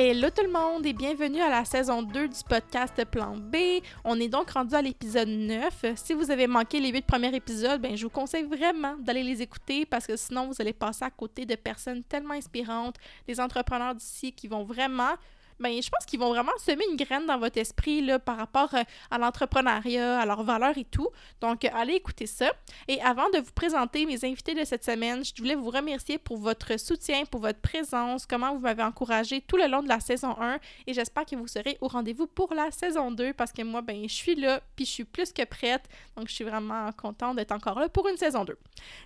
[0.00, 3.56] Hello tout le monde et bienvenue à la saison 2 du podcast Plan B.
[4.04, 5.86] On est donc rendu à l'épisode 9.
[5.96, 9.42] Si vous avez manqué les 8 premiers épisodes, ben, je vous conseille vraiment d'aller les
[9.42, 12.94] écouter parce que sinon vous allez passer à côté de personnes tellement inspirantes,
[13.26, 15.14] des entrepreneurs d'ici qui vont vraiment
[15.60, 18.74] ben, je pense qu'ils vont vraiment semer une graine dans votre esprit là, par rapport
[18.74, 21.08] euh, à l'entrepreneuriat, à leurs valeurs et tout.
[21.40, 22.52] Donc, euh, allez écouter ça.
[22.86, 26.38] Et avant de vous présenter mes invités de cette semaine, je voulais vous remercier pour
[26.38, 30.36] votre soutien, pour votre présence, comment vous m'avez encouragé tout le long de la saison
[30.40, 33.82] 1 et j'espère que vous serez au rendez-vous pour la saison 2 parce que moi,
[33.82, 35.82] ben, je suis là puis je suis plus que prête.
[36.16, 38.56] Donc, je suis vraiment contente d'être encore là pour une saison 2.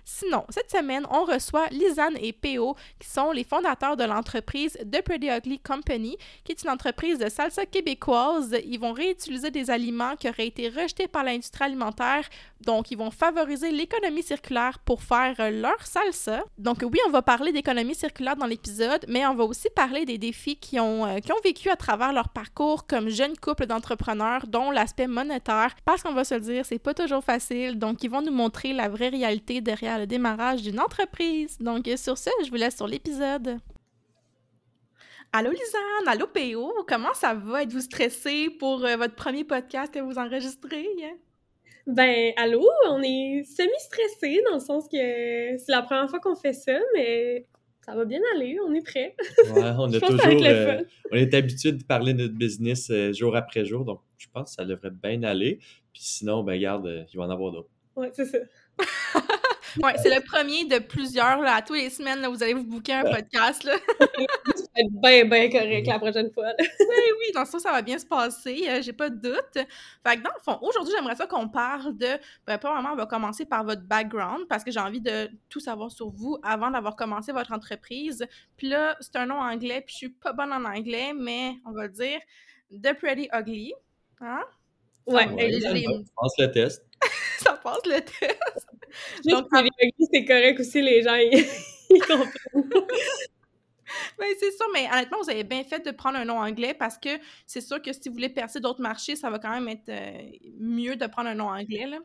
[0.03, 5.01] Sinon, cette semaine, on reçoit Lisanne et PO qui sont les fondateurs de l'entreprise The
[5.01, 8.55] Pretty Ugly Company qui est une entreprise de salsa québécoise.
[8.65, 12.27] Ils vont réutiliser des aliments qui auraient été rejetés par l'industrie alimentaire.
[12.61, 16.43] Donc, ils vont favoriser l'économie circulaire pour faire leur salsa.
[16.57, 20.17] Donc, oui, on va parler d'économie circulaire dans l'épisode, mais on va aussi parler des
[20.17, 25.07] défis qui ont, euh, vécu à travers leur parcours comme jeunes couples d'entrepreneurs, dont l'aspect
[25.07, 25.75] monétaire.
[25.83, 27.77] Parce qu'on va se le dire, c'est pas toujours facile.
[27.77, 31.57] Donc, ils vont nous montrer la vraie réalité derrière le démarrage d'une entreprise.
[31.59, 33.59] Donc, sur ce, je vous laisse sur l'épisode.
[35.35, 37.63] Allô Lisanne, allô PO, comment ça va?
[37.63, 40.85] Êtes-vous stressé pour euh, votre premier podcast que vous enregistrez?
[41.87, 46.53] Ben, allô, on est semi-stressé dans le sens que c'est la première fois qu'on fait
[46.53, 47.47] ça, mais
[47.83, 49.15] ça va bien aller, on est prêt.
[49.55, 50.23] Ouais, on a toujours.
[50.23, 54.27] Euh, on est habitué de parler de notre business euh, jour après jour, donc je
[54.31, 55.57] pense que ça devrait bien aller.
[55.91, 57.69] Puis sinon, ben, garde, il va en avoir d'autres.
[57.95, 58.37] Ouais, c'est ça.
[59.81, 61.41] Ouais, c'est le premier de plusieurs.
[61.41, 63.63] Là, à tous les semaines, là, vous allez vous booker un podcast.
[63.63, 63.73] Là.
[63.99, 64.05] ça
[64.75, 66.53] va être bien, bien correct la prochaine fois.
[66.59, 66.65] oui,
[67.19, 68.65] oui, dans ça, ça va bien se passer.
[68.67, 69.53] Euh, j'ai pas de doute.
[69.53, 72.07] Fait que dans le fond, aujourd'hui, j'aimerais ça qu'on parle de.
[72.45, 75.91] Ben, vraiment, on va commencer par votre background parce que j'ai envie de tout savoir
[75.91, 78.25] sur vous avant d'avoir commencé votre entreprise.
[78.57, 81.71] Puis là, c'est un nom anglais, puis je suis pas bonne en anglais, mais on
[81.71, 82.19] va dire
[82.71, 83.73] The Pretty Ugly.
[84.21, 84.43] Hein?
[85.05, 86.83] Ouais, ouais je pense le test.
[87.63, 88.67] Ça passe le test.
[89.25, 89.47] Donc,
[90.11, 92.87] c'est correct aussi, les gens, ils, comprennent.
[94.17, 96.97] Ben, c'est sûr, mais honnêtement, vous avez bien fait de prendre un nom anglais parce
[96.97, 97.09] que
[97.45, 100.31] c'est sûr que si vous voulez percer d'autres marchés, ça va quand même être euh,
[100.57, 101.85] mieux de prendre un nom anglais.
[101.85, 101.99] Là.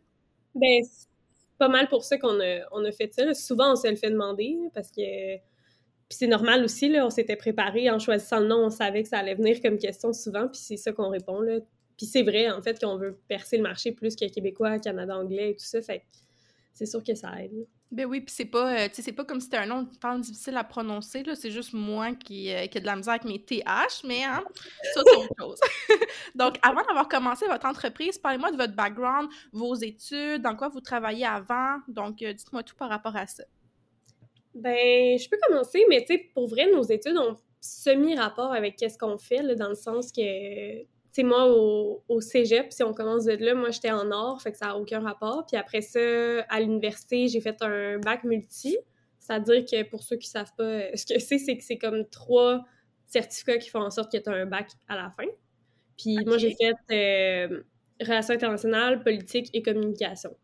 [0.55, 1.09] Ben, c'est
[1.57, 3.33] pas mal pour ça qu'on a, on a fait ça.
[3.33, 5.37] Souvent, on se le fait demander parce que.
[5.37, 9.09] Puis c'est normal aussi, là, on s'était préparé en choisissant le nom, on savait que
[9.11, 11.41] ça allait venir comme question souvent, puis c'est ça qu'on répond.
[11.41, 11.59] Là.
[11.99, 15.51] Puis c'est vrai, en fait, qu'on veut percer le marché plus que Québécois, Canada anglais
[15.51, 15.83] et tout ça.
[15.83, 16.03] Fait
[16.73, 17.67] c'est sûr que ça aide.
[17.91, 20.57] Ben oui, puis c'est pas, euh, c'est pas comme si c'était un nom tant difficile
[20.57, 21.35] à prononcer, là.
[21.35, 24.45] C'est juste moi qui, euh, qui ai de la misère avec mes TH, mais hein,
[24.95, 25.59] ça, c'est autre chose.
[26.37, 30.81] Donc, avant d'avoir commencé votre entreprise, parlez-moi de votre background, vos études, dans quoi vous
[30.81, 31.79] travaillez avant.
[31.89, 33.43] Donc, euh, dites-moi tout par rapport à ça.
[34.55, 38.99] Ben, je peux commencer, mais tu sais, pour vrai, nos études ont semi-rapport avec qu'est-ce
[38.99, 40.85] qu'on fait, là, dans le sens que
[41.19, 44.53] c'est moi, au, au, cégep, si on commence de là, moi, j'étais en or, fait
[44.53, 45.45] que ça n'a aucun rapport.
[45.47, 45.99] Puis après ça,
[46.49, 48.79] à l'université, j'ai fait un bac multi.
[49.19, 52.09] C'est-à-dire que pour ceux qui ne savent pas ce que c'est, c'est que c'est comme
[52.09, 52.65] trois
[53.07, 55.27] certificats qui font en sorte que tu as un bac à la fin.
[55.97, 57.63] Puis moi, j'ai fait euh,
[58.01, 60.37] Relations internationales, politique et communication.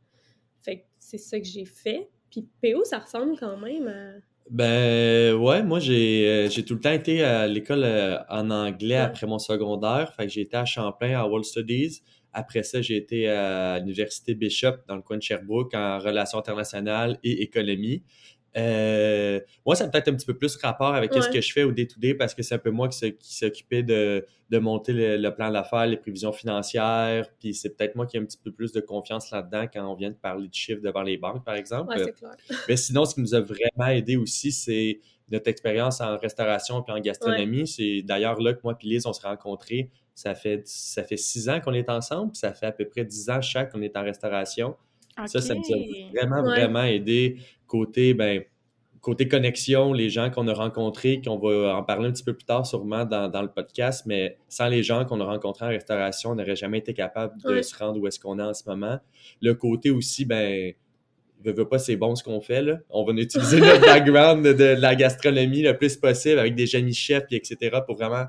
[0.60, 2.10] Fait que c'est ça que j'ai fait.
[2.32, 4.14] Puis PO, ça ressemble quand même à
[4.50, 8.97] ben ouais, moi j'ai euh, j'ai tout le temps été à l'école euh, en anglais
[8.97, 10.12] après mon secondaire.
[10.15, 12.03] Fait que j'ai été à Champlain à World Studies.
[12.32, 17.19] Après ça, j'ai été à l'université Bishop dans le coin de Sherbrooke en relations internationales
[17.22, 18.03] et économie.
[18.56, 21.65] Euh, moi, ça a peut-être un petit peu plus rapport avec ce que je fais
[21.65, 25.50] au day-to-day parce que c'est un peu moi qui, s'occupais de, de, monter le, plan
[25.50, 27.28] d'affaires, les prévisions financières.
[27.41, 29.95] Puis c'est peut-être moi qui ai un petit peu plus de confiance là-dedans quand on
[29.95, 31.97] vient de parler de chiffres devant les banques, par exemple.
[31.97, 32.36] Ouais, clair.
[32.68, 36.92] Mais sinon, ce qui nous a vraiment aidé aussi, c'est notre expérience en restauration et
[36.92, 37.66] en gastronomie.
[37.66, 39.91] C'est d'ailleurs là que moi et Lise, on s'est rencontrés.
[40.15, 43.04] Ça fait, ça fait six ans qu'on est ensemble, puis ça fait à peu près
[43.04, 44.77] dix ans chaque qu'on est en restauration.
[45.27, 48.43] Ça, ça nous a vraiment, vraiment aidé côté, ben,
[49.01, 52.47] côté connexion, les gens qu'on a rencontrés, qu'on va en parler un petit peu plus
[52.47, 56.31] tard sûrement dans, dans le podcast, mais sans les gens qu'on a rencontrés en restauration,
[56.31, 58.99] on n'aurait jamais été capable de se rendre où est-ce qu'on est en ce moment.
[59.43, 60.72] Le côté aussi, ben,
[61.45, 62.63] ne veut pas, c'est bon ce qu'on fait.
[62.63, 62.78] Là.
[62.91, 67.25] On va utiliser le background de, la gastronomie le plus possible avec des génies chefs,
[67.31, 68.25] etc., pour vraiment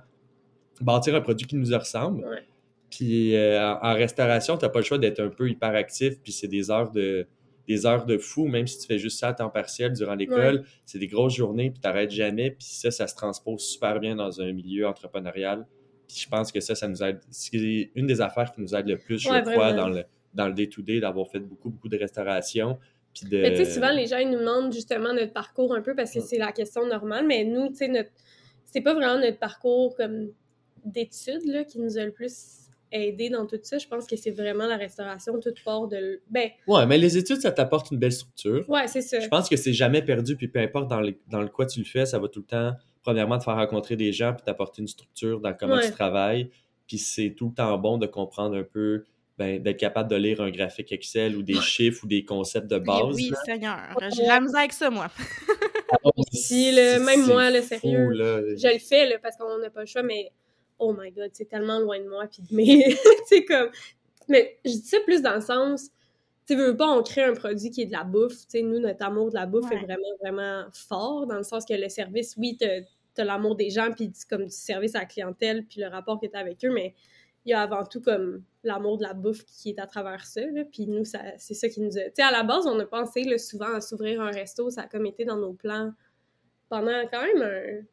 [0.82, 2.26] bâtir un produit qui nous ressemble.
[2.90, 6.48] Puis euh, en, restauration, tu n'as pas le choix d'être un peu hyperactif, puis c'est
[6.48, 7.28] des heures de
[7.68, 10.66] des heures de fou, même si tu fais juste ça à temps partiel durant l'école,
[10.86, 14.16] c'est des grosses journées, puis tu n'arrêtes jamais, puis ça, ça se transpose super bien
[14.16, 15.66] dans un milieu entrepreneurial.
[16.08, 17.20] Puis je pense que ça, ça nous aide.
[17.32, 20.04] C'est une des affaires qui nous aide le plus, je crois, dans le
[20.36, 22.78] dans le day-to-day, d'avoir fait beaucoup, beaucoup de restauration.
[23.14, 23.42] Puis de...
[23.42, 26.14] Mais tu sais, souvent, les gens, ils nous demandent justement notre parcours un peu parce
[26.14, 28.10] que c'est la question normale, mais nous, tu sais, notre...
[28.66, 30.32] c'est pas vraiment notre parcours comme
[30.84, 33.78] d'études qui nous a le plus aidé dans tout ça.
[33.78, 36.22] Je pense que c'est vraiment la restauration, toute part de.
[36.30, 36.50] Ben.
[36.68, 38.68] Ouais, mais les études, ça t'apporte une belle structure.
[38.70, 39.20] Ouais, c'est ça.
[39.20, 41.80] Je pense que c'est jamais perdu, puis peu importe dans le, dans le quoi tu
[41.80, 42.74] le fais, ça va tout le temps,
[43.04, 46.50] premièrement, te faire rencontrer des gens, puis t'apporter une structure dans comment tu travailles.
[46.88, 49.04] Puis c'est tout le temps bon de comprendre un peu
[49.38, 52.78] ben, d'être capable de lire un graphique Excel ou des chiffres ou des concepts de
[52.78, 53.16] base.
[53.16, 53.80] Oui, Seigneur.
[54.16, 55.08] J'ai la misère avec ça, moi.
[55.92, 55.98] Ah,
[56.32, 58.10] si, même moi, le sérieux.
[58.14, 60.32] Je le fais là, parce qu'on n'a pas le choix, mais
[60.80, 62.28] oh my god, c'est tellement loin de moi.
[62.28, 62.96] Puis, mais,
[63.28, 63.70] c'est comme.
[64.28, 65.90] Mais je dis ça plus dans le sens.
[66.48, 68.42] Tu veux pas, on crée un produit qui est de la bouffe.
[68.42, 71.66] Tu sais, nous, notre amour de la bouffe est vraiment, vraiment fort, dans le sens
[71.66, 72.82] que le service, oui, t'as
[73.18, 76.28] as, l'amour des gens, puis comme du service à la clientèle, puis le rapport que
[76.28, 76.94] t'as avec eux, mais
[77.46, 80.42] il y a avant tout comme l'amour de la bouffe qui est à travers ça.
[80.42, 80.64] Là.
[80.66, 82.04] Puis nous, c'est ça qui nous a.
[82.06, 84.70] Tu sais, à la base, on a pensé là, souvent à s'ouvrir un resto.
[84.70, 85.94] Ça a comme été dans nos plans
[86.70, 87.86] pendant quand même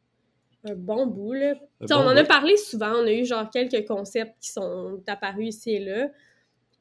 [0.65, 1.33] un, bon bout.
[1.33, 1.55] Là.
[1.91, 2.91] on en a parlé souvent.
[2.95, 6.09] On a eu genre quelques concepts qui sont apparus ici et là.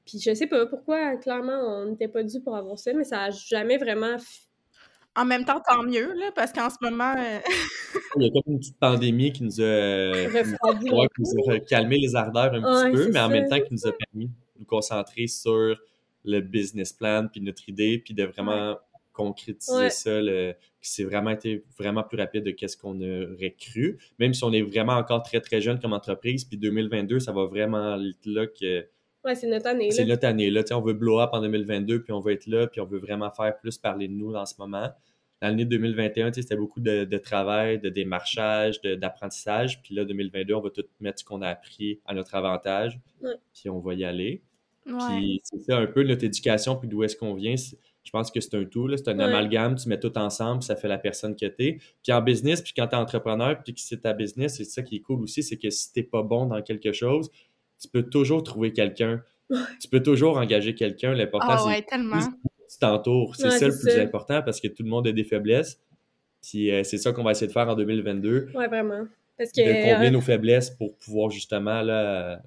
[0.05, 3.23] Puis je sais pas pourquoi, clairement, on n'était pas dû pour avoir ça, mais ça
[3.23, 4.17] a jamais vraiment
[5.14, 7.14] en même temps, tant mieux, là, parce qu'en ce moment.
[7.19, 7.38] Euh,
[8.17, 12.96] Il y a comme une petite pandémie qui nous a, calmé les ardeurs un petit
[12.96, 15.76] peu, mais en même temps qui nous a permis de nous concentrer sur
[16.25, 18.76] le business plan, puis notre idée, puis de vraiment
[19.12, 24.35] concrétiser ça, le, c'est vraiment été vraiment plus rapide de ce qu'on aurait cru, même
[24.35, 27.94] si on est vraiment encore très, très jeune comme entreprise, puis 2022, ça va vraiment
[28.00, 28.87] être là que...
[29.25, 29.93] Ouais, c'est notre année.
[29.93, 30.50] C'est notre année.
[30.50, 32.99] Là, on veut blow up en 2022, puis on veut être là, puis on veut
[32.99, 34.91] vraiment faire plus parler de nous en ce moment.
[35.41, 39.82] L'année 2021, c'était beaucoup de, travail, de démarchage, d'apprentissage.
[39.82, 43.00] puis là, 2022, on va tout mettre ce qu'on a appris à notre avantage,
[43.53, 44.43] puis on va y aller.
[44.85, 47.55] Puis c'est ça un peu notre éducation, puis d'où est-ce qu'on vient.
[48.04, 50.88] Je pense que c'est un tout, c'est un amalgame, tu mets tout ensemble, ça fait
[50.88, 51.78] la personne que tu es.
[52.02, 54.82] Puis en business, puis quand tu es entrepreneur, puis que c'est ta business, c'est ça
[54.82, 57.31] qui est cool aussi, c'est que si tu pas bon dans quelque chose,
[57.81, 59.22] tu peux toujours trouver quelqu'un.
[59.81, 61.14] Tu peux toujours engager quelqu'un.
[61.14, 62.20] L'important, ah ouais, tellement.
[62.20, 63.37] tu t'entoures.
[63.37, 65.78] C'est ça le plus important parce que tout le monde a des faiblesses.
[66.43, 68.49] Puis euh, c'est ça qu'on va essayer de faire en 2022.
[68.54, 69.06] Oui, vraiment.
[69.37, 72.43] Parce que, de combler euh, nos faiblesses pour pouvoir justement là,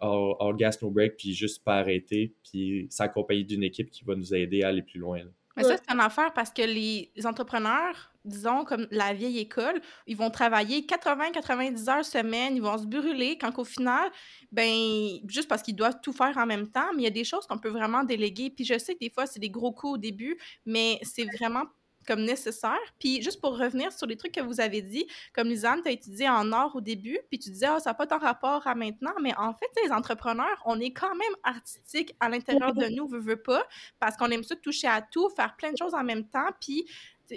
[0.00, 4.34] all, gas, no break, puis juste pas arrêter, puis s'accompagner d'une équipe qui va nous
[4.34, 5.20] aider à aller plus loin.
[5.56, 10.16] Mais ça, c'est une affaire parce que les entrepreneurs, disons, comme la vieille école, ils
[10.16, 14.08] vont travailler 80-90 heures semaine, ils vont se brûler, quand au final,
[14.52, 17.24] ben, juste parce qu'ils doivent tout faire en même temps, mais il y a des
[17.24, 18.50] choses qu'on peut vraiment déléguer.
[18.50, 21.64] Puis je sais que des fois, c'est des gros coups au début, mais c'est vraiment
[22.08, 22.78] comme nécessaire.
[22.98, 25.92] Puis juste pour revenir sur les trucs que vous avez dit, comme Lisanne, tu as
[25.92, 28.74] étudié en or au début, puis tu disais, ah, ça n'a pas tant rapport à
[28.74, 33.06] maintenant, mais en fait, les entrepreneurs, on est quand même artistique à l'intérieur de nous,
[33.06, 33.62] veut, veut pas,
[34.00, 36.86] parce qu'on aime ça toucher à tout, faire plein de choses en même temps, puis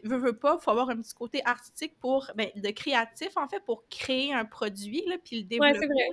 [0.05, 3.49] veut, veut pas, il faut avoir un petit côté artistique pour, ben, de créatif, en
[3.49, 5.73] fait, pour créer un produit, là, puis le développer.
[5.73, 6.09] Ouais, c'est vrai.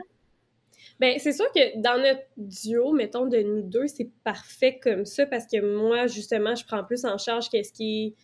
[1.00, 5.26] Ben, c'est sûr que dans notre duo, mettons, de nous deux, c'est parfait comme ça
[5.26, 8.14] parce que moi, justement, je prends plus en charge qu'est-ce qui est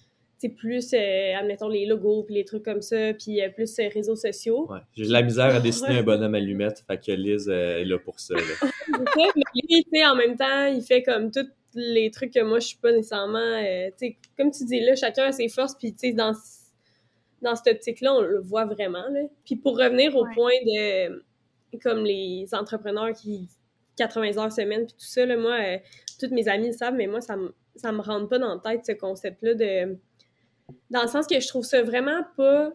[0.45, 3.89] c'est plus, euh, admettons, les logos, puis les trucs comme ça, puis euh, plus euh,
[3.89, 4.71] réseaux sociaux.
[4.71, 4.81] Ouais.
[4.95, 8.21] J'ai de la misère à dessiner un bonhomme allumette, fait que Liz est là pour
[8.21, 8.35] ça.
[8.89, 12.67] mais lui, tu en même temps, il fait comme tous les trucs que moi, je
[12.69, 13.63] suis pas nécessairement...
[13.99, 16.35] tu sais, comme tu dis, là, chacun a ses forces, puis tu sais, dans,
[17.41, 19.21] dans cette optique-là, on le voit vraiment, là.
[19.47, 21.25] Puis pour revenir au point de...
[21.83, 23.49] Comme les entrepreneurs qui...
[23.97, 25.57] 80 heures semaine, puis tout ça, là, moi,
[26.19, 28.61] toutes mes amies le savent, mais moi, ça me ça me rentre pas dans la
[28.61, 29.99] tête, ce concept-là de
[30.90, 32.73] dans le sens que je trouve ça vraiment pas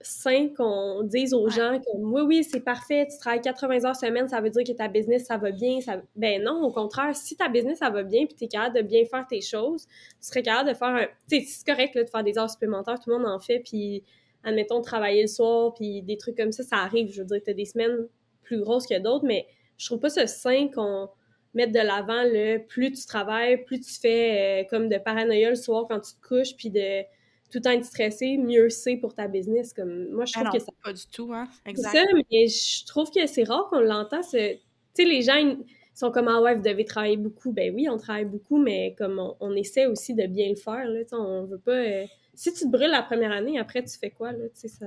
[0.00, 4.28] sain qu'on dise aux gens que oui, oui, c'est parfait, tu travailles 80 heures semaine,
[4.28, 5.80] ça veut dire que ta business, ça va bien.
[5.80, 6.02] Ça...
[6.14, 8.82] Ben non, au contraire, si ta business, ça va bien, puis tu es capable de
[8.82, 11.06] bien faire tes choses, tu serais capable de faire un.
[11.28, 13.60] Tu sais, c'est correct là, de faire des heures supplémentaires, tout le monde en fait,
[13.60, 14.04] puis
[14.44, 17.10] admettons, travailler le soir, puis des trucs comme ça, ça arrive.
[17.12, 18.06] Je veux dire, tu as des semaines
[18.42, 21.08] plus grosses que d'autres, mais je trouve pas ça sain qu'on
[21.54, 25.56] mette de l'avant le plus tu travailles, plus tu fais euh, comme de paranoïa le
[25.56, 27.02] soir quand tu te couches, puis de
[27.50, 29.72] tout le temps être stressé, mieux c'est pour ta business.
[29.72, 30.72] Comme, moi, je ah trouve que ça...
[30.82, 31.48] pas du tout, hein?
[31.64, 31.92] Exact.
[31.92, 34.20] Ça, mais je trouve que c'est rare qu'on l'entend.
[34.20, 34.60] Tu sais,
[34.98, 38.26] les gens ils sont comme «Ah ouais, vous devez travailler beaucoup.» Ben oui, on travaille
[38.26, 41.00] beaucoup, mais comme on, essaie aussi de bien le faire, là.
[41.12, 41.72] on veut pas...
[41.72, 44.44] Euh, si tu te brûles la première année, après, tu fais quoi, là?
[44.54, 44.86] Tu sais, ça...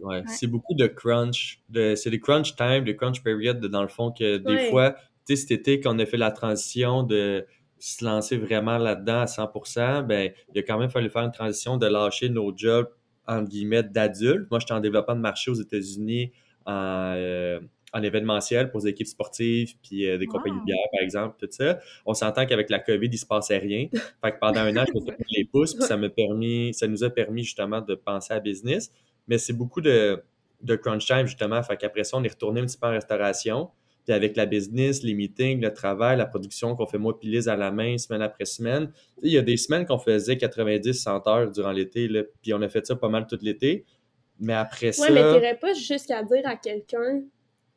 [0.00, 1.60] Ouais, c'est beaucoup de crunch.
[1.68, 5.36] De, c'est des crunch time, des crunch period, dans le fond, que des fois, tu
[5.36, 7.46] sais, cet été, quand on a fait la transition de
[7.78, 11.76] se lancer vraiment là-dedans à 100%, ben, il a quand même fallu faire une transition
[11.76, 12.88] de lâcher nos jobs,
[13.26, 14.50] entre guillemets, d'adultes.
[14.50, 16.32] Moi, j'étais en développement de marché aux États-Unis
[16.66, 17.60] en, euh,
[17.92, 21.48] en événementiel pour des équipes sportives, puis euh, des compagnies de bière, par exemple, tout
[21.50, 21.78] ça.
[22.04, 23.88] On s'entend qu'avec la COVID, il se passait rien.
[24.22, 26.86] Fait que pendant un an, je me suis les pouces, puis ça m'a permis, ça
[26.86, 28.92] nous a permis justement de penser à business.
[29.26, 30.22] Mais c'est beaucoup de,
[30.62, 31.62] de crunch time, justement.
[31.62, 33.70] Fait qu'après ça, on est retourné un petit peu en restauration.
[34.08, 37.56] Puis avec la business, les meetings, le travail, la production qu'on fait moi puis à
[37.56, 38.90] la main semaine après semaine.
[39.22, 42.08] Il y a des semaines qu'on faisait 90-100 heures durant l'été,
[42.40, 43.84] puis on a fait ça pas mal tout l'été.
[44.40, 45.02] Mais après ça.
[45.02, 47.20] Ouais, mais t'irais pas jusqu'à dire à quelqu'un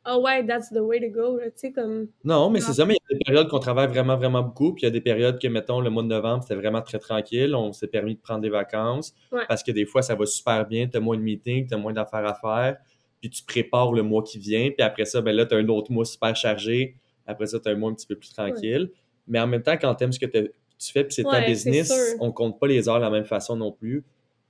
[0.04, 2.08] ah oh ouais, that's the way to go, tu sais, comme...
[2.24, 4.72] Non, mais c'est ça, mais il y a des périodes qu'on travaille vraiment, vraiment beaucoup,
[4.72, 6.98] puis il y a des périodes que, mettons, le mois de novembre, c'était vraiment très
[6.98, 9.14] tranquille, on s'est permis de prendre des vacances,
[9.46, 11.76] parce que des fois, ça va super bien, tu as moins de meetings, tu as
[11.76, 12.78] moins d'affaires à faire,
[13.22, 15.68] puis tu prépares le mois qui vient, puis après ça, ben là, tu as un
[15.68, 18.90] autre mois super chargé, après ça, tu as un mois un petit peu plus tranquille,
[19.28, 20.50] mais en même temps, quand tu aimes ce que tu
[20.92, 23.70] fais, puis c'est ta business, on compte pas les heures de la même façon non
[23.70, 24.04] plus,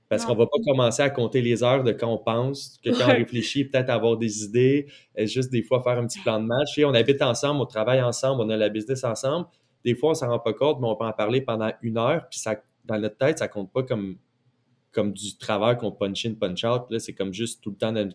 [0.09, 3.11] parce qu'on va pas commencer à compter les heures de quand on pense, que quand
[3.11, 6.45] on réfléchit, peut-être avoir des idées, et juste des fois faire un petit plan de
[6.45, 6.77] match.
[6.77, 9.47] Et on habite ensemble, on travaille ensemble, on a la business ensemble.
[9.83, 12.27] Des fois, on s'en rend pas compte, mais on peut en parler pendant une heure,
[12.29, 14.17] puis ça, dans notre tête, ça compte pas comme
[14.93, 16.83] comme du travail qu'on punch in, punch out.
[16.89, 18.07] Là, c'est comme juste tout le temps dans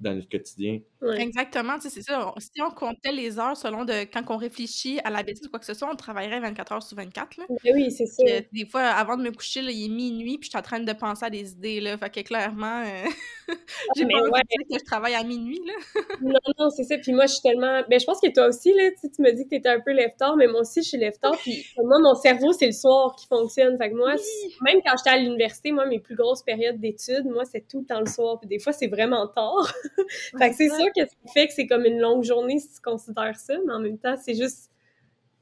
[0.00, 0.80] notre, quotidien.
[1.16, 2.32] Exactement, c'est ça.
[2.38, 5.58] Si on comptait les heures selon de quand on réfléchit à la bêtise ou quoi
[5.58, 7.36] que ce soit, on travaillerait 24 heures sur 24.
[7.36, 7.44] Là.
[7.74, 8.22] oui, c'est ça.
[8.52, 10.80] des fois, avant de me coucher, là, il est minuit, puis je suis en train
[10.80, 11.80] de penser à des idées.
[11.80, 13.08] Là, fait que clairement, euh,
[13.96, 15.60] j'ai pas envie de dire que je travaille à minuit.
[15.66, 16.00] Là.
[16.22, 16.96] non, non, c'est ça.
[16.98, 17.82] Puis moi, je suis tellement.
[17.88, 19.92] Ben, je pense que toi aussi, là, tu me dis que tu étais un peu
[19.92, 23.26] lève mais moi aussi, je suis lève Puis moi, mon cerveau, c'est le soir qui
[23.26, 23.76] fonctionne.
[23.76, 24.14] Fait que moi,
[24.62, 27.86] même quand j'étais à l'université, moi, mes plus grosse période d'études, moi, c'est tout le
[27.86, 28.38] temps le soir.
[28.40, 29.72] Puis des fois, c'est vraiment tard.
[30.38, 32.80] fait que c'est sûr que ça fait que c'est comme une longue journée si tu
[32.80, 34.70] considères ça, mais en même temps, c'est juste.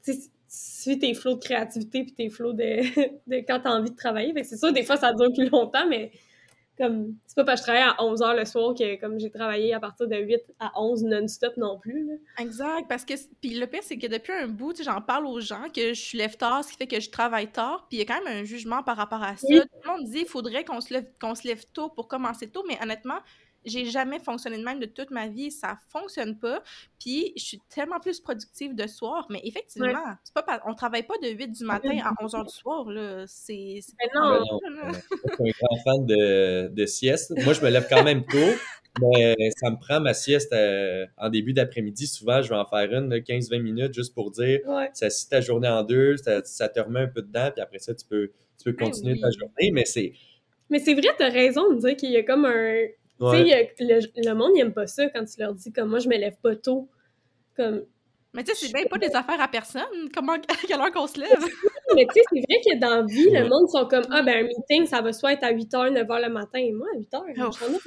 [0.03, 0.13] Tu
[0.49, 2.81] suis tes flots de créativité puis tes flots de,
[3.27, 4.33] de quand tu as envie de travailler.
[4.33, 6.11] Fait que c'est sûr, des fois, ça dure plus longtemps, mais
[6.77, 9.29] comme c'est pas parce que je travaille à 11 heures le soir que comme j'ai
[9.29, 12.07] travaillé à partir de 8 à 11 non-stop non plus.
[12.07, 12.13] Là.
[12.39, 15.67] Exact, parce que puis le pire c'est que depuis un bout, j'en parle aux gens
[15.73, 18.03] que je suis lève tard, ce qui fait que je travaille tard, puis il y
[18.03, 19.47] a quand même un jugement par rapport à ça.
[19.47, 22.49] Tout le monde dit il faudrait qu'on se lève qu'on se lève tôt pour commencer
[22.49, 23.19] tôt, mais honnêtement,
[23.65, 26.61] j'ai jamais fonctionné de même de toute ma vie, ça fonctionne pas.
[26.99, 29.93] Puis je suis tellement plus productive de soir, mais effectivement,
[30.23, 33.25] c'est pas on travaille pas de 8 du matin à 11 h du soir là,
[33.27, 33.79] c'est
[34.15, 34.39] non.
[34.41, 37.33] Je suis un grand fan de, de, sieste.
[37.43, 38.53] Moi je me lève quand même tôt.
[39.01, 42.05] Mais ça me prend ma sieste euh, en début d'après-midi.
[42.05, 44.59] Souvent, je vais en faire une 15-20 minutes juste pour dire
[44.93, 47.95] ça scie ta journée en deux, ça, te remet un peu dedans, puis après ça,
[47.95, 49.71] tu peux, tu peux ben continuer ta journée.
[49.71, 50.13] Mais c'est.
[50.69, 52.85] Mais c'est vrai, tu as raison de dire qu'il y a comme un,
[53.31, 56.17] tu sais, le, monde n'aime pas ça quand tu leur dis comme moi, je me
[56.17, 56.89] lève pas tôt.
[57.55, 57.83] Comme.
[58.33, 60.09] Mais tu sais, c'est bien pas des affaires à personne.
[60.13, 61.45] Comment, à quelle heure qu'on se lève?
[61.95, 64.43] mais tu sais, c'est vrai que dans la vie, le monde sont comme Ah, ben
[64.43, 66.59] un meeting, ça va soit être à 8h, 9h le matin.
[66.59, 67.79] Et moi, à 8h, je suis en là,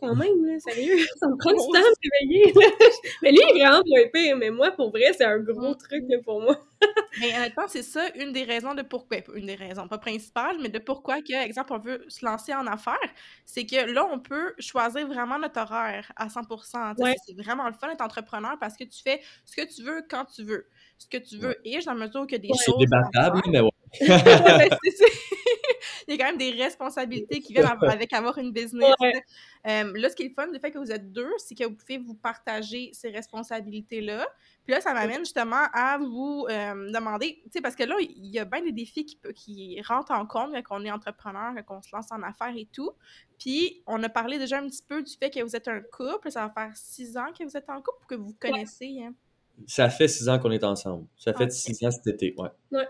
[0.00, 0.98] quand même, là, sérieux.
[1.20, 2.52] Ça me prend du temps de réveiller.
[3.22, 4.36] mais lui, il est vraiment moins pire.
[4.36, 6.58] Mais moi, pour vrai, c'est un gros truc pour moi.
[7.20, 10.68] mais honnêtement, c'est ça une des raisons de pourquoi, une des raisons, pas principales, mais
[10.68, 12.96] de pourquoi, que, exemple, on veut se lancer en affaires,
[13.44, 16.94] c'est que là, on peut choisir vraiment notre horaire à 100%
[17.26, 20.24] C'est vraiment le fun d'être entrepreneur parce que tu fais ce que tu veux quand
[20.24, 20.66] tu veux.
[20.98, 21.56] Ce que tu veux.
[21.64, 22.62] Et dans la mesure a des choses.
[22.64, 23.70] C'est débattable, mais ouais.
[26.08, 28.94] il y a quand même des responsabilités qui viennent avec avoir une business.
[29.00, 31.64] Euh, là, ce qui est le fun du fait que vous êtes deux, c'est que
[31.64, 34.26] vous pouvez vous partager ces responsabilités-là.
[34.64, 38.26] Puis là, ça m'amène justement à vous euh, demander, tu sais, parce que là, il
[38.26, 41.78] y a bien des défis qui, qui rentrent en compte quand on est entrepreneur, quand
[41.78, 42.90] on se lance en affaires et tout.
[43.38, 46.30] Puis, on a parlé déjà un petit peu du fait que vous êtes un couple.
[46.30, 49.02] Ça va faire six ans que vous êtes en couple, que vous connaissez.
[49.02, 49.14] Hein?
[49.66, 51.06] Ça fait six ans qu'on est ensemble.
[51.16, 52.48] Ça fait six ans cet été, ouais.
[52.70, 52.88] Ouais.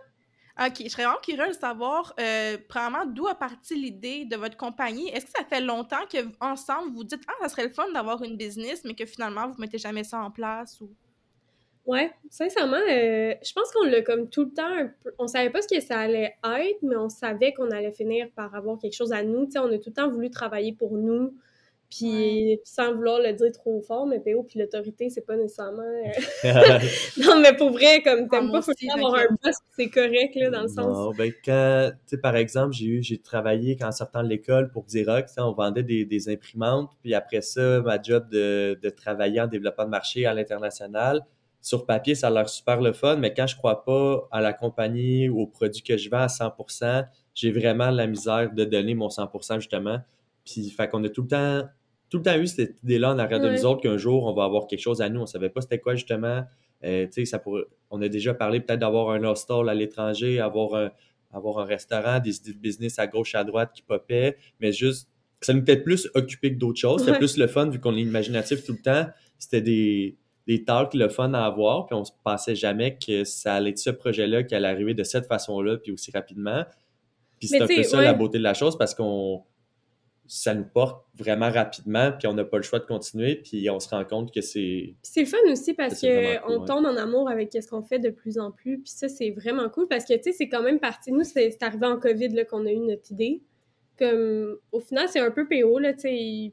[0.58, 4.56] OK, je serais vraiment curieuse de savoir, euh, premièrement, d'où a parti l'idée de votre
[4.56, 5.08] compagnie?
[5.08, 8.22] Est-ce que ça fait longtemps que ensemble vous dites Ah, ça serait le fun d'avoir
[8.22, 10.94] une business, mais que finalement vous ne mettez jamais ça en place ou?
[11.84, 15.66] Ouais, sincèrement, euh, je pense qu'on l'a comme tout le temps, on savait pas ce
[15.66, 19.24] que ça allait être, mais on savait qu'on allait finir par avoir quelque chose à
[19.24, 19.46] nous.
[19.46, 21.34] Tu sais, on a tout le temps voulu travailler pour nous,
[21.94, 25.82] puis sans vouloir le dire trop fort, mais PO puis l'autorité, c'est pas nécessairement.
[25.82, 26.08] Euh,
[27.18, 30.48] non, mais pour vrai, comme t'aimes ah, pas, faut avoir un boss, c'est correct, là,
[30.48, 30.78] dans le sens.
[30.78, 34.28] Non, ben quand, tu sais, par exemple, j'ai eu, j'ai travaillé quand en sortant de
[34.28, 38.90] l'école pour Xerox, on vendait des, des, imprimantes, puis après ça, ma job de, de
[38.90, 41.20] travailler en développement de marché à l'international,
[41.60, 44.52] sur papier, ça a l'air super le fun, mais quand je crois pas à la
[44.52, 48.94] compagnie ou au produit que je vends à 100%, j'ai vraiment la misère de donner
[48.94, 50.00] mon 100% justement.
[50.44, 51.68] Puis, fait qu'on a tout le temps,
[52.12, 54.44] tout le temps eu cette idée-là en arrière de nous autres qu'un jour, on va
[54.44, 55.22] avoir quelque chose à nous.
[55.22, 56.44] On savait pas c'était quoi justement.
[56.84, 60.90] Euh, ça pourrait, on a déjà parlé peut-être d'avoir un hostel à l'étranger, avoir un,
[61.32, 65.08] avoir un restaurant, des idées de business à gauche, à droite qui popaient, mais juste,
[65.40, 67.02] ça nous peut-être plus occupé que d'autres choses.
[67.02, 69.06] C'était plus le fun vu qu'on est imaginatif tout le temps.
[69.38, 73.54] C'était des, des talks le fun à avoir, puis on se pensait jamais que ça
[73.54, 76.66] allait être ce projet-là qui allait arriver de cette façon-là, puis aussi rapidement.
[77.38, 79.44] Puis c'est un peu ça la beauté de la chose parce qu'on
[80.26, 83.80] ça nous porte vraiment rapidement, puis on n'a pas le choix de continuer, puis on
[83.80, 84.94] se rend compte que c'est...
[85.02, 88.38] c'est le fun aussi parce qu'on tombe en amour avec ce qu'on fait de plus
[88.38, 91.12] en plus, puis ça, c'est vraiment cool parce que, tu sais, c'est quand même parti...
[91.12, 93.42] Nous, c'est arrivé en COVID qu'on a eu notre idée.
[93.98, 96.52] Comme, au final, c'est un peu PO, là, tu sais, il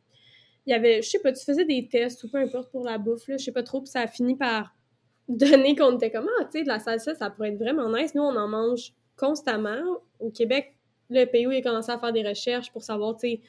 [0.71, 3.27] y avait, je sais pas, tu faisais des tests ou peu importe pour la bouffe,
[3.27, 4.75] là, je sais pas trop, puis ça a fini par
[5.29, 8.15] donner qu'on était comme, ah, tu sais, de la salsa, ça pourrait être vraiment nice.
[8.15, 9.79] Nous, on en mange constamment.
[10.19, 10.75] Au Québec,
[11.09, 13.41] le PO, il a commencé à faire des recherches pour savoir, tu sais,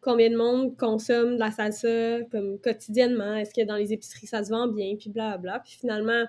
[0.00, 4.44] combien de monde consomme de la salsa comme quotidiennement, est-ce que dans les épiceries ça
[4.44, 5.60] se vend bien, puis blablabla.
[5.60, 6.24] Puis finalement,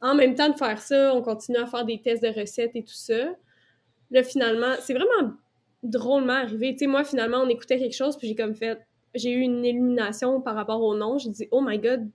[0.00, 2.82] en même temps de faire ça, on continue à faire des tests de recettes et
[2.82, 3.34] tout ça.
[4.10, 5.32] Là, finalement, c'est vraiment
[5.82, 6.72] drôlement arrivé.
[6.72, 8.78] Tu sais, moi, finalement, on écoutait quelque chose, puis j'ai comme fait...
[9.14, 11.16] J'ai eu une illumination par rapport au nom.
[11.16, 12.06] J'ai dit «Oh my God!»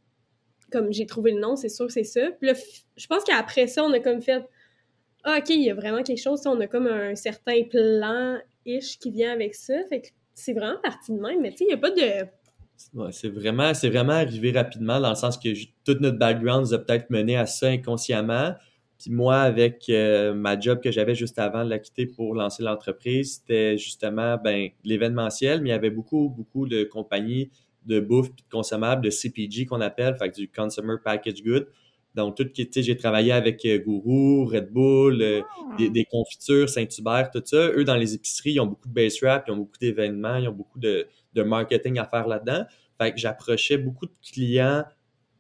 [0.72, 2.30] Comme j'ai trouvé le nom, c'est sûr que c'est ça.
[2.40, 2.54] Puis là,
[2.96, 4.46] je pense qu'après ça, on a comme fait
[5.24, 9.10] «Ah, OK, il y a vraiment quelque chose.» On a comme un certain plan-ish qui
[9.10, 9.84] vient avec ça.
[9.90, 13.12] Fait que c'est vraiment parti de même, mais tu sais, il n'y a pas de.
[13.12, 15.50] c'est vraiment, arrivé rapidement dans le sens que
[15.86, 18.54] toute notre background nous a peut-être mené à ça inconsciemment.
[18.98, 22.62] Puis moi, avec euh, ma job que j'avais juste avant de la quitter pour lancer
[22.62, 27.50] l'entreprise, c'était justement ben, l'événementiel, mais il y avait beaucoup, beaucoup de compagnies
[27.86, 31.68] de bouffe et de consommables, de CPG qu'on appelle, fait du Consumer Package Good.
[32.16, 35.76] Donc, tout qui, j'ai travaillé avec euh, Gourou, Red Bull, euh, ah.
[35.78, 37.70] des, confitures, Saint-Hubert, tout ça.
[37.70, 40.50] Eux, dans les épiceries, ils ont beaucoup de base rap, ils ont beaucoup d'événements, ils
[40.50, 42.66] ont beaucoup de, marketing à faire là-dedans.
[43.00, 44.84] Fait que j'approchais beaucoup de clients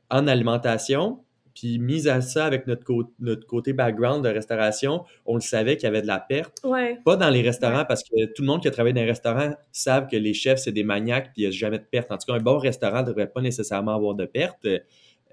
[0.10, 1.20] en alimentation.
[1.54, 2.86] Puis, mis à ça, avec notre,
[3.20, 6.62] notre côté background de restauration, on le savait qu'il y avait de la perte.
[7.04, 9.54] Pas dans les restaurants, parce que tout le monde qui a travaillé dans les restaurants
[9.74, 12.10] savent que les chefs, c'est des maniaques, puis il n'y a jamais de perte.
[12.10, 14.66] En tout cas, un bon restaurant ne devrait pas nécessairement avoir de perte.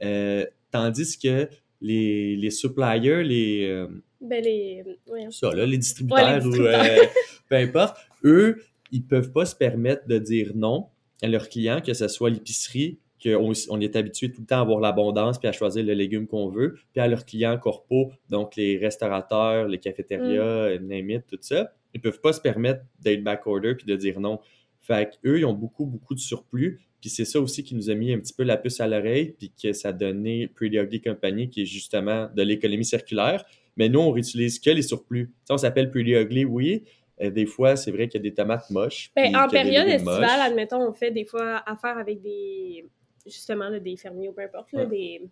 [0.02, 1.48] Euh, Tandis que
[1.80, 3.66] les, les suppliers, les.
[3.68, 3.86] Euh,
[4.20, 4.84] ben les.
[5.30, 7.04] Ça, là, les distributeurs, ou euh,
[7.48, 10.88] peu importe, eux, ils peuvent pas se permettre de dire non
[11.22, 14.60] à leurs clients, que ce soit l'épicerie, qu'on on est habitué tout le temps à
[14.60, 18.56] avoir l'abondance puis à choisir le légume qu'on veut, puis à leurs clients corpo, donc
[18.56, 21.22] les restaurateurs, les cafétérias, mm.
[21.28, 24.40] tout ça, ils peuvent pas se permettre d'être backorder puis de dire non.
[24.80, 26.80] Fait qu'eux, ils ont beaucoup, beaucoup de surplus.
[27.00, 29.34] Puis c'est ça aussi qui nous a mis un petit peu la puce à l'oreille,
[29.38, 33.44] puis que ça a donné Pretty Ugly Company, qui est justement de l'économie circulaire.
[33.76, 35.32] Mais nous, on réutilise que les surplus.
[35.44, 36.84] Ça, on s'appelle Pretty Ugly, oui.
[37.20, 39.10] Euh, des fois, c'est vrai qu'il y a des tomates moches.
[39.14, 42.84] Ben, en période estivale, admettons, on fait des fois affaire avec des,
[43.26, 45.22] justement, des fermiers ou peu importe, là, des...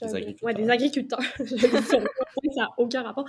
[0.00, 0.46] Des agriculteurs.
[0.46, 1.22] Ouais, des agriculteurs.
[1.86, 1.98] ça
[2.56, 3.26] n'a aucun rapport.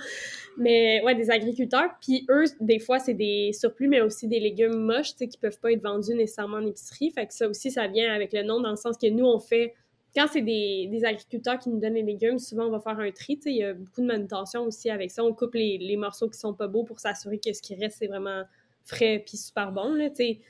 [0.56, 1.90] Mais ouais, des agriculteurs.
[2.00, 5.38] Puis eux, des fois, c'est des surplus, mais aussi des légumes moches, tu sais, qui
[5.38, 7.10] peuvent pas être vendus nécessairement en épicerie.
[7.10, 9.38] Fait que ça aussi, ça vient avec le nom, dans le sens que nous, on
[9.38, 9.74] fait.
[10.14, 13.10] Quand c'est des, des, agriculteurs qui nous donnent les légumes, souvent, on va faire un
[13.12, 13.36] tri.
[13.36, 15.24] Tu sais, il y a beaucoup de manutention aussi avec ça.
[15.24, 17.98] On coupe les, les morceaux qui sont pas beaux pour s'assurer que ce qui reste,
[18.00, 18.42] c'est vraiment
[18.84, 20.40] frais puis super bon, là, tu sais.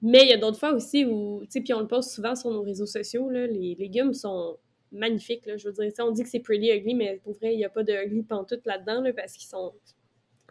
[0.00, 2.36] Mais il y a d'autres fois aussi où, tu sais, puis on le poste souvent
[2.36, 4.56] sur nos réseaux sociaux, là, les légumes sont
[4.92, 5.46] magnifique.
[5.46, 7.64] Là, je veux dire, on dit que c'est pretty ugly, mais pour vrai, il n'y
[7.64, 9.74] a pas de ugly pantoute là-dedans là, parce qu'ils sont,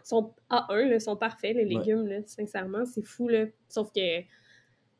[0.04, 2.84] sont A1, ils sont parfaits, les légumes, là, sincèrement.
[2.84, 3.28] C'est fou.
[3.28, 3.46] Là.
[3.68, 4.22] Sauf que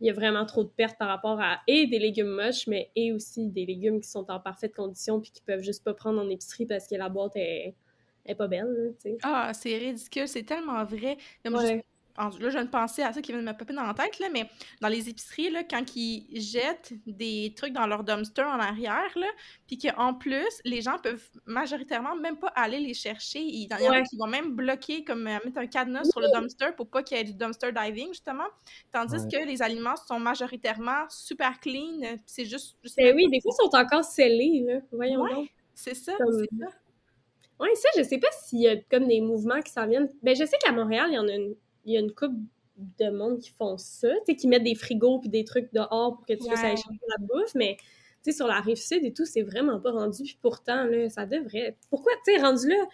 [0.00, 2.90] il y a vraiment trop de pertes par rapport à et des légumes moches, mais
[2.94, 6.20] et aussi des légumes qui sont en parfaite condition puis qui peuvent juste pas prendre
[6.20, 7.74] en épicerie parce que la boîte est,
[8.24, 8.94] est pas belle.
[9.04, 11.16] Là, ah, c'est ridicule, c'est tellement vrai
[12.18, 14.18] là, je viens de penser à ça qui vient de me popper dans la tête,
[14.18, 14.48] là, mais
[14.80, 19.26] dans les épiceries, là, quand ils jettent des trucs dans leur dumpster en arrière, là,
[19.66, 23.40] puis qu'en plus, les gens peuvent majoritairement même pas aller les chercher.
[23.40, 26.28] Il y en a qui vont même bloquer, comme euh, mettre un cadenas sur le
[26.32, 28.48] dumpster pour pas qu'il y ait du dumpster diving, justement.
[28.92, 32.76] Tandis que les aliments sont majoritairement super clean, puis c'est juste...
[32.96, 34.80] Ben oui, des fois, ils sont encore scellés, là.
[34.92, 35.48] Voyons donc.
[35.74, 36.66] C'est ça, c'est ça.
[37.60, 40.08] Oui, ça, je sais pas s'il y a comme des mouvements qui s'en viennent.
[40.22, 42.36] Ben, je sais qu'à Montréal, il y en a une il y a une couple
[42.76, 46.16] de monde qui font ça, tu sais, qui mettent des frigos puis des trucs dehors
[46.16, 47.76] pour que tu puisses aller chercher la bouffe, mais
[48.22, 50.22] tu sais, sur la rive sud et tout, c'est vraiment pas rendu.
[50.22, 51.76] Puis pourtant, là, ça devrait.
[51.90, 52.86] Pourquoi, tu sais, rendu là,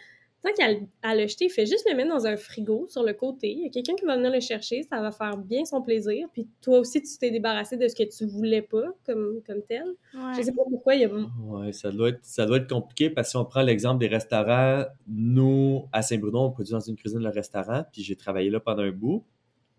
[0.44, 3.52] tant qu'à le jeter, fait juste le mettre dans un frigo sur le côté.
[3.52, 6.28] Il y a quelqu'un qui va venir le chercher, ça va faire bien son plaisir.
[6.32, 9.84] Puis toi aussi, tu t'es débarrassé de ce que tu voulais pas comme, comme tel.
[10.12, 11.08] Je sais pas pourquoi il y a.
[11.08, 14.08] Ouais, ça doit, être, ça doit être compliqué parce que si on prend l'exemple des
[14.08, 18.60] restaurants, nous, à Saint-Bruno, on produit dans une cuisine le restaurant, puis j'ai travaillé là
[18.60, 19.24] pendant un bout.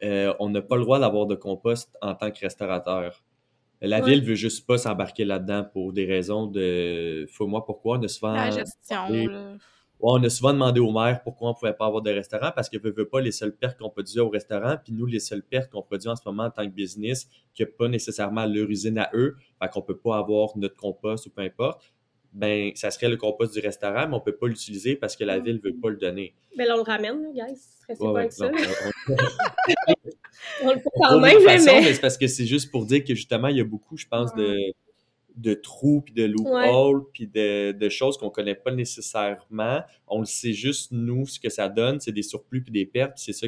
[0.03, 3.23] Euh, on n'a pas le droit d'avoir de compost en tant que restaurateur.
[3.81, 7.25] La ville ville veut juste pas s'embarquer là-dedans pour des raisons de.
[7.29, 7.99] Faut-moi pourquoi?
[7.99, 8.33] On a souvent.
[8.33, 9.57] La gestion.
[10.01, 12.69] On a souvent demandé au maire pourquoi on ne pouvait pas avoir de restaurant parce
[12.69, 15.43] que ne veut pas les seules pertes qu'on produit au restaurant, puis nous, les seules
[15.43, 18.69] pertes qu'on produit en ce moment en tant que business, qui n'a pas nécessairement leur
[18.69, 21.93] usine à eux, fait qu'on ne peut pas avoir notre compost ou peu importe
[22.35, 25.23] ben, ça serait le compost du restaurant, mais on ne peut pas l'utiliser parce que
[25.23, 26.35] la ville ne veut pas le donner.
[26.57, 27.57] Ben là, on le ramène, guys.
[27.87, 28.47] C'est pas avec ça.
[30.63, 30.71] on...
[30.71, 31.59] le fait quand même, mais...
[31.59, 34.35] c'est parce que c'est juste pour dire que justement, il y a beaucoup, je pense,
[34.35, 34.57] de,
[35.37, 39.81] de trous, puis de loopholes, puis de, de, choses qu'on ne connaît pas nécessairement.
[40.07, 43.17] On le sait juste, nous, ce que ça donne, c'est des surplus puis des pertes,
[43.17, 43.47] c'est ça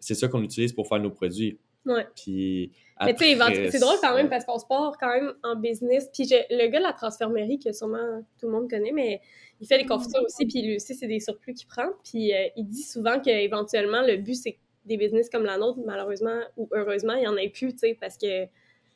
[0.00, 1.58] c'est ça qu'on utilise pour faire nos produits.
[1.86, 2.06] Ouais.
[2.16, 2.72] Puis
[3.04, 6.08] mais tu sais, c'est drôle quand même parce qu'on se part quand même en business.
[6.12, 9.20] Puis le gars de la transformerie, que sûrement tout le monde connaît, mais
[9.60, 11.88] il fait des confitures aussi, puis lui aussi, c'est des surplus qu'il prend.
[12.04, 16.40] Puis euh, il dit souvent qu'éventuellement, le but, c'est des business comme la nôtre, malheureusement
[16.56, 18.46] ou heureusement, il n'y en ait plus, tu sais, parce que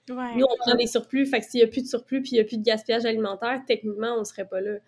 [0.08, 1.26] nous, on prend des surplus.
[1.26, 3.04] Fait que s'il n'y a plus de surplus, puis il n'y a plus de gaspillage
[3.04, 4.78] alimentaire, techniquement, on ne serait pas là.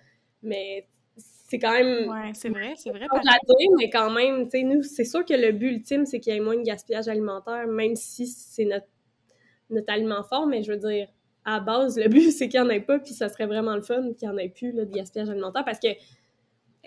[0.43, 2.09] Mais c'est quand même.
[2.09, 3.07] Ouais, c'est vrai, c'est vrai.
[3.79, 6.37] mais quand même, tu sais, nous, c'est sûr que le but ultime, c'est qu'il y
[6.37, 8.87] ait moins de gaspillage alimentaire, même si c'est notre
[9.71, 11.09] notre aliment fort, mais je veux dire,
[11.45, 13.83] à base, le but, c'est qu'il n'y en ait pas, puis ça serait vraiment le
[13.83, 15.89] fun qu'il n'y en ait plus, là, de gaspillage alimentaire, parce que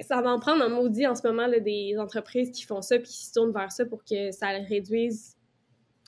[0.01, 2.97] ça va en prendre un maudit en ce moment, là, des entreprises qui font ça,
[2.97, 5.37] puis qui se tournent vers ça pour que ça réduise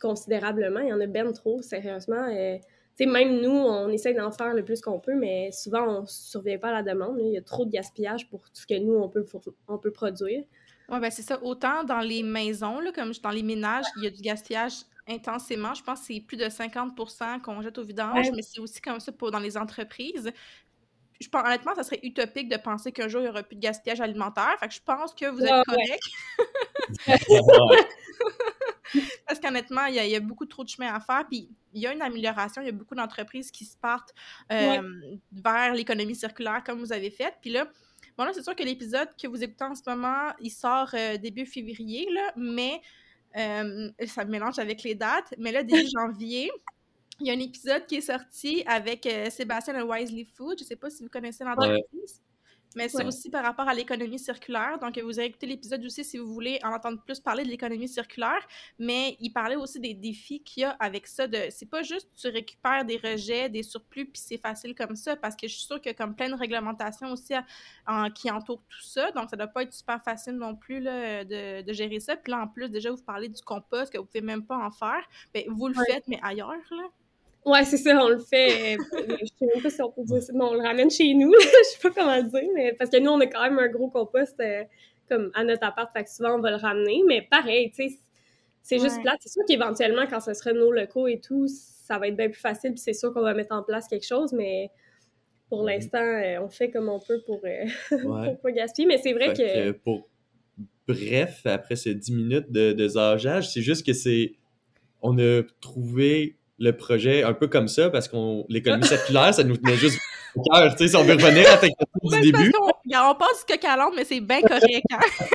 [0.04, 0.82] considérablement.
[0.82, 2.28] Il y en a ben trop, sérieusement.
[2.30, 2.58] Euh,
[2.96, 6.08] sais, même nous, on essaie d'en faire le plus qu'on peut, mais souvent, on ne
[6.08, 7.18] surveille pas la demande.
[7.20, 9.26] Il y a trop de gaspillage pour tout ce que nous, on peut,
[9.68, 10.44] on peut produire.
[10.90, 11.42] Oui, ben c'est ça.
[11.42, 14.74] Autant dans les maisons, là, comme dans les ménages, il y a du gaspillage
[15.08, 15.74] intensément.
[15.74, 19.00] Je pense que c'est plus de 50% qu'on jette au vidange, mais c'est aussi comme
[19.00, 20.32] ça pour dans les entreprises.
[21.22, 23.62] Je pense, honnêtement, ça serait utopique de penser qu'un jour, il n'y aura plus de
[23.62, 24.56] gaspillage alimentaire.
[24.60, 26.04] Fait que je pense que vous êtes correct.
[29.28, 31.26] Parce qu'honnêtement, il y, a beaucoup trop de chemin à faire.
[31.28, 32.62] Puis il y a une amélioration.
[32.62, 34.14] Il y a beaucoup d'entreprises qui se partent
[34.52, 34.82] euh,
[35.32, 37.34] vers l'économie circulaire comme vous avez fait.
[37.42, 37.68] Puis là,
[38.18, 41.18] bon, là, c'est sûr que l'épisode que vous écoutez en ce moment, il sort euh,
[41.18, 42.82] début février, là, mais
[43.38, 46.52] euh, ça me mélange avec les dates, mais là, début janvier,
[47.24, 50.58] il y a un épisode qui est sorti avec euh, Sébastien de Wisely Food.
[50.60, 52.22] Je ne sais pas si vous connaissez l'entreprise.
[52.76, 54.80] Mais c'est aussi par rapport à l'économie circulaire.
[54.80, 57.88] Donc, vous avez écouté l'épisode aussi si vous voulez en entendre plus parler de l'économie
[57.88, 58.46] circulaire.
[58.80, 61.28] Mais il parlait aussi des défis qu'il y a avec ça.
[61.28, 65.16] De, c'est pas juste tu récupères des rejets, des surplus, puis c'est facile comme ça.
[65.16, 67.36] Parce que je suis sûre qu'il y a comme plein de réglementations aussi
[68.16, 69.12] qui entourent tout ça.
[69.12, 72.18] Donc, ça doit pas être super facile non plus là, de, gérer ça.
[72.18, 74.72] Puis là, en plus, déjà, vous parlez du compost que vous pouvez même pas en
[74.72, 75.08] faire.
[75.34, 76.90] Bien, vous le faites, mais ailleurs, là.
[77.46, 78.76] Ouais, c'est ça, on le fait.
[78.76, 78.78] Euh,
[79.22, 80.32] je sais même pas si on peut dire ça.
[80.34, 81.34] Non, on le ramène chez nous.
[81.40, 83.68] je sais pas comment le dire, mais parce que nous, on a quand même un
[83.68, 84.64] gros compost euh,
[85.10, 87.02] comme à notre appart, fait que souvent on va le ramener.
[87.08, 88.00] Mais pareil, tu sais,
[88.62, 89.18] c'est juste plate.
[89.20, 92.40] C'est sûr qu'éventuellement, quand ce sera nos locaux et tout, ça va être bien plus
[92.40, 94.70] facile, puis c'est sûr qu'on va mettre en place quelque chose, mais
[95.50, 97.42] pour l'instant, euh, on fait comme on peut pour,
[97.90, 98.88] pour pas gaspiller.
[98.88, 99.72] Mais c'est vrai que...
[99.72, 100.08] pour...
[100.88, 102.88] Bref, après ces 10 minutes de, de
[103.42, 104.34] c'est juste que c'est...
[105.02, 109.58] On a trouvé le projet un peu comme ça parce qu'on l'économie circulaire, ça nous
[109.58, 110.00] tenait juste
[110.36, 110.72] au cœur.
[110.76, 112.54] Tu sais, si on veut revenir à la du début.
[112.62, 114.86] On, on passe que à mais c'est bien correct.
[114.92, 115.26] Hein.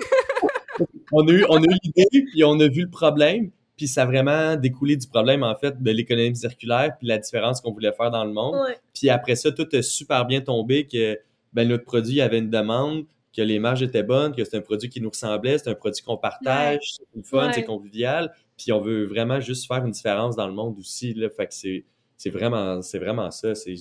[1.12, 4.02] on a eu, on a eu l'idée, puis on a vu le problème, puis ça
[4.02, 7.92] a vraiment découlé du problème, en fait, de l'économie circulaire, puis la différence qu'on voulait
[7.92, 8.56] faire dans le monde.
[8.94, 11.18] Puis après ça, tout a super bien tombé que
[11.52, 13.04] ben, notre produit avait une demande,
[13.34, 16.02] que les marges étaient bonnes, que c'est un produit qui nous ressemblait, c'est un produit
[16.02, 18.32] qu'on partage, c'est fun, c'est convivial.
[18.58, 21.14] Puis on veut vraiment juste faire une différence dans le monde aussi.
[21.14, 21.30] Là.
[21.30, 23.54] Fait que c'est, vraiment, c'est vraiment ça.
[23.54, 23.74] C'est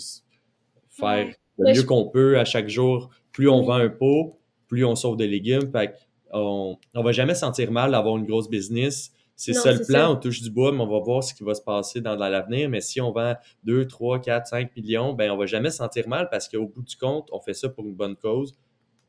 [0.89, 3.09] faire le mieux qu'on peut à chaque jour.
[3.31, 5.71] Plus on vend un pot, plus on sauve des légumes.
[5.71, 5.93] Fait
[6.31, 9.11] on, on va jamais sentir mal d'avoir une grosse business.
[9.35, 11.53] C'est ça le plan, on touche du bois, mais on va voir ce qui va
[11.53, 12.69] se passer dans, l'avenir.
[12.69, 13.35] Mais si on vend
[13.65, 16.95] 2, 3, 4, 5 millions, ben on va jamais sentir mal parce qu'au bout du
[16.95, 18.55] compte, on fait ça pour une bonne cause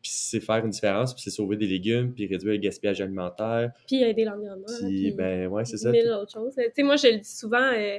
[0.03, 3.73] puis c'est faire une différence, puis c'est sauver des légumes, puis réduire le gaspillage alimentaire.
[3.87, 4.67] Puis aider l'environnement.
[4.81, 5.91] Puis, ben ouais, c'est ça.
[5.91, 6.55] Mille autres choses.
[6.55, 7.99] Tu sais, moi, je le dis souvent euh,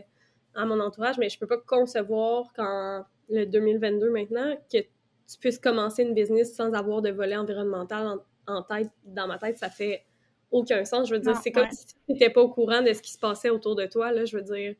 [0.56, 5.60] à mon entourage, mais je peux pas concevoir quand le 2022 maintenant que tu puisses
[5.60, 8.90] commencer une business sans avoir de volet environnemental en, tête.
[9.06, 10.04] Dans ma tête, ça fait
[10.52, 11.08] aucun sens.
[11.10, 13.20] Je veux dire, c'est comme si tu n'étais pas au courant de ce qui se
[13.20, 14.12] passait autour de toi.
[14.12, 14.74] Là, je veux dire,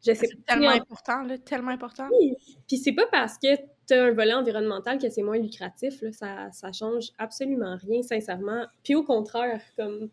[0.00, 2.08] je sais C'est tellement important, là, tellement important.
[2.66, 3.48] Puis c'est pas parce que
[3.92, 8.02] tu as un volet environnemental que c'est moins lucratif, là, ça, ça change absolument rien,
[8.02, 8.66] sincèrement.
[8.82, 10.10] Puis au contraire, comme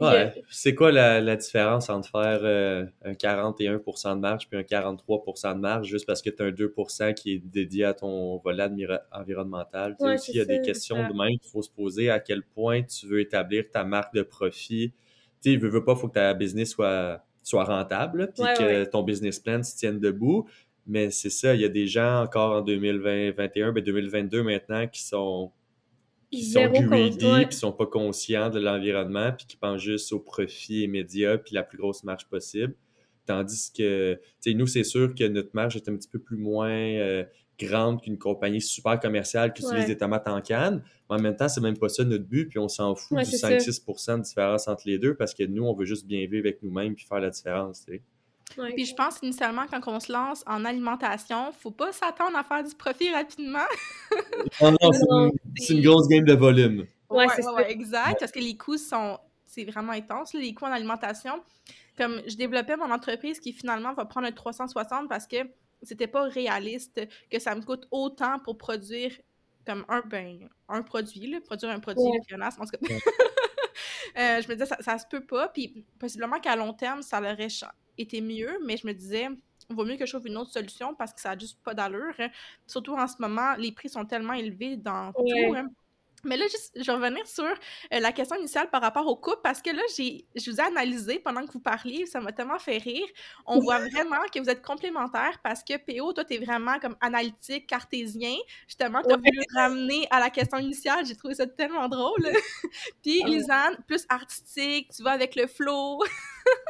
[0.00, 0.44] Ouais.
[0.48, 5.54] C'est quoi la, la, différence entre faire euh, un 41% de marge puis un 43%
[5.54, 8.68] de marge juste parce que tu as un 2% qui est dédié à ton volet
[9.10, 9.96] environnemental?
[9.98, 12.42] Ouais, aussi, il y a des questions de même qu'il faut se poser à quel
[12.42, 14.92] point tu veux établir ta marque de profit.
[15.42, 18.84] Tu sais, veux, veux pas, il faut que ta business soit, soit rentable puis que
[18.84, 20.48] ton business plan se tienne debout.
[20.88, 25.02] Mais c'est ça, il y a des gens encore en 2021, ben 2022 maintenant qui
[25.02, 25.52] sont
[26.30, 30.82] qui sont greedy, qui sont pas conscients de l'environnement, puis qui pensent juste au profit
[30.82, 32.74] immédiat, puis la plus grosse marge possible.
[33.24, 36.36] Tandis que, tu sais, nous, c'est sûr que notre marge est un petit peu plus
[36.36, 37.24] moins euh,
[37.58, 40.82] grande qu'une compagnie super commerciale qui utilise des tomates en canne.
[41.10, 43.24] Mais en même temps, c'est même pas ça notre but, puis on s'en fout du
[43.24, 46.62] 5-6% de différence entre les deux parce que nous, on veut juste bien vivre avec
[46.62, 48.02] nous-mêmes puis faire la différence, tu sais.
[48.56, 52.64] Puis je pense initialement, quand on se lance en alimentation, faut pas s'attendre à faire
[52.64, 53.66] du profit rapidement.
[54.60, 54.90] non, non,
[55.56, 56.86] c'est une, grosse game de volume.
[57.10, 58.20] Ouais, ouais, exact.
[58.20, 59.18] Parce que les coûts sont.
[59.46, 61.42] C'est vraiment intense, les coûts en alimentation.
[61.96, 65.36] Comme je développais mon entreprise qui finalement va prendre un 360 parce que
[65.82, 69.12] c'était pas réaliste que ça me coûte autant pour produire
[69.66, 72.20] comme un, ben, un produit, là, produire un produit ouais.
[72.34, 72.48] en euh,
[74.42, 75.48] je me disais, ça, ça se peut pas.
[75.48, 77.38] Puis possiblement qu'à long terme, ça leur
[77.98, 79.28] était mieux, mais je me disais,
[79.70, 81.74] il vaut mieux que je trouve une autre solution parce que ça n'a juste pas
[81.74, 82.14] d'allure.
[82.18, 82.30] Hein.
[82.66, 85.54] Surtout en ce moment, les prix sont tellement élevés dans tout.
[85.54, 85.68] Hein.
[86.24, 89.40] Mais là, juste, je vais revenir sur euh, la question initiale par rapport au couple,
[89.42, 92.58] parce que là, j'ai, je vous ai analysé pendant que vous parliez, ça m'a tellement
[92.58, 93.06] fait rire.
[93.46, 96.96] On voit vraiment que vous êtes complémentaires parce que PO, toi, tu es vraiment comme
[97.00, 98.36] analytique, cartésien.
[98.66, 102.22] Justement, tu as voulu ramener à la question initiale, j'ai trouvé ça tellement drôle.
[103.02, 106.00] Puis, Lisanne, plus artistique, tu vas avec le flow.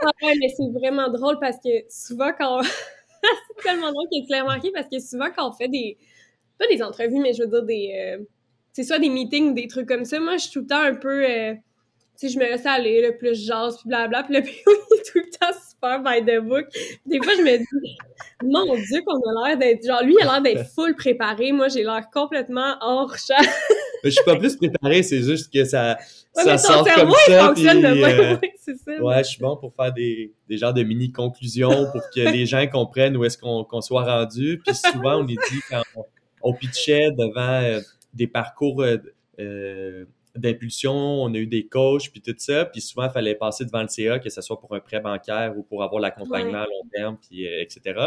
[0.03, 2.63] ah ouais, mais c'est vraiment drôle parce que souvent, quand.
[3.23, 5.99] c'est tellement drôle qu'il est clairement marqué parce que souvent, quand on fait des.
[6.59, 8.17] Pas des entrevues, mais je veux dire des.
[8.19, 8.25] Euh,
[8.79, 10.21] c'est soit des meetings, des trucs comme ça.
[10.21, 11.25] Moi, je suis tout le temps un peu.
[11.29, 11.53] Euh,
[12.17, 14.23] tu sais, je me laisse aller, le plus jase, puis blabla.
[14.23, 16.67] Puis le PO, il est tout le temps super by the book.
[17.05, 17.97] Des fois, je me dis,
[18.45, 19.85] mon Dieu, qu'on a l'air d'être.
[19.85, 21.51] Genre, lui, il a l'air d'être full préparé.
[21.51, 23.35] Moi, j'ai l'air complètement hors champ.
[24.05, 25.99] je suis pas plus préparé, c'est juste que ça,
[26.37, 27.53] ouais, ça sort comme ça.
[27.53, 29.03] Puis, euh, ça.
[29.03, 32.65] Ouais, je suis bon pour faire des, des genres de mini-conclusions pour que les gens
[32.69, 34.63] comprennent où est-ce qu'on soit rendu.
[34.65, 36.05] Puis souvent, on est dit quand on,
[36.43, 37.61] on pitchait devant.
[37.61, 37.81] Euh,
[38.19, 38.99] des parcours euh,
[39.39, 40.05] euh,
[40.35, 42.67] d'impulsion, on a eu des coachs, puis tout ça.
[42.67, 45.55] Puis souvent, il fallait passer devant le CA, que ce soit pour un prêt bancaire
[45.57, 47.99] ou pour avoir l'accompagnement à long terme, puis, euh, etc.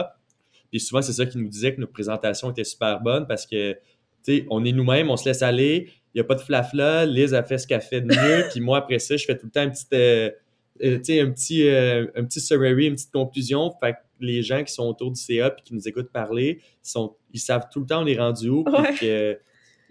[0.69, 3.73] Puis souvent, c'est ça qui nous disait que nos présentations étaient super bonnes parce que,
[3.73, 3.79] tu
[4.23, 7.33] sais, on est nous-mêmes, on se laisse aller, il n'y a pas de flafla, Liz
[7.33, 9.51] a fait ce qu'elle fait de mieux, puis moi, après ça, je fais tout le
[9.51, 13.71] temps une petite, un petit, un petit summary, une petite conclusion.
[13.81, 17.15] Fait que les gens qui sont autour du CA puis qui nous écoutent parler, sont,
[17.33, 19.39] ils savent tout le temps on est rendu où, puis que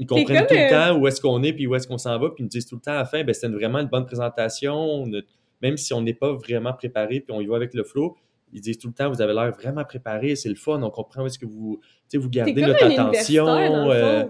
[0.00, 2.18] ils comprennent tout le euh, temps où est-ce qu'on est, puis où est-ce qu'on s'en
[2.18, 3.88] va, puis ils nous disent tout le temps à la fin, ben, c'était vraiment une
[3.88, 5.04] bonne présentation.
[5.60, 8.16] même si on n'est pas vraiment préparé, puis on y va avec le flow,
[8.52, 11.22] ils disent tout le temps, vous avez l'air vraiment préparé, c'est le fun, on comprend
[11.22, 11.78] où est-ce que vous,
[12.14, 13.46] vous gardez notre attention.
[13.46, 14.24] Euh.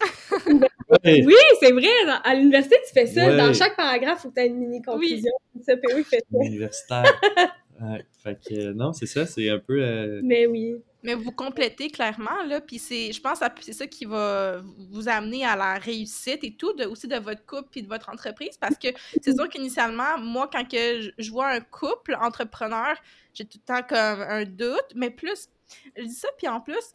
[1.04, 1.86] oui, c'est vrai.
[2.24, 3.36] À l'université, tu fais ça.
[3.36, 5.32] Dans chaque paragraphe, il faut que tu aies une mini-conclusion.
[5.54, 5.62] Oui.
[5.64, 6.44] Ça, oui, fait ça.
[6.44, 7.20] Universitaire.
[7.80, 8.04] ouais.
[8.24, 9.80] Fait que, non, c'est ça, c'est un peu.
[9.80, 10.82] Euh, Mais oui.
[11.02, 14.60] Mais vous complétez clairement, là, puis c'est, je pense que c'est ça qui va
[14.90, 18.08] vous amener à la réussite et tout, de, aussi de votre couple et de votre
[18.08, 18.88] entreprise, parce que
[19.20, 22.94] c'est sûr qu'initialement, moi, quand que je, vois un couple entrepreneur,
[23.34, 25.48] j'ai tout le temps comme un doute, mais plus,
[25.96, 26.94] je dis ça, puis en plus,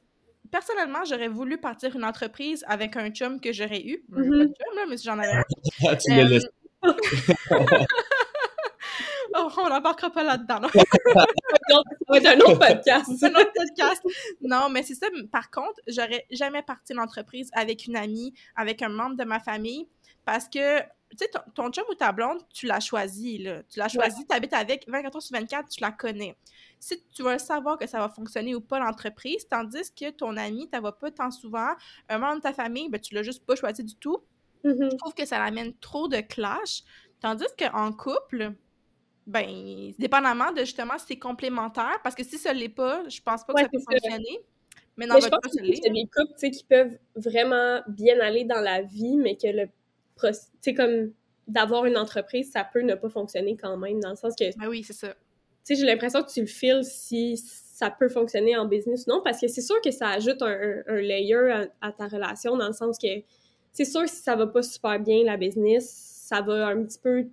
[0.52, 4.04] personnellement, j'aurais voulu partir une entreprise avec un chum que j'aurais eu.
[4.10, 5.96] Pas de chum, là, mais si j'en avais un.
[5.96, 6.39] tu euh...
[9.57, 10.67] On n'embarquera pas là-dedans.
[10.73, 13.23] ça va être un autre podcast.
[13.23, 14.01] un autre podcast.
[14.41, 15.07] Non, mais c'est ça.
[15.31, 19.88] Par contre, j'aurais jamais parti l'entreprise avec une amie, avec un membre de ma famille,
[20.25, 20.81] parce que
[21.12, 23.63] tu sais, ton, chum ou ta blonde, tu l'as choisi, là.
[23.69, 26.36] Tu l'as choisi, tu habites avec 24 heures sur 24, tu la connais.
[26.79, 30.69] Si tu veux savoir que ça va fonctionner ou pas l'entreprise, tandis que ton ami,
[30.71, 31.69] tu pas tant souvent,
[32.10, 34.17] un membre de ta famille, ben, tu l'as juste pas choisi du tout.
[34.65, 34.91] Mm-hmm.
[34.91, 36.83] Je trouve que ça amène trop de clash.
[37.21, 38.53] Tandis qu'en couple,
[39.28, 43.44] ben, dépendamment de justement si c'est complémentaire, parce que si ça l'est pas, je pense
[43.44, 44.40] pas que ça peut fonctionner.
[44.96, 45.78] Mais dans votre cas, ça l'est.
[45.78, 49.48] Il y a des couples qui peuvent vraiment bien aller dans la vie, mais que
[49.48, 49.68] le.
[50.24, 51.12] Tu sais, comme
[51.46, 54.58] d'avoir une entreprise, ça peut ne pas fonctionner quand même, dans le sens que.
[54.58, 55.10] Ben oui, c'est ça.
[55.10, 59.12] Tu sais, j'ai l'impression que tu le files si ça peut fonctionner en business ou
[59.12, 62.68] non, parce que c'est sûr que ça ajoute un, un, layer à, ta relation, dans
[62.68, 63.08] le sens que
[63.74, 66.98] c'est sûr que si ça va pas super bien, la business, ça va un petit
[66.98, 67.28] peu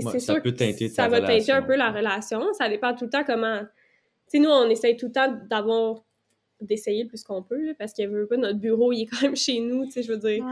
[0.00, 2.52] c'est sûr peut teinter ça va teinter un peu la relation.
[2.54, 3.60] Ça dépend tout le temps comment.
[3.60, 3.66] Tu
[4.28, 6.02] sais, nous, on essaye tout le temps d'avoir
[6.60, 9.84] d'essayer plus qu'on peut, parce que pas, notre bureau, il est quand même chez nous,
[9.86, 10.44] tu sais, je veux dire.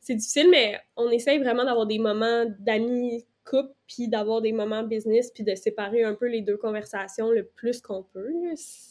[0.00, 4.82] C'est difficile, mais on essaye vraiment d'avoir des moments d'amis couple, puis d'avoir des moments
[4.82, 8.30] business, puis de séparer un peu les deux conversations le plus qu'on peut.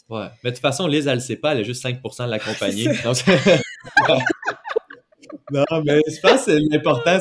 [0.09, 0.27] Ouais.
[0.43, 2.39] Mais de toute façon, Liz, elle le sait pas, elle a juste 5% de la
[2.39, 2.87] compagnie.
[5.51, 7.19] non, mais je pense que l'important,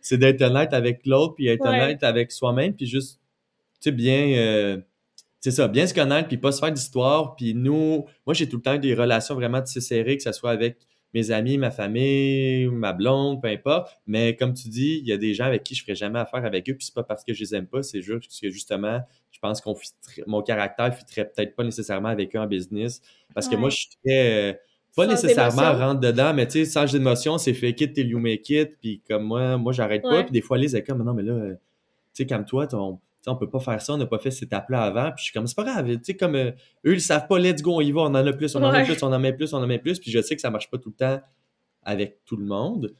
[0.00, 3.20] c'est d'être honnête avec l'autre, puis être honnête avec soi-même, puis juste,
[3.80, 4.34] tu sais, bien...
[4.36, 4.78] Euh,
[5.42, 7.34] c'est ça, bien se connaître, puis pas se faire d'histoire.
[7.34, 10.52] Puis nous, moi, j'ai tout le temps des relations vraiment tissées serrées, que ce soit
[10.52, 10.78] avec
[11.14, 13.98] mes amis, ma famille, ma blonde, peu importe.
[14.06, 16.44] Mais comme tu dis, il y a des gens avec qui je ferais jamais affaire
[16.44, 19.00] avec eux, puis c'est pas parce que je les aime pas, c'est juste que justement,
[19.32, 19.74] je pense qu'on
[20.28, 23.02] mon caractère fitterait peut-être pas nécessairement avec eux en business.
[23.34, 24.60] Parce que moi, je suis très.
[24.94, 28.48] Pas nécessairement rentre dedans, mais tu sais, sans d'émotion, c'est fake it till you make
[28.50, 28.76] it.
[28.80, 30.24] Puis comme moi, moi, j'arrête pas.
[30.24, 31.58] Puis des fois, les est comme, non, mais là, euh, tu
[32.12, 34.82] sais, comme toi, ton on peut pas faire ça, on n'a pas fait cette étape-là
[34.82, 35.10] avant.
[35.12, 36.50] Puis je suis comme, c'est pas grave, tu sais, comme euh,
[36.84, 38.72] eux, ils savent pas, let's go, on y va, on en a plus, on en
[38.72, 39.98] a plus, on en met plus, on en met plus.
[39.98, 41.20] Puis je sais que ça marche pas tout le temps
[41.84, 42.94] avec tout le monde.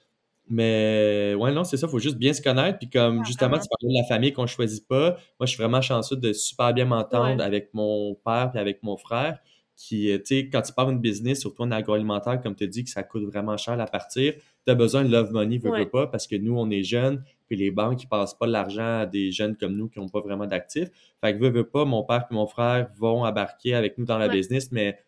[0.48, 2.78] Mais ouais, non, c'est ça, il faut juste bien se connaître.
[2.78, 5.16] Puis comme justement, tu parlais de la famille qu'on choisit pas.
[5.40, 8.96] Moi, je suis vraiment chanceux de super bien m'entendre avec mon père et avec mon
[8.96, 9.38] frère
[9.76, 12.84] qui, euh, tu sais, quand tu pars une business, surtout en agroalimentaire, comme tu dis,
[12.84, 16.06] que ça coûte vraiment cher à partir, tu as besoin de love money, veux, pas,
[16.06, 19.32] parce que nous, on est jeunes, puis les banques, ils passent pas l'argent à des
[19.32, 20.88] jeunes comme nous qui n'ont pas vraiment d'actifs.
[21.20, 24.18] Fait que veux, veux pas, mon père et mon frère vont embarquer avec nous dans
[24.18, 24.98] la business, mais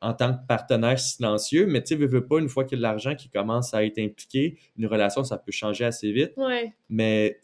[0.00, 2.78] en tant que partenaire silencieux, mais tu sais, veux, veux pas, une fois qu'il y
[2.78, 6.32] a de l'argent qui commence à être impliqué, une relation, ça peut changer assez vite.
[6.88, 7.38] Mais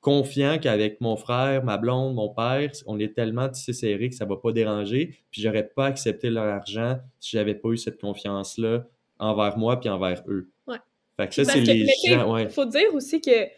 [0.00, 4.24] confiant qu'avec mon frère, ma blonde, mon père, on est tellement tissé serré que ça
[4.24, 5.16] va pas déranger.
[5.30, 8.84] Puis j'aurais pas accepté leur argent si j'avais pas eu cette confiance-là
[9.18, 10.50] envers moi puis envers eux.
[10.66, 10.78] Ouais.
[11.16, 12.36] Fait que ça, c'est les gens.
[12.36, 13.48] Il faut dire aussi que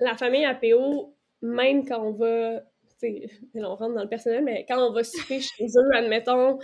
[0.00, 2.62] la famille APO, même quand on va.
[3.54, 6.58] on rentre dans le personnel, mais quand on va souper chez eux, admettons,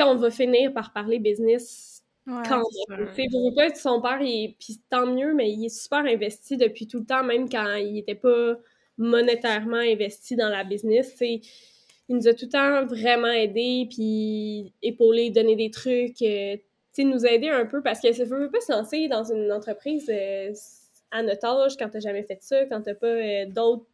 [0.00, 1.97] on va finir par parler business
[2.46, 2.62] quand
[3.16, 6.86] tu veux pas son père, et puis tant mieux, mais il est super investi depuis
[6.86, 8.54] tout le temps, même quand il était pas
[8.98, 11.14] monétairement investi dans la business.
[11.20, 11.40] il
[12.08, 16.56] nous a tout le temps vraiment aidé, puis épaulé, donné des trucs, euh,
[17.04, 20.52] nous aider un peu parce que ça veut pas se lancer dans une entreprise euh,
[21.10, 23.86] à notre âge quand t'as jamais fait ça, quand t'as pas euh, d'autres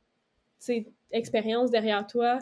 [1.11, 2.39] expériences derrière toi.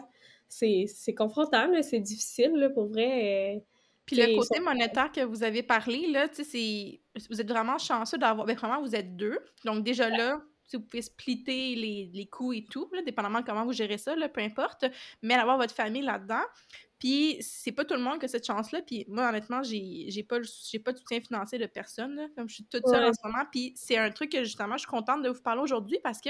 [0.47, 3.63] C'est confrontant, c'est difficile pour vrai.
[4.05, 8.17] Puis le côté monétaire que vous avez parlé, là, tu sais, vous êtes vraiment chanceux
[8.17, 8.45] d'avoir.
[8.45, 9.39] Ben, vraiment, vous êtes deux.
[9.63, 10.41] Donc, déjà là,
[10.73, 14.15] vous pouvez splitter les, les coûts et tout, là, dépendamment de comment vous gérez ça,
[14.15, 14.85] là, peu importe.
[15.21, 16.43] Mais avoir votre famille là-dedans.
[16.99, 18.81] Puis, c'est pas tout le monde qui a cette chance-là.
[18.81, 22.87] Puis, moi, honnêtement, j'ai pas, pas de soutien financier de personne, comme je suis toute
[22.87, 23.43] seule en ce moment.
[23.51, 26.29] Puis, c'est un truc que, justement, je suis contente de vous parler aujourd'hui parce que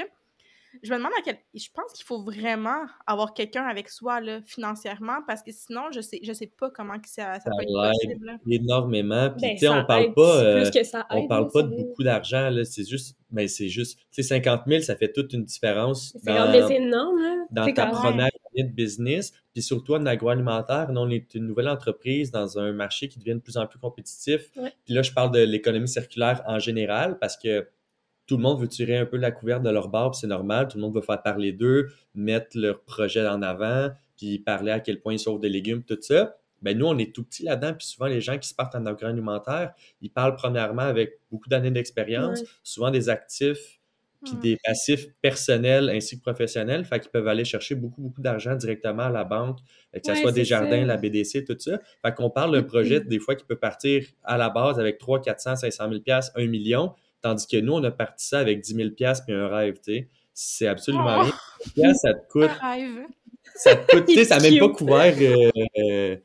[0.82, 1.38] je me demande à quel.
[1.54, 6.02] Je pense qu'il faut vraiment avoir quelqu'un avec soi là, financièrement parce que sinon, je
[6.02, 8.40] sais, je sais pas comment ça, ça, peut être possible.
[8.50, 9.30] Énormément.
[9.30, 10.44] Puis, ben, tu sais, on parle pas.
[10.44, 10.70] Euh,
[11.12, 12.50] on parle pas de beaucoup d'argent.
[12.64, 13.18] C'est juste.
[13.32, 14.00] Mais c'est juste.
[14.12, 16.16] Tu sais, 50 000, ça fait toute une différence.
[16.24, 17.36] Dans, énorme, là.
[17.52, 19.34] Dans ta première année de business.
[19.54, 23.36] Puis surtout en agroalimentaire, nous, on est une nouvelle entreprise dans un marché qui devient
[23.36, 24.52] de plus en plus compétitif.
[24.86, 27.68] Puis là, je parle de l'économie circulaire en général parce que
[28.26, 30.68] tout le monde veut tirer un peu la couverte de leur barbe, c'est normal.
[30.68, 34.80] Tout le monde veut faire parler d'eux, mettre leur projet en avant, puis parler à
[34.80, 36.38] quel point ils sauvent des légumes, tout ça.
[36.62, 38.86] Ben nous, on est tout petit là-dedans, puis souvent, les gens qui se partent en
[38.86, 43.82] agroalimentaire, ils parlent premièrement avec beaucoup d'années d'expérience, souvent des actifs,
[44.24, 48.56] puis des passifs personnels ainsi que professionnels, fait qu'ils peuvent aller chercher beaucoup, beaucoup d'argent
[48.56, 49.60] directement à la banque,
[49.94, 51.80] que ce soit des jardins, la BDC, tout ça.
[52.02, 55.22] Fait qu'on parle d'un projet, des fois, qui peut partir à la base avec 3,
[55.22, 56.02] 400, 500 000
[56.36, 59.76] 1 million, Tandis que nous, on a parti ça avec 10 000 puis un rêve,
[59.76, 60.10] tu sais.
[60.34, 61.32] C'est absolument oh!
[61.76, 61.94] rien.
[61.94, 62.50] ça te coûte...
[62.62, 63.06] Un rêve.
[63.56, 65.16] Ça te coûte, tu sais, ça n'a même pas couvert...
[65.22, 66.18] Euh, euh,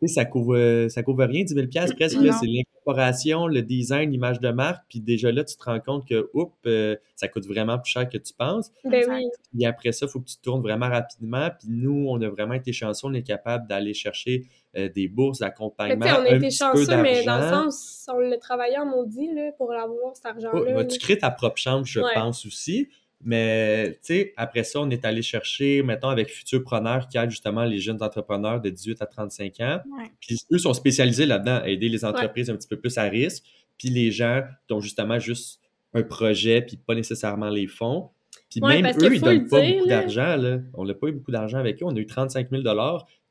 [0.00, 1.96] tu sais, ça couvre, ça couvre rien, 10 000 presque.
[1.98, 4.84] C'est l'incorporation, le design, l'image de marque.
[4.88, 8.08] Puis déjà là, tu te rends compte que, oups, euh, ça coûte vraiment plus cher
[8.08, 8.70] que tu penses.
[8.84, 9.26] Ben oui.
[9.52, 11.48] Puis après ça, il faut que tu tournes vraiment rapidement.
[11.58, 13.08] Puis nous, on a vraiment été chanceux.
[13.08, 14.44] On est capable d'aller chercher
[14.76, 16.06] euh, des bourses d'accompagnement.
[16.20, 19.72] On a été chanceux, mais dans le sens, on l'a travaillé en maudit là, pour
[19.72, 20.84] avoir cet argent-là.
[20.84, 22.88] tu crées ta propre chambre, je pense aussi?
[23.26, 27.64] Mais, tu sais, après ça, on est allé chercher, mettons, avec Futurpreneur, qui aide justement
[27.64, 29.80] les jeunes entrepreneurs de 18 à 35 ans.
[30.20, 33.44] Puis eux sont spécialisés là-dedans, à aider les entreprises un petit peu plus à risque.
[33.78, 35.60] Puis les gens qui ont justement juste
[35.94, 38.10] un projet, puis pas nécessairement les fonds.
[38.50, 40.36] Puis même eux, ils donnent pas beaucoup d'argent.
[40.74, 41.86] On n'a pas eu beaucoup d'argent avec eux.
[41.86, 42.62] On a eu 35 000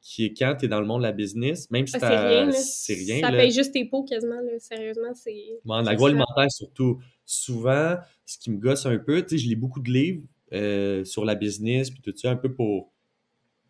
[0.03, 2.93] qui est quand tu es dans le monde de la business, même si ah, c'est
[2.93, 3.21] rien.
[3.21, 5.13] Ça paye juste tes pots quasiment, sérieusement.
[5.15, 5.61] c'est...
[5.65, 9.79] En agroalimentaire, surtout, souvent, ce qui me gosse un peu, tu sais, je lis beaucoup
[9.79, 12.92] de livres euh, sur la business, puis tout ça, un peu pour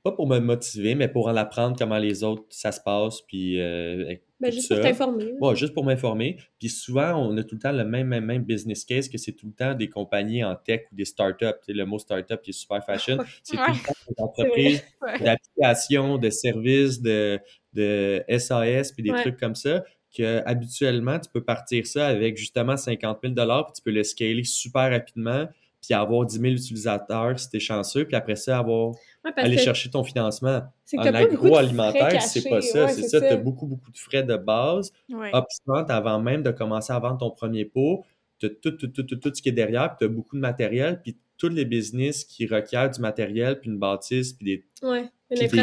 [0.04, 3.62] pas pour me motiver, mais pour en apprendre comment les autres, ça se passe, puis
[3.62, 5.34] euh, ben, juste pour t'informer.
[5.39, 6.38] Ouais, juste pour m'informer.
[6.60, 9.32] Puis souvent, on a tout le temps le même, même, même business case que c'est
[9.32, 11.45] tout le temps des compagnies en tech ou des startups.
[11.70, 13.18] le mot startup qui est super fashion.
[13.43, 14.84] C'est tout le temps des entreprises
[15.22, 17.39] d'applications, de services, de,
[17.72, 19.84] de SAS, puis des trucs comme ça
[20.16, 24.43] que habituellement, tu peux partir ça avec justement 50 000 puis tu peux le scaler
[24.43, 25.47] super rapidement,
[25.84, 28.93] puis avoir 10 000 utilisateurs si tu es chanceux, puis après ça, avoir
[29.36, 30.61] aller chercher ton financement.
[30.95, 32.88] En agroalimentaire, c'est pas ça.
[32.88, 34.91] c'est ça, tu as beaucoup, beaucoup de frais de base.
[35.09, 38.05] Upfront, avant même de commencer à vendre ton premier pot,
[38.39, 40.36] tu as tout, tout, tout, tout, tout ce qui est derrière, puis tu as beaucoup
[40.36, 44.88] de matériel, puis tous les business qui requièrent du matériel, puis une bâtisse, puis des,
[44.88, 45.09] ouais,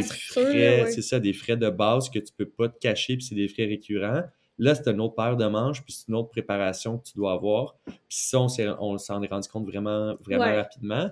[0.05, 3.35] frais, c'est ça, des frais de base que tu peux pas te cacher, puis c'est
[3.35, 4.25] des frais récurrents.
[4.61, 7.33] Là, c'est une autre paire de manches, puis c'est une autre préparation que tu dois
[7.33, 7.77] avoir.
[7.87, 11.11] Puis ça, on s'en est, rendu compte vraiment, vraiment rapidement.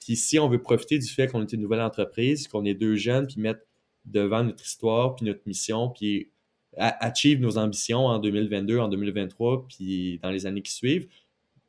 [0.00, 2.96] Puis si on veut profiter du fait qu'on est une nouvelle entreprise, qu'on est deux
[2.96, 3.60] jeunes, puis mettre
[4.04, 6.32] devant notre histoire, puis notre mission, puis
[6.76, 11.06] achieve nos ambitions en 2022, en 2023, puis dans les années qui suivent,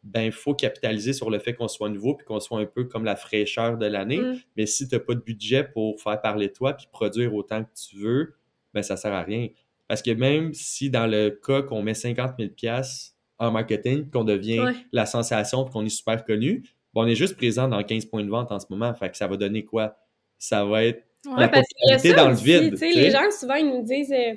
[0.01, 2.85] ben il faut capitaliser sur le fait qu'on soit nouveau, puis qu'on soit un peu
[2.85, 4.19] comme la fraîcheur de l'année.
[4.19, 4.39] Mm.
[4.57, 7.69] Mais si tu n'as pas de budget pour faire parler toi, puis produire autant que
[7.75, 8.33] tu veux,
[8.73, 9.49] ben ça sert à rien.
[9.89, 12.81] Parce que même si dans le cas qu'on met 50 000
[13.39, 16.63] en marketing, qu'on devient la sensation qu'on est super connu,
[16.93, 18.93] on est juste présent dans 15 points de vente en ce moment.
[18.93, 19.97] Fait que ça va donner quoi?
[20.37, 21.03] Ça va être
[21.35, 22.79] la popularité dans le vide.
[22.79, 24.35] Les gens, souvent, ils nous disent euh,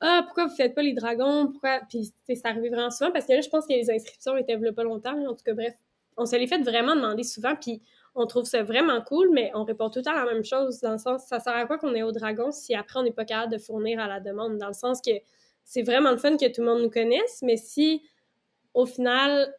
[0.00, 1.48] Ah, pourquoi vous ne faites pas les dragons?
[1.50, 1.80] Pourquoi?
[1.88, 4.84] Puis ça arrive vraiment souvent parce que là, je pense que les inscriptions étaient pas
[4.84, 5.18] longtemps.
[5.26, 5.74] En tout cas, bref,
[6.16, 7.56] on se les fait vraiment demander souvent.
[7.56, 7.82] Puis
[8.16, 10.92] on trouve ça vraiment cool, mais on répond tout le temps la même chose, dans
[10.92, 13.24] le sens, ça sert à quoi qu'on est au dragon si après on n'est pas
[13.24, 15.12] capable de fournir à la demande, dans le sens que
[15.64, 18.02] c'est vraiment le fun que tout le monde nous connaisse, mais si
[18.74, 19.54] au final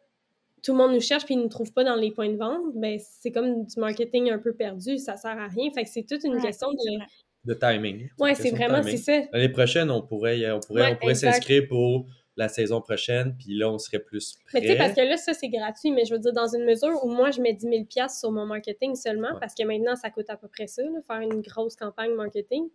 [0.62, 2.36] tout le monde nous cherche puis ils ne nous trouve pas dans les points de
[2.36, 5.70] vente, ben c'est comme du marketing un peu perdu, ça sert à rien.
[5.72, 7.04] Fait que c'est toute une question de
[7.44, 8.08] de timing.
[8.18, 9.20] Ouais, c'est vraiment c'est ça.
[9.32, 12.06] L'année prochaine, on pourrait on pourrait on pourrait s'inscrire pour
[12.38, 14.60] la saison prochaine, puis là, on serait plus prêt.
[14.60, 16.64] Mais tu sais, parce que là, ça, c'est gratuit, mais je veux dire, dans une
[16.64, 20.08] mesure où moi, je mets 10 000 sur mon marketing seulement, parce que maintenant, ça
[20.10, 22.68] coûte à peu près ça, faire une grosse campagne marketing.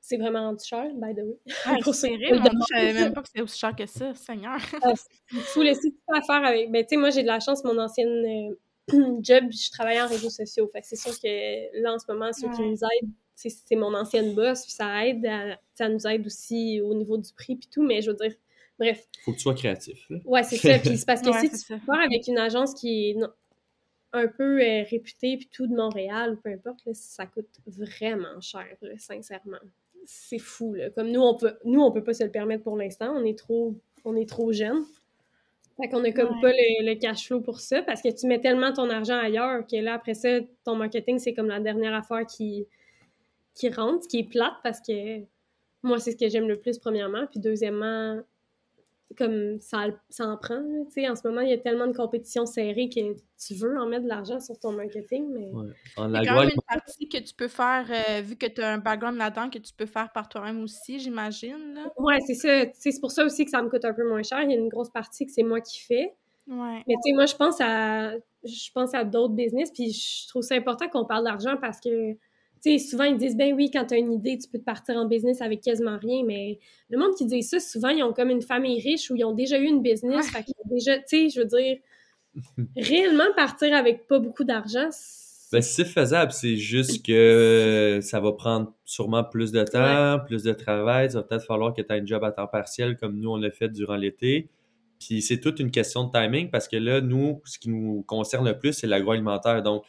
[0.00, 1.38] C'est vraiment du cher, by the way.
[1.66, 4.58] Ah, pour c'est vrai, je savais même pas que c'était aussi cher que ça, Seigneur.
[4.82, 4.92] Ah,
[5.32, 6.70] il faut laisser tout à faire avec.
[6.70, 8.54] Ben, tu sais, moi, j'ai de la chance, mon ancienne euh,
[9.22, 10.68] job, je travaillais en réseaux sociaux.
[10.72, 13.94] Fait que c'est sûr que là, en ce moment, ceux qui nous aident, c'est mon
[13.94, 15.26] ancienne boss, puis ça aide,
[15.74, 18.34] ça nous aide aussi au niveau du prix, puis tout, mais je veux dire,
[18.78, 19.06] Bref.
[19.24, 20.08] Faut que tu sois créatif.
[20.24, 20.78] Ouais, c'est ça.
[20.78, 23.16] Puis c'est parce que si tu pars avec une agence qui est
[24.12, 28.66] un peu euh, réputée, puis tout de Montréal, ou peu importe, ça coûte vraiment cher,
[28.98, 29.58] sincèrement.
[30.06, 30.90] C'est fou, là.
[30.90, 33.12] Comme nous, on peut, nous, on peut pas se le permettre pour l'instant.
[33.16, 34.84] On est trop, on est trop jeunes.
[35.76, 38.40] Fait qu'on a comme pas le, le, cash flow pour ça, parce que tu mets
[38.40, 42.24] tellement ton argent ailleurs que là, après ça, ton marketing, c'est comme la dernière affaire
[42.26, 42.68] qui,
[43.54, 45.22] qui rentre, qui est plate, parce que
[45.82, 47.26] moi, c'est ce que j'aime le plus, premièrement.
[47.26, 48.20] Puis deuxièmement,
[49.16, 50.62] comme ça, ça en prend.
[50.90, 53.86] sais en ce moment, il y a tellement de compétitions serrées que tu veux en
[53.86, 55.28] mettre de l'argent sur ton marketing.
[55.32, 55.50] Mais...
[55.52, 55.72] Ouais.
[55.96, 58.46] En il y a quand même une partie que tu peux faire, euh, vu que
[58.46, 61.78] tu as un background là-dedans, que tu peux faire par toi-même aussi, j'imagine.
[61.98, 62.70] Oui, c'est ça.
[62.74, 64.42] C'est pour ça aussi que ça me coûte un peu moins cher.
[64.42, 66.14] Il y a une grosse partie que c'est moi qui fais.
[66.46, 66.82] Ouais.
[66.86, 68.12] Mais tu sais, moi, je pense à
[68.44, 72.16] je pense à d'autres business, puis je trouve ça important qu'on parle d'argent parce que
[72.78, 75.06] souvent, ils disent, ben oui, quand tu as une idée, tu peux te partir en
[75.06, 76.58] business avec quasiment rien, mais
[76.90, 79.34] le monde qui dit ça, souvent, ils ont comme une famille riche ou ils ont
[79.34, 81.76] déjà eu une business, fait déjà, tu sais, je veux dire,
[82.76, 84.90] réellement partir avec pas beaucoup d'argent,
[85.54, 90.52] ben, c'est faisable, c'est juste que ça va prendre sûrement plus de temps, plus de
[90.52, 91.12] travail.
[91.12, 93.36] Ça va peut-être falloir que tu aies un job à temps partiel comme nous, on
[93.36, 94.48] l'a fait durant l'été.
[94.98, 98.48] Puis c'est toute une question de timing parce que là, nous, ce qui nous concerne
[98.48, 99.62] le plus, c'est l'agroalimentaire.
[99.62, 99.84] Donc,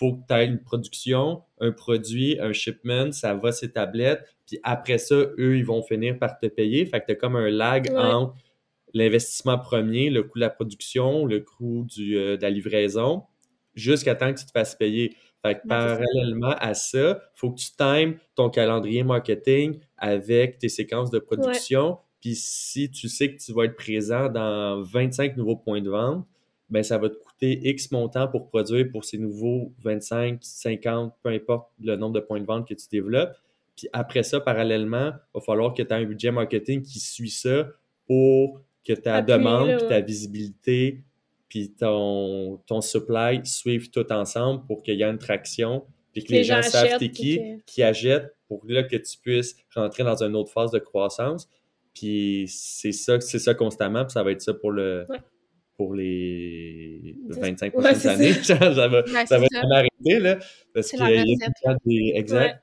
[0.00, 4.58] faut que tu aies une production, un produit, un shipment, ça va ses tablettes, puis
[4.62, 6.86] après ça, eux, ils vont finir par te payer.
[6.86, 8.34] Fait que tu as comme un lag entre
[8.94, 13.24] l'investissement premier, le coût de la production, le coût du, euh, de la livraison,
[13.74, 15.14] jusqu'à temps que tu te fasses payer.
[15.42, 20.70] Fait que parallèlement à ça, il faut que tu times ton calendrier marketing avec tes
[20.70, 21.98] séquences de production.
[22.22, 26.26] Puis si tu sais que tu vas être présent dans 25 nouveaux points de vente,
[26.70, 31.30] ben ça va te coûter X montant pour produire pour ces nouveaux 25, 50, peu
[31.30, 33.34] importe le nombre de points de vente que tu développes.
[33.76, 37.30] Puis après ça, parallèlement, il va falloir que tu aies un budget marketing qui suit
[37.30, 37.66] ça
[38.06, 41.02] pour que ta demande, puis ta visibilité,
[41.48, 46.32] puis ton, ton supply suivent tout ensemble pour qu'il y ait une traction, puis que
[46.32, 50.34] les, gens, savent t'es qui, qui achètent pour là, que tu puisses rentrer dans une
[50.34, 51.48] autre phase de croissance.
[51.94, 55.06] Puis c'est ça, c'est ça constamment, puis ça va être ça pour le,
[55.80, 58.34] pour les 25 prochaines années.
[58.34, 59.46] ça va, ça va
[59.86, 60.38] écouter, là,
[60.74, 62.12] parce qu'il y a des...
[62.16, 62.62] Exact.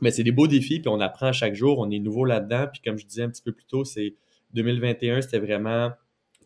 [0.00, 2.80] Mais c'est des beaux défis, puis on apprend chaque jour, on est nouveau là-dedans, puis
[2.82, 4.14] comme je disais un petit peu plus tôt, c'est
[4.54, 5.90] 2021, c'était vraiment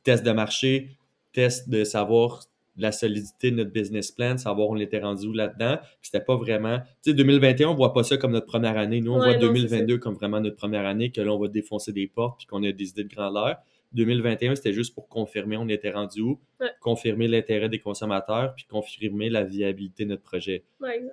[0.02, 0.98] test de marché,
[1.32, 2.42] test de savoir
[2.76, 5.78] la solidité de notre business plan, savoir où on était rendu là-dedans.
[6.02, 6.80] C'était pas vraiment.
[7.04, 9.00] Tu sais, 2021, on voit pas ça comme notre première année.
[9.00, 12.08] Nous, on voit 2022 comme vraiment notre première année, que là, on va défoncer des
[12.08, 13.58] portes puis qu'on a des idées de grandeur.
[13.94, 16.40] 2021, c'était juste pour confirmer on était rendu où,
[16.80, 20.64] confirmer l'intérêt des consommateurs, puis confirmer la viabilité de notre projet.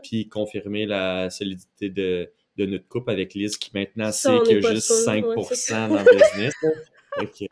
[0.03, 4.65] puis confirmer la solidité de, de, notre couple avec Liz, qui maintenant sait qu'il y
[4.65, 6.53] a juste 5% dans le business.
[7.19, 7.45] OK.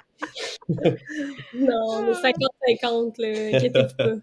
[1.53, 4.13] non, 50-50, inquiétez pas.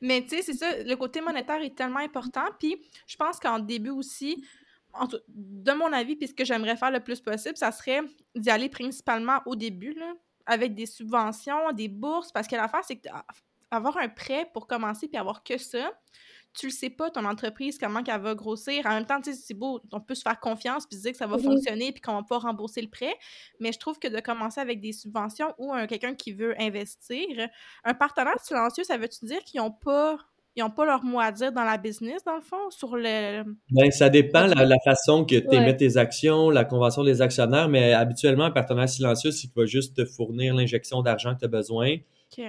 [0.00, 2.44] Mais tu sais, c'est ça, le côté monétaire est tellement important.
[2.58, 2.76] Puis
[3.06, 4.44] je pense qu'en début aussi,
[5.28, 8.00] de mon avis, puis ce que j'aimerais faire le plus possible, ça serait
[8.34, 10.12] d'y aller principalement au début, là,
[10.46, 15.16] avec des subventions, des bourses, parce que l'affaire, c'est qu'avoir un prêt pour commencer puis
[15.16, 15.92] avoir que ça,
[16.54, 18.84] tu le sais pas, ton entreprise, comment qu'elle va grossir.
[18.84, 21.26] En même temps, c'est beau, on peut se faire confiance puis se dire que ça
[21.26, 23.16] va fonctionner puis qu'on va pas rembourser le prêt.
[23.58, 27.26] Mais je trouve que de commencer avec des subventions ou quelqu'un qui veut investir,
[27.84, 30.18] un partenaire silencieux, ça veut-tu dire qu'ils n'ont pas
[30.56, 33.44] ils n'ont pas leur mot à dire dans la business, dans le fond, sur le...
[33.70, 37.68] Bien, ça dépend la, la façon que tu émets tes actions, la convention des actionnaires,
[37.68, 41.44] mais habituellement, un partenaire silencieux, c'est qu'il va juste te fournir l'injection d'argent que tu
[41.46, 41.96] as besoin,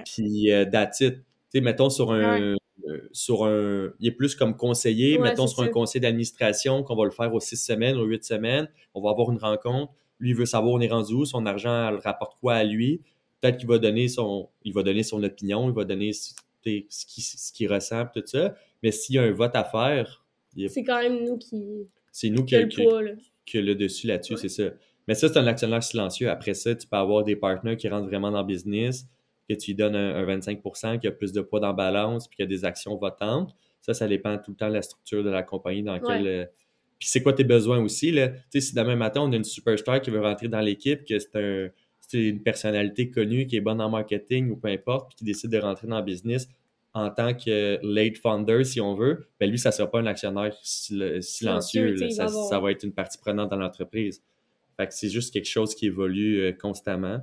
[0.04, 1.06] puis euh, Tu
[1.50, 2.56] sais, mettons sur un,
[2.88, 3.92] euh, sur un.
[4.00, 7.40] Il est plus comme conseiller, mettons sur un conseil d'administration qu'on va le faire aux
[7.40, 8.68] six semaines, aux huit semaines.
[8.94, 9.92] On va avoir une rencontre.
[10.20, 12.64] Lui, il veut savoir où on est rendu où, son argent elle rapporte quoi à
[12.64, 13.02] lui.
[13.40, 14.48] Peut-être qu'il va donner son.
[14.64, 16.12] Il va donner son opinion, il va donner
[16.64, 18.54] ce qu'il ce qui ressent, tout ça.
[18.82, 20.24] Mais s'il y a un vote à faire.
[20.68, 21.88] C'est quand même nous qui.
[22.12, 22.86] C'est nous qui, qui,
[23.44, 24.70] qui, le dessus là-dessus, c'est ça.
[25.08, 26.30] Mais ça, c'est un actionnaire silencieux.
[26.30, 29.06] Après ça, tu peux avoir des partenaires qui rentrent vraiment dans le business
[29.48, 32.36] que tu lui donnes un, 25% qui a plus de poids dans la balance, puis
[32.36, 33.54] qu'il y a des actions votantes.
[33.82, 36.26] Ça, ça dépend tout le temps de la structure de la compagnie dans laquelle.
[36.26, 36.46] Euh,
[36.98, 38.28] puis c'est quoi tes besoins aussi, là?
[38.28, 41.18] Tu sais, si demain matin, on a une superstar qui veut rentrer dans l'équipe, que
[41.18, 41.68] c'est un,
[42.14, 45.58] une personnalité connue qui est bonne en marketing ou peu importe, puis qui décide de
[45.58, 46.48] rentrer dans le business
[46.94, 50.06] en tant que late founder, si on veut, ben lui, ça ne sera pas un
[50.06, 51.96] actionnaire silencieux.
[52.10, 54.22] ça, ça, va être une partie prenante dans l'entreprise.
[54.76, 57.20] Fait que c'est juste quelque chose qui évolue euh, constamment.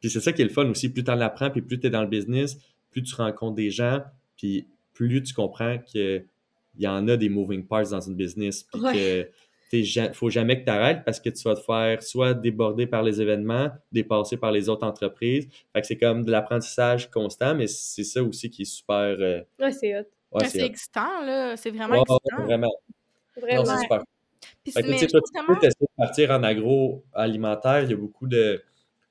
[0.00, 0.88] Puis c'est ça qui est le fun aussi.
[0.90, 2.56] Plus tu en apprends, puis plus tu es dans le business,
[2.90, 4.02] plus tu rencontres des gens,
[4.38, 6.24] puis plus tu comprends qu'il
[6.78, 8.64] y en a des moving parts dans une business.
[8.64, 9.28] Puis que
[9.72, 13.02] il faut jamais que tu arrêtes parce que tu vas te faire soit déborder par
[13.02, 15.48] les événements, dépasser par les autres entreprises.
[15.72, 19.16] Fait que c'est comme de l'apprentissage constant, mais c'est ça aussi qui est super.
[19.18, 20.04] Euh, ouais, c'est hot.
[20.32, 21.56] Ouais, c'est excitant, là.
[21.56, 22.44] C'est vraiment excitant.
[22.44, 22.72] Vraiment.
[23.36, 23.64] Vraiment.
[23.64, 24.02] c'est super.
[24.62, 27.84] Puis, fait que, tu toi, tu peux de partir en agroalimentaire.
[27.84, 28.62] Il y a beaucoup de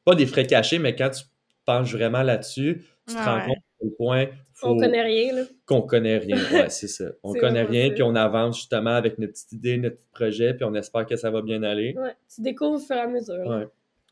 [0.06, 1.24] pas des frais cachés, mais quand tu
[1.70, 4.70] penches vraiment là-dessus, tu te rends compte à quel point faut...
[4.70, 5.44] On connaît rien, là.
[5.66, 7.06] Qu'on connaît rien, ouais, c'est ça.
[7.24, 10.66] On connaît rien, puis on avance justement avec notre petite idée, notre petit projet, puis
[10.66, 11.94] on espère que ça va bien aller.
[11.96, 13.46] Ouais, tu découvres au fur et à mesure.
[13.46, 13.68] Ouais.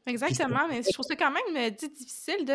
[0.06, 2.54] Exactement, mais je trouve ça quand même euh, difficile de.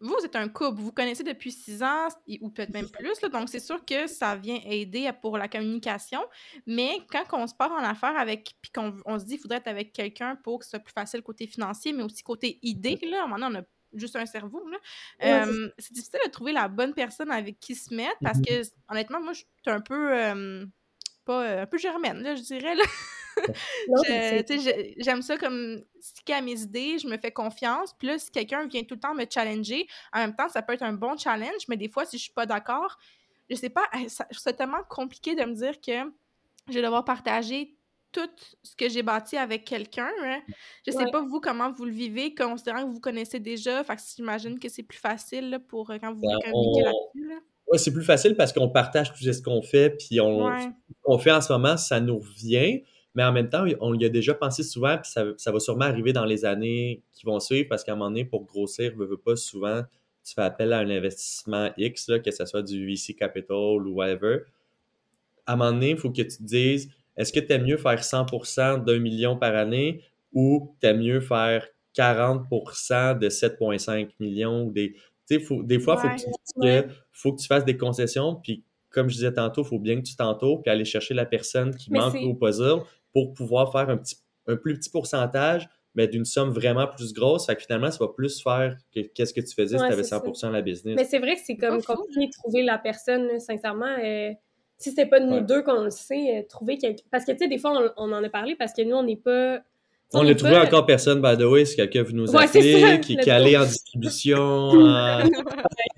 [0.00, 2.06] Vous, vous êtes un couple, vous vous connaissez depuis six ans,
[2.40, 6.20] ou peut-être même plus, là, donc c'est sûr que ça vient aider pour la communication.
[6.64, 9.58] Mais quand on se part en affaires avec, puis qu'on on se dit qu'il faudrait
[9.58, 12.98] être avec quelqu'un pour que ce soit plus facile côté financier, mais aussi côté idée,
[13.10, 13.62] là, maintenant on a
[13.94, 14.62] juste un cerveau.
[14.68, 15.46] Là.
[15.78, 18.62] c'est difficile de trouver la bonne personne avec qui se mettre parce mm-hmm.
[18.62, 20.10] que, honnêtement, moi, je suis un peu.
[21.24, 22.74] pas, euh, un peu germaine, là, je dirais.
[22.74, 22.84] Là.
[24.98, 27.94] J'aime ça comme sticker à mes idées, je me fais confiance.
[27.98, 30.74] Puis là, si quelqu'un vient tout le temps me challenger, en même temps, ça peut
[30.74, 32.98] être un bon challenge, mais des fois, si je suis pas d'accord,
[33.48, 33.88] je sais pas,
[34.30, 36.10] c'est tellement compliqué de me dire que
[36.68, 37.74] je vais devoir partager
[38.12, 38.30] tout
[38.62, 40.10] ce que j'ai bâti avec quelqu'un.
[40.22, 40.40] Hein.
[40.86, 43.82] Je sais pas, vous, comment vous le vivez, considérant que vous connaissez déjà.
[43.82, 47.42] Fait que j'imagine que c'est plus facile pour euh, quand vous ben, communiquez là-dessus.
[47.68, 50.50] Oui, c'est plus facile parce qu'on partage tout ce qu'on fait, puis on,
[51.04, 52.82] on fait en ce moment, ça nous revient.
[53.14, 56.12] Mais en même temps, on y a déjà pensé souvent, puis ça, va sûrement arriver
[56.12, 59.18] dans les années qui vont suivre, parce qu'à un moment donné, pour grossir, ne veux
[59.18, 59.82] pas souvent,
[60.24, 64.40] tu fais appel à un investissement X, que ce soit du VC Capital ou whatever.
[65.46, 67.76] À un moment donné, il faut que tu te dises, est-ce que tu aimes mieux
[67.76, 70.02] faire 100% d'un million par année
[70.32, 74.66] ou tu aimes mieux faire 40% de 7,5 millions?
[74.66, 74.94] Des,
[75.40, 79.08] faut, des fois, il faut, que tu, faut que tu fasses des concessions, puis comme
[79.08, 81.90] je disais tantôt, il faut bien que tu t'entoures puis aller chercher la personne qui
[81.92, 82.82] manque au puzzle
[83.12, 87.46] pour pouvoir faire un, petit, un plus petit pourcentage, mais d'une somme vraiment plus grosse.
[87.46, 90.02] Fait que finalement, ça va plus faire que qu'est-ce que tu faisais si tu avais
[90.02, 90.96] 100% de la business.
[90.96, 93.96] Mais c'est vrai que c'est comme compliqué de trouver la personne, sincèrement.
[94.02, 94.32] Euh,
[94.82, 97.04] si c'était pas nous deux qu'on le sait, euh, trouver quelqu'un.
[97.10, 99.16] Parce que, tu sais, des fois, on, en a parlé parce que nous, on n'est
[99.16, 99.60] pas.
[100.14, 102.98] On n'a trouvé encore personne, by the way, si quelqu'un veut nous Ouais, appeler, ça,
[102.98, 104.74] qui, qui est allé en distribution.
[104.86, 105.22] euh,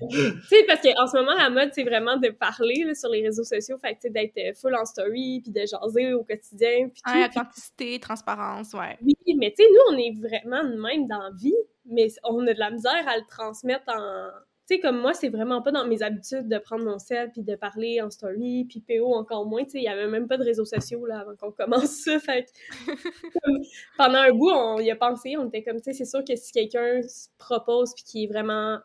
[0.09, 3.23] Tu sais, parce qu'en ce moment, la mode, c'est vraiment de parler là, sur les
[3.23, 6.23] réseaux sociaux, fait que, tu sais, d'être euh, full en story, puis de jaser au
[6.23, 7.01] quotidien, puis.
[7.13, 8.97] Ouais, authenticité, transparence, ouais.
[9.01, 11.53] oui, mais tu sais, nous, on est vraiment de même dans la vie,
[11.85, 14.29] mais on a de la misère à le transmettre en...
[14.67, 17.43] Tu sais, comme moi, c'est vraiment pas dans mes habitudes de prendre mon sel puis
[17.43, 20.37] de parler en story, puis PO encore moins, tu sais, il y avait même pas
[20.37, 22.91] de réseaux sociaux, là, avant qu'on commence ça, fait que,
[23.43, 23.61] comme,
[23.97, 26.35] pendant un bout, on y a pensé, on était comme, tu sais, c'est sûr que
[26.35, 28.79] si quelqu'un se propose puis qui est vraiment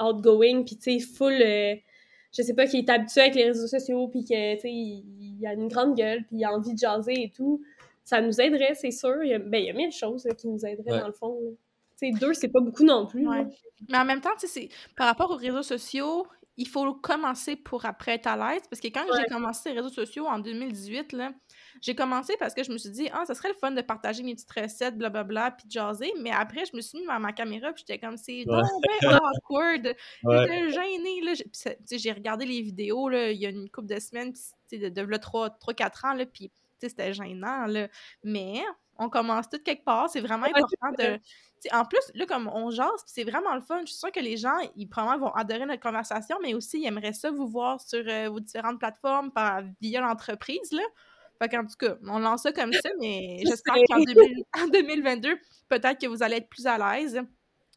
[0.00, 1.34] outgoing, puis tu sais, full...
[1.42, 1.74] euh,
[2.32, 5.36] je sais pas, qui est habitué avec les réseaux sociaux, puis que, tu sais, il,
[5.40, 7.60] il a une grande gueule, puis il a envie de jaser et tout,
[8.04, 9.22] ça nous aiderait, c'est sûr.
[9.22, 11.00] Il y a, ben, il y a mille choses là, qui nous aideraient, Ouais.
[11.00, 11.38] dans le fond.
[11.42, 11.50] là.
[12.00, 13.26] Sais, deux, c'est pas beaucoup non plus.
[13.28, 13.46] Ouais.
[13.88, 16.26] Mais en même temps, tu sais, par rapport aux réseaux sociaux,
[16.56, 18.62] il faut commencer pour après être à l'aise.
[18.68, 19.18] Parce que quand Ouais.
[19.22, 21.32] j'ai commencé les réseaux sociaux en 2018, là,
[21.80, 24.22] j'ai commencé parce que je me suis dit, ah, ça serait le fun de partager
[24.22, 26.12] mes petites recettes, blablabla, puis de jaser.
[26.20, 28.64] Mais après, je me suis mis à ma caméra, puis j'étais comme, c'est donc
[29.02, 29.94] ben awkward.
[30.24, 30.38] Ouais.
[30.42, 31.34] J'étais gênée, là.
[31.34, 33.88] J'ai- puis ça- tu sais, J'ai regardé les vidéos, là, il y a une couple
[33.88, 37.64] de semaines, puis tu sais, de, de, 3-4 ans, là, puis tu sais, c'était gênant,
[37.66, 37.88] là.
[38.22, 38.60] Mais
[39.00, 40.08] on commence tout quelque part.
[40.10, 41.18] C'est vraiment important de...
[41.72, 43.80] en plus, là, comme on jase, c'est vraiment le fun.
[43.80, 46.86] Je suis sûre que les gens, ils probablement vont adorer notre conversation, mais aussi, ils
[46.86, 50.82] aimeraient ça vous voir sur euh, vos différentes plateformes par, via l'entreprise, là.
[51.42, 55.38] Fait qu'en tout cas, on lance ça comme ça, mais j'espère qu'en 2000 en 2022,
[55.70, 57.22] peut-être que vous allez être plus à l'aise.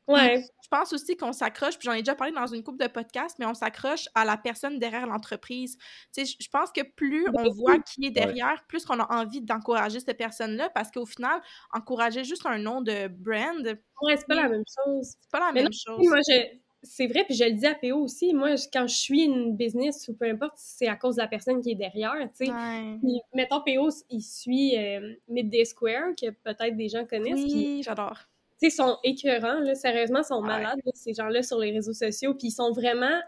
[0.07, 0.43] Ouais.
[0.63, 3.37] Je pense aussi qu'on s'accroche, puis j'en ai déjà parlé dans une couple de podcasts,
[3.39, 5.77] mais on s'accroche à la personne derrière l'entreprise.
[6.13, 9.41] Tu sais, je- pense que plus on voit qui est derrière, plus qu'on a envie
[9.41, 11.41] d'encourager cette personne-là, parce qu'au final,
[11.71, 13.65] encourager juste un nom de brand,
[14.01, 15.15] Ouais, c'est pas la même chose.
[15.21, 16.07] c'est pas la Mais même non, chose.
[16.07, 16.57] Moi, je...
[16.81, 18.33] c'est vrai, puis je le dis à PO aussi.
[18.33, 21.27] Moi, je- quand je suis une business ou peu importe, c'est à cause de la
[21.27, 22.51] personne qui est derrière, tu sais.
[22.51, 22.97] Ouais.
[23.33, 27.41] Mettons, PO, il suit euh, Midday Square, que peut-être des gens connaissent.
[27.43, 28.19] Oui, j'adore.
[28.63, 30.47] Tu sais, sont écœurants, là, sérieusement, ils sont Ouais.
[30.47, 33.19] malades, là, ces gens-là, sur les réseaux sociaux, puis ils sont vraiment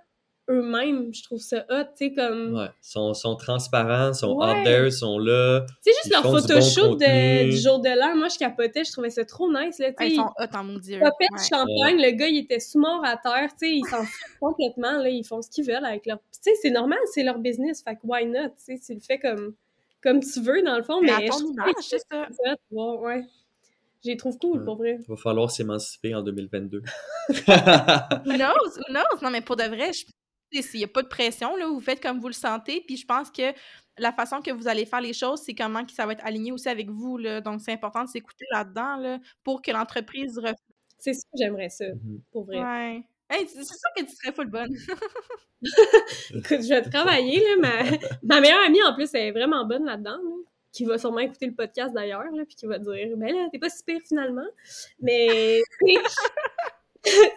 [0.48, 2.54] eux-mêmes, je trouve ça hot, tu sais, comme...
[2.56, 2.68] Ouais.
[2.80, 4.46] Sont, sont transparents, sont Ouais.
[4.60, 5.66] out there, sont là.
[5.84, 8.28] Tu sais, juste Ils leur font du bon photoshoot de- du jour de l'an, moi,
[8.30, 10.64] je capotais, je trouvais ça trop nice, là, tu sais, ils ils sont hot en
[10.64, 11.00] mon dieu.
[11.02, 11.10] Ouais.
[11.50, 14.08] champagne, le gars, il était sous-mort à terre, tu sais, ils s'en foutent
[14.40, 16.20] complètement, là, ils font ce qu'ils veulent avec leur...
[16.20, 19.00] Tu sais, c'est normal, c'est leur business, fait que why not, tu sais, tu le
[19.00, 19.56] fais comme,
[20.04, 21.14] comme tu veux, dans le fond, Mais mais...
[21.14, 22.28] à je ton trouve image, que c'est ça.
[22.30, 23.24] c'est hot, ouais, ouais.
[24.06, 24.66] Je les trouve cool, Ouais.
[24.66, 24.98] pour vrai.
[25.02, 26.82] Il va falloir s'émanciper en 2022.
[27.30, 28.78] Who knows?
[28.78, 29.22] Who knows?
[29.24, 30.06] Non, mais pour de vrai, je-
[30.54, 33.06] il n'y a pas de pression, là, vous faites comme vous le sentez, puis je
[33.06, 33.52] pense que
[33.98, 36.52] la façon que vous allez faire les choses, c'est comment que ça va être aligné
[36.52, 37.42] aussi avec vous, là.
[37.42, 40.56] Donc, c'est important de s'écouter là-dedans, là, pour que l'entreprise reflète.
[40.98, 42.22] C'est ça que j'aimerais ça, Mhm.
[42.32, 42.60] pour vrai.
[42.62, 43.04] Ouais.
[43.30, 44.72] Hey, c'est c'est sûr que tu serais full bonne.
[46.34, 47.56] Écoute, je vais travailler, là.
[47.60, 47.70] Ma,
[48.24, 50.36] ma meilleure amie, en plus, elle est vraiment bonne là-dedans, là,
[50.76, 53.70] qui va sûrement écouter le podcast d'ailleurs, puis qui va dire Ben là, t'es pas
[53.70, 54.46] si pire finalement.
[55.02, 55.62] Mais,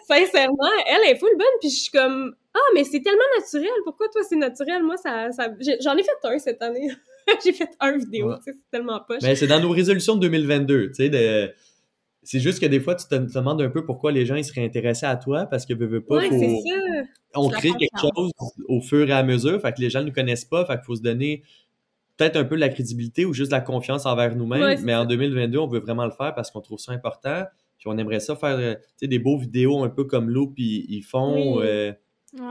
[0.07, 4.07] sincèrement, elle est full bonne, puis je suis comme Ah, mais c'est tellement naturel, pourquoi
[4.09, 4.83] toi c'est naturel?
[4.83, 5.29] Moi, ça.
[5.81, 6.89] J'en ai fait un cette année.
[7.43, 8.37] J'ai fait un vidéo, Ouais.
[8.43, 9.19] c'est tellement poche.
[9.21, 11.51] Mais c'est dans nos résolutions de 2022, tu sais, de...
[12.23, 14.43] C'est juste que des fois, tu te te demandes un peu pourquoi les gens ils
[14.43, 17.07] seraient intéressés à toi, parce que veux, veux pas, ouais, faut- c'est ça.
[17.35, 18.31] on crée quelque chose
[18.67, 20.85] au fur et à mesure, fait que les gens ne nous connaissent pas, fait qu'il
[20.85, 21.43] faut se donner
[22.19, 24.93] peut-être un peu de la crédibilité ou juste de la confiance envers nous-mêmes, Ouais, mais
[24.93, 25.05] en ça.
[25.07, 27.45] 2022, on veut vraiment le faire parce qu'on trouve ça important,
[27.77, 31.01] puis on aimerait ça faire euh, des beaux vidéos un peu comme Loop, ils, ils
[31.01, 31.63] font, Oui.
[31.65, 31.93] euh,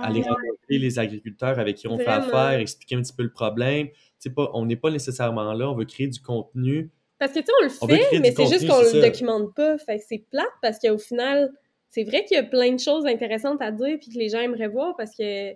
[0.03, 3.89] aller rencontrer les agriculteurs avec qui on fait affaire, expliquer un petit peu le problème.
[4.35, 6.91] Pas, on n'est pas nécessairement là, on veut créer du contenu.
[7.21, 9.77] Parce que, tu sais, on le fait, mais c'est juste qu'on le documente pas.
[9.79, 11.51] Fait que c'est plate parce qu'au final,
[11.89, 14.41] c'est vrai qu'il y a plein de choses intéressantes à dire puis que les gens
[14.41, 15.53] aimeraient voir parce que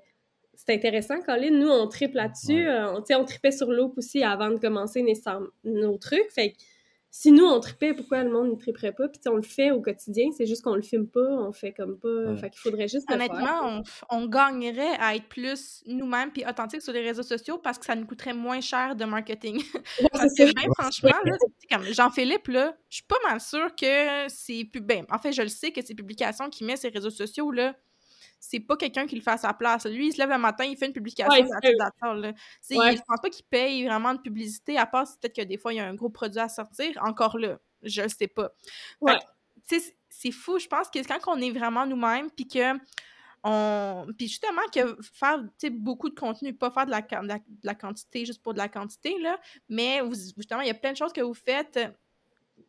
[0.64, 1.50] c'est intéressant, Colin.
[1.50, 2.64] Nous, on tripe là-dessus.
[2.64, 2.68] Ouais.
[2.68, 5.04] Euh, on, tu sais, on tripait sur Loop aussi avant de commencer
[5.64, 6.30] nos trucs.
[6.30, 6.56] Fait que
[7.14, 9.06] si nous, on tripait, pourquoi le monde ne triperait pas?
[9.06, 11.98] Puis on le fait au quotidien, c'est juste qu'on le filme pas, on fait comme
[11.98, 12.08] pas.
[12.08, 12.36] Ouais.
[12.38, 13.30] Fait qu'il faudrait juste le faire.
[13.30, 17.84] Honnêtement, on, gagnerait à être plus nous-mêmes puis authentiques sur les réseaux sociaux parce que
[17.84, 19.56] ça nous coûterait moins cher de marketing.
[19.56, 20.66] Ouais, Parce c'est que, ça.
[20.66, 24.80] ben, franchement, là, c'est comme Jean-Philippe, là, je suis pas mal sûre que c'est plus.
[24.80, 27.50] Ben, en fait, je le sais que ces publications qu'il met sur les réseaux sociaux,
[27.50, 27.74] là,
[28.44, 29.86] c'est pas quelqu'un qui le fait à sa place.
[29.86, 31.42] Lui, il se lève le matin, il fait une publication Ouais,
[31.76, 32.32] là.
[32.72, 32.96] Ouais.
[32.96, 35.72] Je pense pas qu'il paye vraiment de publicité, à part si peut-être que des fois,
[35.72, 36.98] il y a un gros produit à sortir.
[37.02, 38.50] Encore là, je le sais pas.
[39.00, 39.16] Ouais.
[40.10, 40.58] c'est fou.
[40.58, 42.76] Je pense que quand on est vraiment nous-mêmes, puis que
[43.44, 44.06] on...
[44.18, 47.74] Puis justement, que faire beaucoup de contenu, pas faire de la, de la, de la
[47.76, 49.38] quantité juste pour de la quantité, là,
[49.68, 51.78] mais vous- justement, il y a plein de choses que vous faites,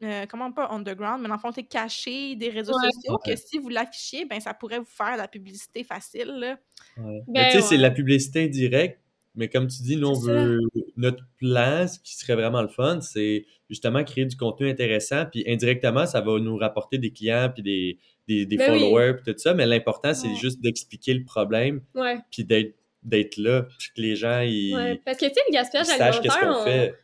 [0.01, 2.89] euh, comment pas underground, mais dans le fond, c'est caché des réseaux Ouais.
[2.91, 3.33] sociaux, Ouais.
[3.35, 6.57] que si vous l'affichiez, ben ça pourrait vous faire de la publicité facile, là.
[6.97, 7.21] Ouais.
[7.27, 8.99] Ben, Mais tu sais, c'est la publicité indirecte.
[9.35, 10.59] Mais comme tu dis, nous, on veut.
[10.95, 15.25] Notre plan, ce qui serait vraiment le fun, c'est justement créer du contenu intéressant.
[15.25, 19.33] Puis indirectement, ça va nous rapporter des clients, puis des, des, des ben followers, puis
[19.33, 19.55] tout ça.
[19.55, 21.81] Mais l'important, c'est juste d'expliquer le problème.
[22.29, 25.54] Puis d'être d'être là, puis que les gens, ils, ouais, parce que, tu sais, le
[25.54, 26.95] gaspillage alimentaire, qu'est-ce qu'on fait.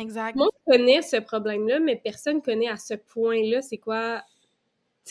[0.00, 0.36] Exact.
[0.36, 4.22] Moi, je connais ce problème-là, mais personne connaît à ce point-là c'est quoi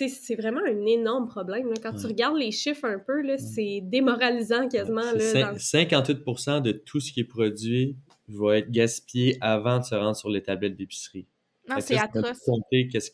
[0.06, 1.74] c'est vraiment un énorme problème.
[1.82, 5.02] Quand tu regardes les chiffres un peu, c'est démoralisant quasiment.
[5.02, 10.30] 58% de tout ce qui est produit va être gaspillé avant de se rendre sur
[10.30, 11.26] les tablettes d'épicerie.
[11.70, 12.40] Non, c'est atroce.
[12.46, 13.12] compter qu'est-ce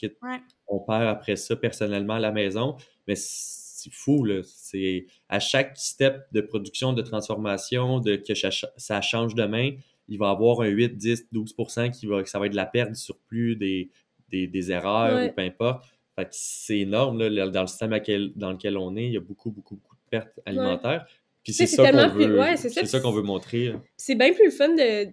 [0.65, 2.75] qu'on perd après ça personnellement à la maison,
[3.07, 3.15] mais
[3.83, 4.41] c'est fou, là.
[4.43, 9.71] C'est à chaque step de production, de transformation, de que ça change demain,
[10.07, 12.65] il va y avoir un 8, 10, 12% qui va, ça va être de la
[12.65, 13.89] perte du surplus, des,
[14.29, 15.85] des, erreurs ou peu importe.
[16.15, 17.91] Fait c'est énorme, là, dans le système
[18.35, 21.05] dans lequel on est, il y a beaucoup, beaucoup, beaucoup de pertes alimentaires.
[21.43, 23.73] Puis c'est ça qu'on veut, c'est ça, qu'on veut montrer.
[23.97, 25.11] C'est bien plus le fun de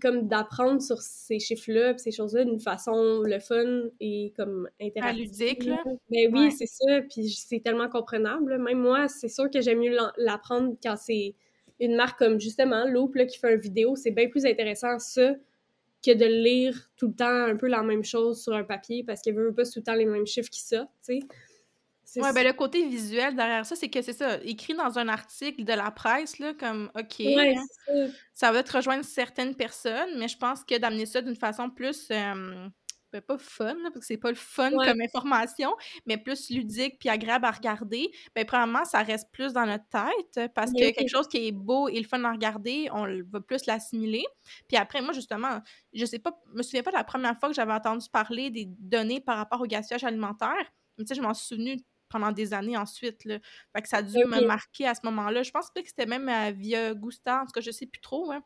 [0.00, 5.24] comme d'apprendre sur ces chiffres-là, ces choses-là d'une façon le fun et comme interactive.
[5.24, 5.82] ludique, là.
[6.10, 8.58] Ben oui, c'est ça, puis c'est tellement comprenable.
[8.58, 11.34] Même moi, c'est sûr que j'aime mieux l'apprendre quand c'est
[11.80, 15.34] une marque comme justement Loop qui fait une vidéo, c'est bien plus intéressant ça
[16.04, 19.20] que de lire tout le temps un peu la même chose sur un papier parce
[19.20, 21.26] qu'il veut pas tout le temps les mêmes chiffres qui sortent, tu sais.
[22.16, 25.64] Ouais, ben le côté visuel derrière ça, c'est que c'est ça, écrit dans un article
[25.64, 27.64] de la presse, là, comme OK, hein,
[28.34, 28.52] ça.
[28.52, 32.68] va te rejoindre certaines personnes, mais je pense que d'amener ça d'une façon plus euh,
[33.12, 35.74] ben, pas fun, parce que c'est pas le fun comme information,
[36.06, 40.52] mais plus ludique puis agréable à regarder, ben probablement ça reste plus dans notre tête
[40.54, 43.66] parce que quelque chose qui est beau et le fun à regarder, on va plus
[43.66, 44.24] l'assimiler.
[44.66, 45.60] Puis après, moi, justement,
[45.92, 48.48] je sais pas, je me souviens pas de la première fois que j'avais entendu parler
[48.50, 50.72] des données par rapport au gaspillage alimentaire.
[50.96, 53.24] Mais tu sais, je m'en suis pendant des années ensuite.
[53.24, 53.38] Là.
[53.74, 55.42] Fait que ça a dû me marquer à ce moment-là.
[55.42, 58.30] Je pense que c'était même euh, via Gusta, en tout cas, je sais plus trop.
[58.30, 58.42] Hein.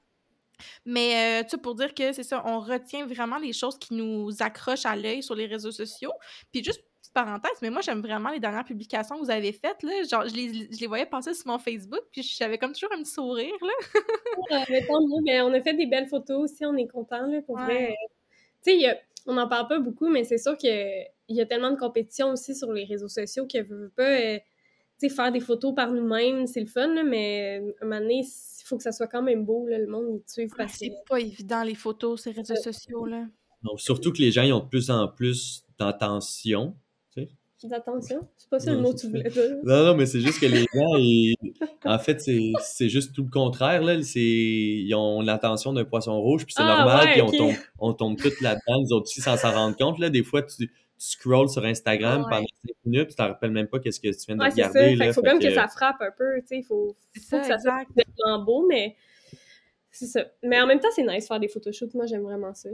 [0.84, 3.94] Mais, euh, tu sais, pour dire que c'est ça, on retient vraiment les choses qui
[3.94, 6.12] nous accrochent à l'œil sur les réseaux sociaux.
[6.52, 9.82] Puis juste petite parenthèse, mais moi j'aime vraiment les dernières publications que vous avez faites
[9.82, 12.92] là, genre je les, je les voyais passer sur mon Facebook, puis j'avais comme toujours
[12.92, 14.64] un petit sourire là.
[14.68, 17.94] mieux, mais on a fait des belles photos aussi, on est content là pour vrai.
[18.64, 20.56] Tu sais, on n'en parle pas beaucoup, mais c'est sûr
[21.26, 24.38] qu'il y a tellement de compétition aussi sur les réseaux sociaux que veut pas euh,
[25.08, 28.64] faire des photos par nous-mêmes, c'est le fun, là, mais à un moment donné, il
[28.64, 31.20] faut que ça soit quand même beau, là, le monde, il suive parce C'est pas
[31.20, 33.26] évident, les photos, ces réseaux sociaux, là.
[33.62, 36.74] Non, surtout que les gens, ils ont de plus en plus d'attention.
[37.64, 38.20] D'attention?
[38.36, 39.56] C'est pas ça le mot que tu voulais dire.
[39.64, 41.34] Non, non, mais c'est juste que les gens, ils...
[41.84, 43.94] en fait, c'est juste tout le contraire, là.
[43.94, 48.16] Ils ont l'attention d'un poisson rouge, puis c'est ah, normal, puis on, tombe, on tombe
[48.18, 50.10] toutes là-dedans, nous autres aussi, sans s'en rendre compte, là.
[50.10, 54.00] Des fois, tu scrolls sur Instagram pendant 5 minutes, tu t'en rappelles même pas qu'est-ce
[54.00, 54.92] que tu viens de regarder.
[54.92, 55.52] Il faut même que...
[55.52, 56.96] ça frappe un peu, tu sais, il faut,
[57.28, 57.84] faut, que ça soit
[58.18, 58.96] vraiment beau, mais
[59.90, 60.24] c'est ça.
[60.42, 62.68] Mais en même temps, c'est nice de faire des photoshoots, moi j'aime vraiment ça.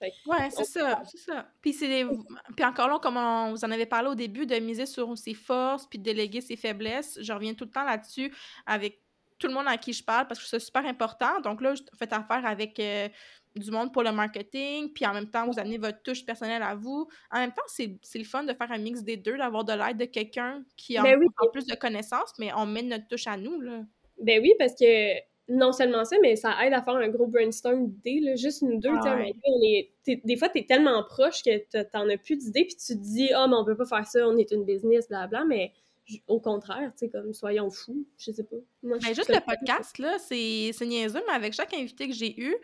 [0.00, 1.48] ouais, c'est ça, c'est ça.
[1.60, 5.16] Puis, puis encore là, comme on, vous en avez parlé au début, de miser sur
[5.16, 8.32] ses forces, puis de déléguer ses faiblesses, je reviens tout le temps là-dessus
[8.66, 9.02] avec
[9.42, 11.40] tout le monde à qui je parle parce que c'est super important.
[11.40, 13.08] Donc là, je fais affaire avec euh,
[13.56, 16.74] du monde pour le marketing, puis en même temps, vous amenez votre touche personnelle à
[16.74, 17.08] vous.
[17.30, 19.98] En même temps, c'est le fun de faire un mix des deux, d'avoir de l'aide
[19.98, 21.18] de quelqu'un qui a ben
[21.52, 23.80] plus de connaissances, mais on met notre touche à nous, là.
[24.20, 27.88] Ben oui, parce que non seulement ça, mais ça aide à faire un gros brainstorm
[27.88, 28.90] d'idées, juste une deux.
[29.04, 29.18] Ah
[30.06, 33.30] des fois, tu es tellement proche que t'en as plus d'idées, puis tu te dis
[33.34, 35.72] «Ah, mais on peut pas faire ça, on est une business, blablabla.» Mais
[36.26, 38.56] au contraire, tu sais, comme soyons fous, je sais pas.
[38.82, 42.54] Moi, ben, juste le podcast, là, c'est niaiseux, mais avec chaque invité que j'ai eu,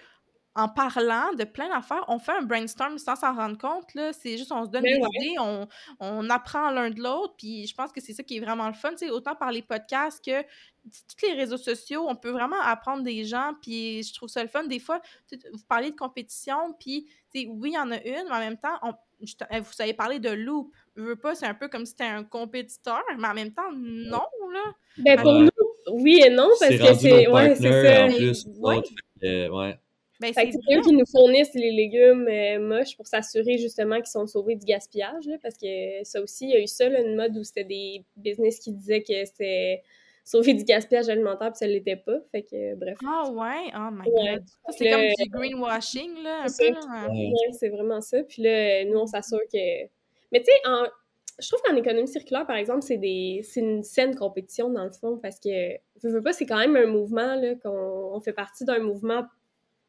[0.58, 3.94] en parlant de plein d'affaires, on fait un brainstorm sans s'en rendre compte.
[3.94, 4.12] Là.
[4.12, 5.68] C'est juste, on se donne ben des idées, on,
[6.00, 7.34] on, apprend l'un de l'autre.
[7.38, 8.90] Puis je pense que c'est ça qui est vraiment le fun.
[9.12, 13.52] autant par les podcasts que tous les réseaux sociaux, on peut vraiment apprendre des gens.
[13.62, 14.64] Puis je trouve ça le fun.
[14.64, 15.00] Des fois,
[15.30, 18.78] vous parlez de compétition, puis oui, il y en a une, mais en même temps,
[18.82, 18.94] on,
[19.52, 20.72] eh, vous avez parlé de loop.
[20.96, 23.70] Je veux pas, c'est un peu comme si c'était un compétiteur, mais en même temps,
[23.72, 24.74] non, là.
[24.98, 25.50] Ben, pour nous,
[25.92, 27.28] oui et non, parce que c'est.
[27.28, 28.82] Ouais, c'est ça.
[29.22, 29.78] ouais.
[30.20, 34.26] Ben, c'est eux qui nous fournissent les légumes euh, moches pour s'assurer justement qu'ils sont
[34.26, 37.14] sauvés du gaspillage, là, parce que ça aussi, il y a eu ça, là, une
[37.14, 39.82] mode où c'était des business qui disaient que c'était
[40.28, 42.18] sauver du gaspillage alimentaire, puis ça l'était pas.
[42.30, 42.98] Fait que, bref.
[43.06, 43.72] Ah ouais?
[43.74, 44.44] Oh my god.
[44.76, 47.10] c'est comme du greenwashing, là, un peu.
[47.10, 48.22] Ouais, c'est vraiment ça.
[48.24, 49.84] Puis là, nous, on s'assure que...
[50.30, 50.84] Mais tu sais, en...
[51.38, 53.40] je trouve qu'en économie circulaire, par exemple, c'est des...
[53.56, 55.48] une saine compétition, dans le fond, parce que,
[56.02, 59.24] je veux pas, c'est quand même un mouvement, là, qu'on fait partie d'un mouvement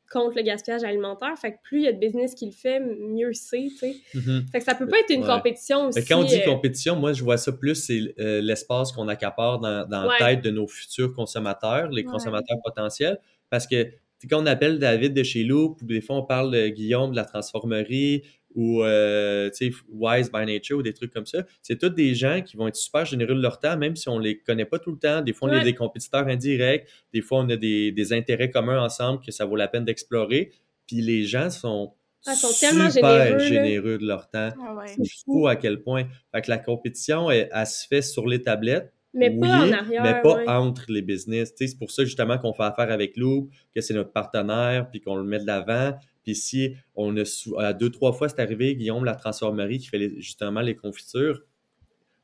[0.10, 1.38] contre le gaspillage alimentaire.
[1.40, 3.96] Fait que plus il y a de business qui le fait, mieux c'est, tu sais.
[4.16, 4.52] Mm-hmm.
[4.52, 6.00] Fait que ça peut pas être une compétition aussi.
[6.00, 9.08] Mais quand on dit euh, compétition, moi, je vois ça plus, c'est euh, l'espace qu'on
[9.08, 13.20] accapare dans, dans la tête de nos futurs consommateurs, les consommateurs potentiels.
[13.50, 13.88] Parce que
[14.30, 17.16] quand on appelle David de chez Loop, ou des fois on parle de Guillaume de
[17.16, 18.24] la transformerie,
[18.56, 19.50] ou euh,
[19.90, 21.44] Wise by Nature ou des trucs comme ça.
[21.62, 24.20] C'est tous des gens qui vont être super généreux de leur temps, même si on
[24.20, 25.22] les connaît pas tout le temps.
[25.22, 26.88] Des fois, on est des compétiteurs indirects.
[27.14, 30.52] Des fois, on a des, des, intérêts communs ensemble que ça vaut la peine d'explorer.
[30.88, 31.94] Puis les gens sont,
[32.26, 34.50] ah, sont super généreux, de leur temps.
[34.60, 36.06] Ah c'est fou à quel point.
[36.34, 38.92] Fait que la compétition, elle, se fait sur les tablettes.
[39.14, 40.04] Mais pas en arrière.
[40.04, 41.54] Mais pas entre les business.
[41.56, 45.16] C'est pour ça justement qu'on fait affaire avec Loop, que c'est notre partenaire, puis qu'on
[45.16, 45.98] le met de l'avant.
[46.24, 50.62] Puis si on a deux, trois fois, c'est arrivé, Guillaume la transformerie qui fait justement
[50.62, 51.42] les confitures.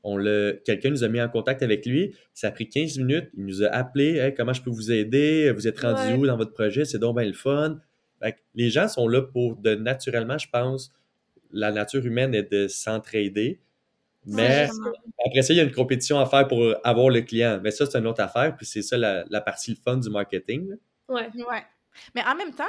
[0.03, 0.17] On
[0.63, 2.13] quelqu'un nous a mis en contact avec lui.
[2.35, 3.29] Ça a pris 15 minutes.
[3.35, 5.51] Il nous a appelé comment je peux vous aider?
[5.51, 6.85] Vous êtes rendu où dans votre projet?
[6.85, 7.79] C'est donc bien le fun.
[8.53, 10.93] les gens sont là pour de naturellement, je pense,
[11.51, 13.59] la nature humaine est de s'entraider.
[14.25, 14.67] Mais
[15.25, 17.59] après ça, il y a une compétition à faire pour avoir le client.
[17.63, 18.55] Mais ça, c'est une autre affaire.
[18.55, 20.75] Puis c'est ça la, partie le fun du marketing.
[21.07, 21.29] Ouais.
[21.35, 21.63] Ouais.
[22.13, 22.63] Mais en même temps,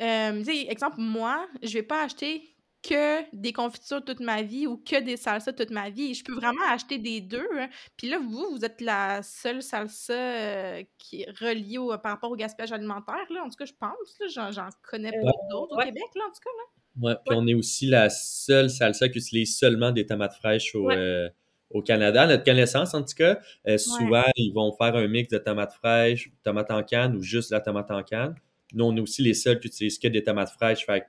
[0.00, 2.42] euh, exemple, moi, je vais pas acheter
[2.82, 6.14] que des confitures toute ma vie ou que des salsas toute ma vie.
[6.14, 7.46] Je peux vraiment acheter des deux.
[7.58, 7.68] Hein.
[7.96, 12.36] Puis là, vous, vous êtes la seule salsa euh, qui est reliée par rapport au
[12.36, 13.26] gaspillage alimentaire.
[13.28, 13.42] Là.
[13.44, 14.52] En tout cas, je pense.
[14.54, 16.50] J'en, connais pas d'autres au Québec, là, en tout cas.
[16.56, 16.79] Là.
[17.00, 20.90] Ouais, puis on est aussi la seule salsa qui utilise seulement des tomates fraîches au,
[20.90, 21.28] euh,
[21.70, 22.22] au Canada.
[22.22, 23.38] À notre connaissance, en tout cas,
[23.78, 27.60] souvent, ils vont faire un mix de tomates fraîches, tomates en canne ou juste la
[27.60, 28.34] tomate en canne.
[28.74, 30.84] Nous, on est aussi les seuls qui utilisent que des tomates fraîches.
[30.84, 31.04] Fait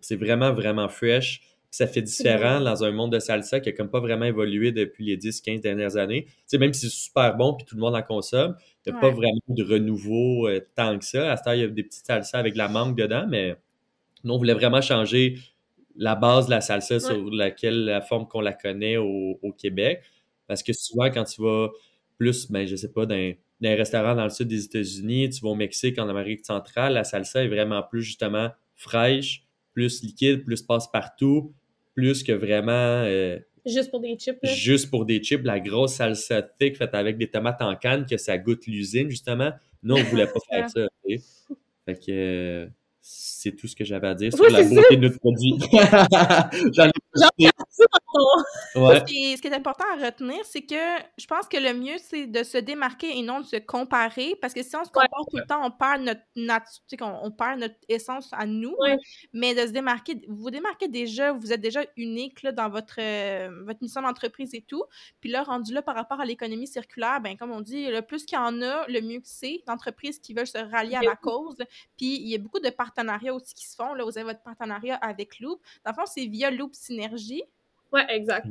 [0.00, 1.40] c'est vraiment, vraiment fresh.
[1.70, 5.06] Ça fait différent dans un monde de salsa qui a comme pas vraiment évolué depuis
[5.06, 6.26] les 10-15 dernières années.
[6.52, 9.10] même si c'est super bon puis tout le monde en consomme, il n'y a pas
[9.10, 11.32] vraiment de renouveau euh, tant que ça.
[11.32, 13.56] À ce temps, il y a des petites salsas avec de la mangue dedans, mais
[14.24, 15.38] nous, on voulait vraiment changer
[15.96, 20.02] la base de la salsa sur laquelle la forme qu'on la connaît au, Québec.
[20.46, 21.68] Parce que souvent, quand tu vas
[22.18, 25.40] plus, ben, je sais pas, dans dans les restaurants dans le sud des États-Unis, tu
[25.40, 30.44] vas au Mexique, en Amérique centrale, la salsa est vraiment plus justement fraîche, plus liquide,
[30.44, 31.54] plus passe-partout,
[31.94, 32.72] plus que vraiment.
[32.72, 34.38] Euh, juste pour des chips.
[34.42, 38.16] Juste pour des chips, la grosse salsa thick faite avec des tomates en canne, que
[38.16, 39.52] ça goûte l'usine, justement.
[39.84, 40.88] Nous, on voulait pas faire ça.
[41.86, 42.68] Fait que.
[43.02, 45.58] C'est tout ce que j'avais à dire sur la beauté de notre produit.
[46.72, 47.46] J'en ai ce, qui
[49.46, 50.74] est, important à retenir, c'est que
[51.18, 54.36] je pense que le mieux, c'est de se démarquer et non de se comparer.
[54.40, 57.60] Parce que si on se compare tout le temps, on perd notre nature, on, perd
[57.60, 58.76] notre essence à nous.
[59.32, 62.96] Mais de se démarquer, vous vous démarquez déjà, vous êtes déjà unique là, dans votre,
[62.98, 64.84] euh, votre mission d'entreprise et tout.
[65.20, 68.24] Puis là, rendu là par rapport à l'économie circulaire, ben comme on dit, le plus
[68.24, 71.16] qu'il y en a, le mieux que c'est d'entreprises qui veulent se rallier à la
[71.16, 71.58] cause.
[71.96, 73.94] Puis il y a beaucoup de partenariats aussi qui se font.
[73.94, 75.60] Là, vous avez votre partenariat avec Loop.
[75.84, 77.42] Dans le fond, c'est via Loop Synergie.
[77.92, 78.46] Ouais, exact.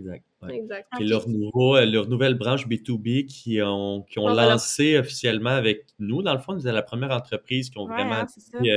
[0.49, 0.87] Exact.
[0.99, 5.85] Et leur, nouveau, euh, leur nouvelle branche B2B qui ont, qui ont lancé officiellement avec
[5.97, 6.21] nous.
[6.21, 8.25] Dans le fond, c'est la première entreprise qui ont vraiment hein,
[8.61, 8.69] dit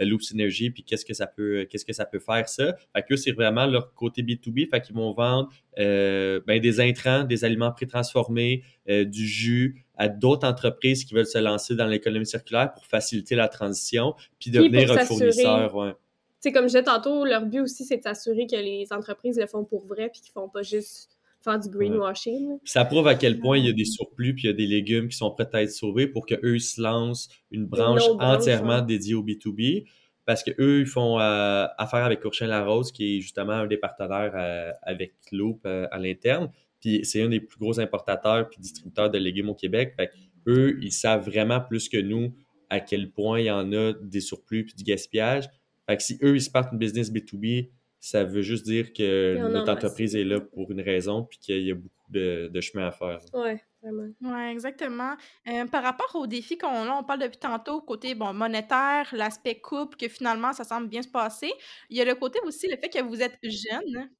[0.00, 2.74] euh, Loop Synergy, puis qu'est-ce que ça peut qu'est-ce que ça peut faire ça.
[2.94, 7.24] Fait que c'est vraiment leur côté B2B, fait qu'ils vont vendre euh, ben, des intrants,
[7.24, 12.26] des aliments pré-transformés, euh, du jus à d'autres entreprises qui veulent se lancer dans l'économie
[12.26, 15.96] circulaire pour faciliter la transition, puis devenir un fournisseur.
[16.40, 19.46] Sais, comme je disais tantôt, leur but aussi, c'est de s'assurer que les entreprises le
[19.46, 22.58] font pour vrai puis qu'ils font pas juste faire du greenwashing.
[22.64, 24.66] Ça prouve à quel point il y a des surplus puis il y a des
[24.66, 29.14] légumes qui sont prêts à être sauvés pour qu'eux se lancent une branche entièrement dédiée
[29.14, 29.86] au B2B.
[30.26, 34.32] Parce qu'eux, ils font euh, affaire avec Courchin Larose, qui est justement un des partenaires
[34.34, 36.50] euh, avec Loop euh, à l'interne.
[36.78, 39.94] Puis c'est un des plus gros importateurs puis distributeurs de légumes au Québec.
[39.96, 40.10] Fait
[40.46, 42.32] eux, ils savent vraiment plus que nous
[42.70, 45.48] à quel point il y en a des surplus puis du gaspillage.
[45.90, 47.68] Fait que si eux, ils se partent une business B2B,
[47.98, 51.72] ça veut juste dire que notre entreprise est là pour une raison puis qu'il y
[51.72, 53.18] a beaucoup de, chemin à faire.
[53.34, 54.08] Oui, vraiment.
[54.22, 55.16] Oui, exactement.
[55.48, 59.96] Euh, par rapport aux défis qu'on on parle depuis tantôt, côté bon, monétaire, l'aspect couple,
[59.96, 61.50] que finalement, ça semble bien se passer.
[61.88, 64.10] Il y a le côté aussi, le fait que vous êtes jeune.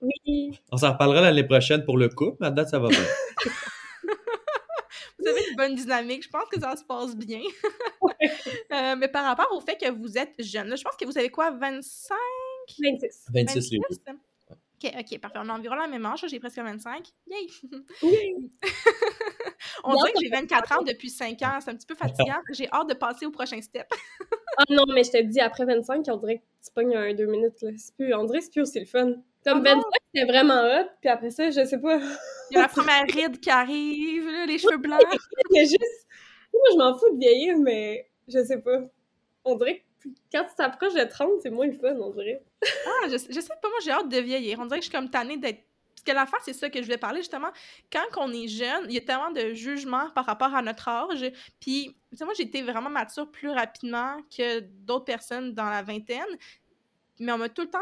[0.00, 0.58] Oui.
[0.72, 3.04] On s'en reparlera l'année prochaine pour le couple, mais date, ça va bien.
[5.18, 6.24] vous avez une bonne dynamique.
[6.24, 7.40] Je pense que ça se passe bien.
[8.72, 11.30] Euh, mais par rapport au fait que vous êtes jeune, je pense que vous avez
[11.30, 12.16] quoi, 25?
[12.78, 13.26] 26.
[13.32, 13.78] 26, les
[14.82, 15.38] OK, OK, parfait.
[15.42, 16.24] On a environ la même âge.
[16.28, 17.08] J'ai presque 25.
[17.26, 17.48] Yay!
[19.84, 21.58] On dirait que j'ai 24 ans depuis 5 ans.
[21.60, 22.40] C'est un petit peu fatigant.
[22.52, 23.86] J'ai hâte de passer au prochain step.
[24.56, 27.26] ah non, mais je te dis, après 25, on dirait que tu pognes un 2
[27.26, 27.60] minutes.
[27.62, 27.70] Là.
[27.96, 29.14] Plus, on dirait que c'est plus aussi le fun.
[29.44, 30.88] Comme 25, ah c'était vraiment hot.
[31.00, 31.98] Puis après ça, je sais pas.
[32.50, 35.00] Il y a la première ride qui arrive, les cheveux blancs.
[35.50, 36.06] Il y a juste...
[36.52, 38.80] Moi, je m'en fous de vieillir, mais je sais pas.
[39.44, 42.42] On dirait que quand tu t'approches de 30, c'est moins le fun, on dirait.
[42.64, 44.58] ah, je, je sais pas, moi j'ai hâte de vieillir.
[44.60, 45.60] On dirait que je suis comme tannée d'être
[45.94, 47.50] Parce que l'affaire, c'est ça que je voulais parler justement.
[47.92, 51.30] Quand on est jeune, il y a tellement de jugements par rapport à notre âge.
[51.60, 56.36] Puis, moi, j'ai été vraiment mature plus rapidement que d'autres personnes dans la vingtaine.
[57.20, 57.78] Mais on m'a tout le temps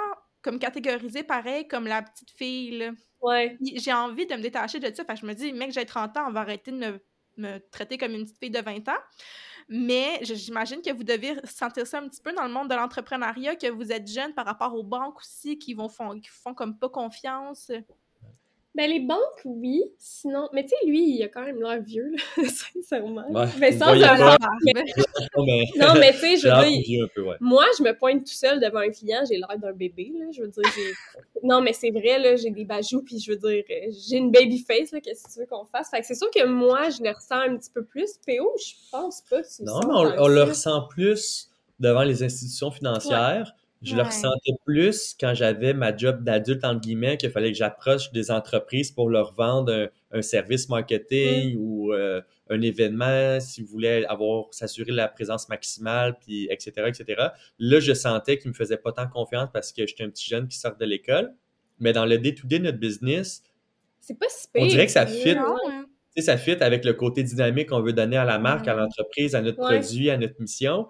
[0.47, 2.79] comme catégorisé pareil comme la petite fille.
[2.79, 2.93] Là.
[3.21, 3.59] Ouais.
[3.61, 5.05] J'ai envie de me détacher de ça.
[5.05, 7.01] Fait que je me dis, mec, j'ai 30 ans, on va arrêter de me,
[7.37, 9.03] me traiter comme une petite fille de 20 ans.
[9.69, 13.57] Mais j'imagine que vous devez sentir ça un petit peu dans le monde de l'entrepreneuriat,
[13.57, 16.79] que vous êtes jeune par rapport aux banques aussi, qui vont font, qui font comme
[16.79, 17.73] pas confiance.
[18.77, 19.85] Ben, les banques, oui.
[19.99, 23.25] Sinon, mais tu sais, lui, il a quand même l'air vieux, là, sincèrement.
[23.31, 23.47] Ouais.
[23.59, 24.73] Mais sans Ouais, il a un pas- mais-
[25.47, 25.65] mais...
[25.79, 27.37] Non, mais tu sais, je veux dire, vieux un peu, ouais.
[27.41, 30.27] moi, je me pointe tout seul devant un client, j'ai l'air d'un bébé, là.
[30.31, 30.93] Je veux dire, j'ai.
[31.43, 34.31] Non, mais c'est vrai, là, j'ai des bajoux, puis je veux dire, euh, j'ai une
[34.31, 35.91] baby face, là, qu'est-ce que tu veux qu'on fasse?
[35.91, 38.19] Fait que c'est sûr que moi, je le ressens un petit peu plus.
[38.27, 39.43] PO, je pense pas.
[39.43, 41.49] que tu Non, mais on, le ressent plus
[41.79, 43.55] devant les institutions financières.
[43.87, 44.07] Je le Ouais.
[44.09, 48.91] ressentais plus quand j'avais ma job d'adulte, entre guillemets, qu'il fallait que j'approche des entreprises
[48.91, 52.21] pour leur vendre un, un service marketing ou euh,
[52.51, 57.29] un événement, si vous voulez avoir, s'assurer la présence maximale, puis etc., etc.
[57.59, 60.49] Là, je sentais qu'ils me faisaient pas tant confiance parce que j'étais un petit jeune
[60.49, 61.33] qui sort de l'école.
[61.79, 63.43] Mais dans le day-to-day de notre business,
[64.01, 65.31] C'est pas si On dirait que ça fit.
[65.31, 65.87] hein.
[66.19, 69.43] ça fit avec le côté dynamique qu'on veut donner à la marque, à l'entreprise, à
[69.43, 69.79] notre Ouais.
[69.81, 70.89] produit, à notre mission.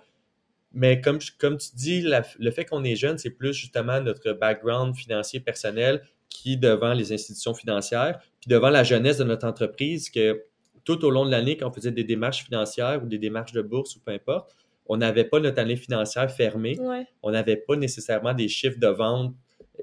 [0.76, 4.32] Mais comme, comme tu dis, la- le fait qu'on est jeune, c'est plus justement notre
[4.32, 10.10] background financier personnel qui, devant les institutions financières, puis devant la jeunesse de notre entreprise,
[10.10, 10.42] que
[10.84, 13.62] tout au long de l'année, quand on faisait des démarches financières ou des démarches de
[13.62, 14.54] bourse ou peu importe,
[14.88, 17.06] on n'avait pas notre année financière fermée Ouais.
[17.22, 19.34] on n'avait pas nécessairement des chiffres de vente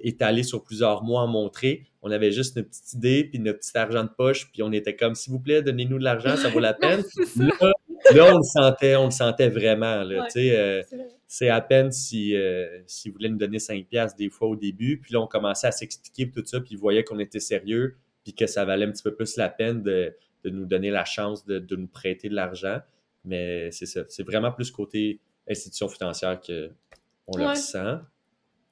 [0.02, 1.86] étalés sur plusieurs mois à montrer.
[2.02, 4.96] On avait juste notre petite idée, puis notre petit argent de poche, puis on était
[4.96, 7.04] comme, s'il vous plaît, donnez-nous de l'argent, ça vaut la peine.
[7.38, 7.72] Là,
[8.14, 10.04] là, on le sentait, on le sentait vraiment.
[10.04, 10.18] Ouais.
[10.26, 10.82] tu sais, euh,
[11.28, 15.00] C'est à peine si, euh, s'ils voulaient nous donner 5 piastres des fois au début,
[15.00, 18.34] puis là, on commençait à s'expliquer tout ça, puis ils voyaient qu'on était sérieux, puis
[18.34, 20.14] que ça valait un petit peu plus la peine de,
[20.44, 22.80] de nous donner la chance de, de nous prêter de l'argent.
[23.26, 25.20] Mais c'est ça, c'est vraiment plus côté
[25.50, 27.50] institution financière qu'on le Ouais.
[27.52, 28.00] ressent.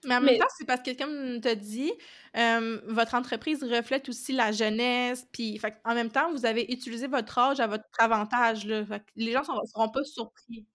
[0.05, 1.91] Mais en Mais- même temps, c'est parce que, comme tu as dit,
[2.37, 5.27] euh, votre entreprise reflète aussi la jeunesse.
[5.31, 8.65] Puis, fait, en même temps, vous avez utilisé votre âge à votre avantage.
[8.65, 10.65] Là, Fait les gens ne seront pas surpris.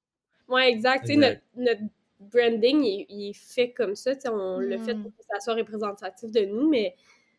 [0.48, 1.06] Ouais, exact.
[1.06, 1.80] Tu sais, notre, notre
[2.20, 4.14] branding, il, est- il est fait comme ça.
[4.14, 6.94] tu sais, On le fait pour que ça soit représentatif de nous, mais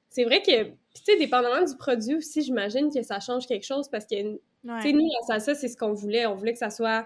[0.09, 3.87] c'est vrai que, tu sais, dépendamment du produit aussi, j'imagine que ça change quelque chose
[3.89, 4.39] parce que, tu
[4.81, 6.25] sais, nous, la salsa, c'est ce qu'on voulait.
[6.25, 7.05] On voulait que ça soit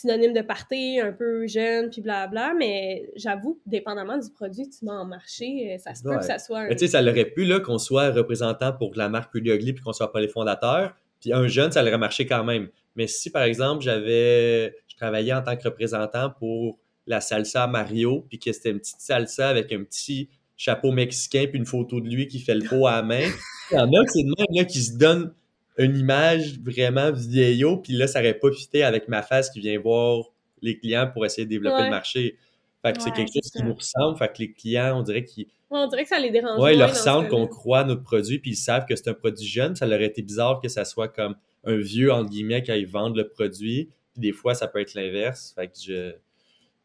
[0.00, 4.90] synonyme de party, un peu jeune, puis blabla, mais j'avoue, dépendamment du produit, tu mets
[4.90, 6.18] en marché, euh, ça se peut Ouais.
[6.18, 6.68] que ça soit un...
[6.68, 9.94] Tu sais, ça l'aurait pu, là, qu'on soit représentant pour la marque Ugly puis qu'on
[9.94, 10.94] soit pas les fondateurs.
[11.20, 12.68] Puis un jeune, ça aurait marché quand même.
[12.94, 14.76] Mais si, par exemple, j'avais...
[14.86, 19.00] Je travaillais en tant que représentant pour la salsa Mario, puis que c'était une petite
[19.00, 20.28] salsa avec un petit
[20.58, 23.24] chapeau mexicain puis une photo de lui qui fait le pot à la main.
[23.70, 25.32] Il y en a que c'est de même, là, qui se donnent
[25.78, 29.78] une image vraiment vieillot, puis là, ça aurait pas fité avec ma face qui vient
[29.78, 30.24] voir
[30.62, 31.84] les clients pour essayer de développer Ouais.
[31.84, 32.38] le marché.
[32.82, 34.16] Fait que c'est quelque chose qui nous ressemble.
[34.18, 36.74] Fait que les clients, on dirait qu'ils Ouais, on dirait que ça les dérange Ouais,
[36.74, 39.46] ils leur semble qu'on croit à notre produit, puis ils savent que c'est un produit
[39.46, 39.74] jeune.
[39.74, 42.86] Ça leur aurait été bizarre que ça soit comme un vieux, entre guillemets, quand ils
[42.86, 43.88] vendent le produit.
[44.12, 45.52] Puis des fois, ça peut être l'inverse.
[45.56, 46.12] Fait que je...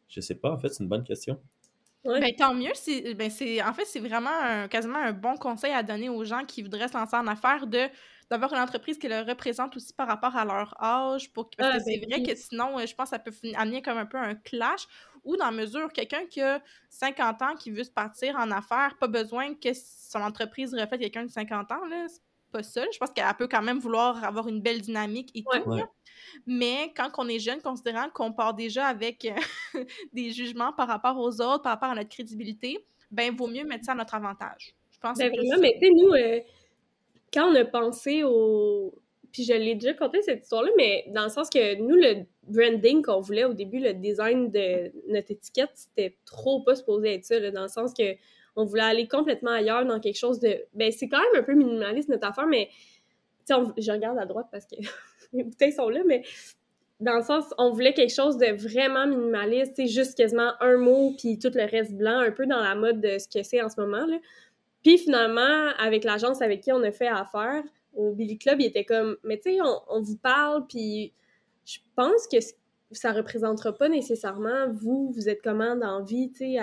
[0.08, 1.38] Je sais pas, en fait, c'est une bonne question.
[2.04, 2.20] Ouais.
[2.20, 2.72] Ben, tant mieux.
[2.74, 6.24] C'est, ben, c'est, en fait, c'est vraiment un- quasiment un bon conseil à donner aux
[6.24, 7.78] gens qui voudraient se lancer en affaires de
[8.32, 11.32] d'avoir une entreprise qui le représente aussi par rapport à leur âge.
[11.32, 13.32] Pour, parce Ah, que c'est ben vrai que sinon, euh, je pense que ça peut
[13.54, 14.86] amener comme un peu un clash.
[15.24, 16.60] Ou dans la mesure, quelqu'un qui a
[16.90, 21.24] 50 ans qui veut se partir en affaires, pas besoin que son entreprise reflète quelqu'un
[21.24, 21.84] de 50 ans.
[21.88, 22.06] Là.
[22.08, 22.20] C'est
[22.50, 22.82] pas ça.
[22.92, 25.62] Je pense qu'elle peut quand même vouloir avoir une belle dynamique et Ouais.
[25.62, 25.70] tout.
[25.70, 25.84] Ouais.
[26.46, 29.34] Mais quand on est jeune, considérant qu'on part déjà avec euh,
[30.12, 33.84] des jugements par rapport aux autres, par rapport à notre crédibilité, ben vaut mieux mettre
[33.84, 34.74] ça à notre avantage.
[34.90, 35.60] Je pense Ben vraiment, ça.
[35.60, 36.40] mais tu sais, nous, euh,
[37.32, 38.94] quand on a pensé au.
[39.32, 43.02] Puis je l'ai déjà conté cette histoire-là, mais dans le sens que nous, le branding
[43.02, 47.50] qu'on voulait au début, le design de notre étiquette, c'était trop pas supposé être ça,
[47.50, 48.14] dans le sens que
[48.56, 50.62] on voulait aller complètement ailleurs dans quelque chose de.
[50.74, 52.68] Ben, c'est quand même un peu minimaliste notre affaire, mais.
[53.50, 54.76] On- je regarde à droite parce que
[55.32, 56.22] les bouteilles sont là, mais
[57.00, 61.14] dans le sens, on voulait quelque chose de vraiment minimaliste, sais, juste quasiment un mot,
[61.18, 63.68] puis tout le reste blanc, un peu dans la mode de ce que c'est en
[63.68, 64.18] ce moment, là.
[64.82, 67.62] Puis finalement, avec l'agence avec qui on a fait affaire,
[67.94, 71.12] au Billy Club, il était comme, mais tu sais, on, on vous parle, puis
[71.64, 72.38] je pense que
[72.90, 76.58] ça représentera pas nécessairement vous, vous êtes comment dans vie, tu sais,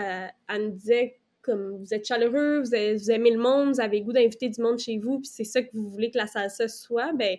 [0.48, 4.14] elle, nous disait comme vous êtes chaleureux, vous aimez le monde, vous avez le goût
[4.14, 7.14] d'inviter du monde chez vous, puis c'est ça que vous voulez que la salsa soit,
[7.14, 7.38] ben,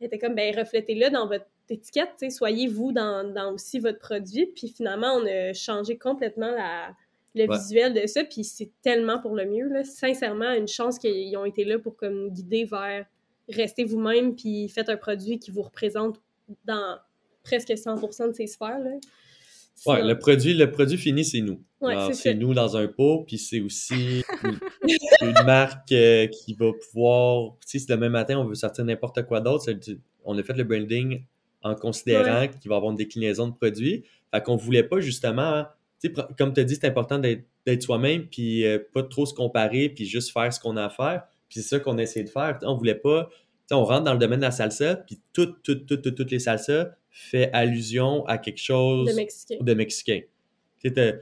[0.00, 3.78] elle était comme, ben, reflétez-le dans votre étiquette, tu sais, soyez vous dans, dans aussi
[3.78, 6.94] votre produit, puis finalement, on a changé complètement la,
[7.34, 9.84] le visuel de ça, puis c'est tellement pour le mieux, là.
[9.84, 13.06] Sincèrement, une chance qu'ils ont été là pour comme guider vers
[13.48, 16.20] restez vous-même, puis faites un produit qui vous représente
[16.64, 16.98] dans
[17.42, 18.90] presque 100% de ces sphères, là.
[19.86, 21.62] Ouais, le produit, le produit fini, c'est nous.
[21.80, 24.22] Ouais, c'est nous dans un pot, puis c'est aussi
[25.22, 27.54] une, marque euh, qui va pouvoir.
[27.64, 29.72] Si demain matin on veut sortir n'importe quoi d'autre,
[30.24, 31.24] on a fait le branding
[31.62, 34.04] en considérant qu'il va y avoir une déclinaison de produits.
[34.30, 35.64] Fait qu'on voulait pas justement.
[36.00, 39.88] Sais, comme tu as dit, c'est important d'être soi-même, puis euh, pas trop se comparer,
[39.90, 41.24] puis juste faire ce qu'on a à faire.
[41.48, 42.58] Puis c'est ça qu'on a essayé de faire.
[42.62, 43.28] On voulait pas.
[43.70, 46.38] on rentre dans le domaine de la salsa, puis toutes, toutes, toutes, toutes, toutes les
[46.38, 49.08] salsas fait allusion à quelque chose
[49.60, 50.20] De Mexicain.
[50.84, 51.12] de t'as-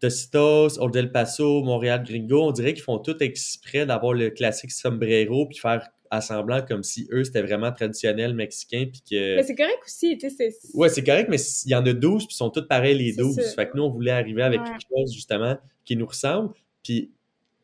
[0.00, 4.72] Tocitos, Old El Paso, Montréal Gringo, on dirait qu'ils font tout exprès d'avoir le classique
[4.72, 9.42] sombrero puis faire à semblant comme si eux c'était vraiment traditionnel mexicain puis que Mais
[9.42, 10.74] c'est correct aussi, tu sais, c'est...
[10.76, 13.12] ouais c'est correct mais il y en a 12 puis ils sont tous pareils les
[13.12, 13.42] C'est 12 ça.
[13.54, 14.66] fait que nous on voulait arriver avec Ouais.
[14.68, 16.52] quelque chose justement qui nous ressemble.
[16.82, 17.10] Puis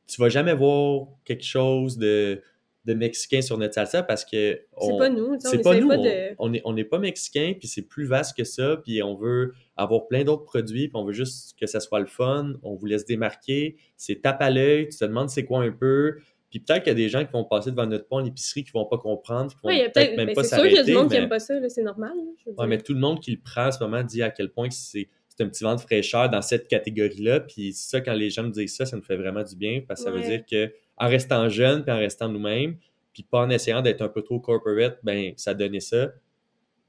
[0.07, 2.43] tu vas jamais voir quelque chose de
[2.85, 6.03] de mexicain sur notre salsa parce que C'est pas nous, c'est pas nous, pas on-
[6.03, 6.35] de...
[6.41, 9.55] on n'est on n'est pas mexicain, puis c'est plus vaste que ça, puis on veut
[9.77, 12.87] avoir plein d'autres produits, puis on veut juste que ça soit le fun, on vous
[12.87, 16.17] laisse démarquer, c'est tape à l'œil, tu te demandes c'est quoi un peu,
[16.53, 18.63] puis peut-être qu'il y a des gens qui vont passer devant notre pont à l'épicerie
[18.63, 20.57] qui vont pas comprendre, qui vont Ouais, il y a peut-être même mais pas c'est
[20.57, 22.23] sûr qu'il y a du s'arrêter, monde qui mais, aime pas ça, c'est normal, là,
[22.37, 22.67] je veux ouais, dire.
[22.67, 25.09] mais tout le monde qui le prend en ce moment dit à quel point c'est
[25.35, 28.51] c'est un petit vent de fraîcheur dans cette catégorie-là, puis ça, quand les gens nous
[28.51, 31.09] disent ça, ça nous fait vraiment du bien, parce que ça veut dire que en
[31.09, 32.77] restant jeune, puis en restant nous-mêmes,
[33.15, 36.13] puis pas en essayant d'être un peu trop corporate, ben ça donnait ça.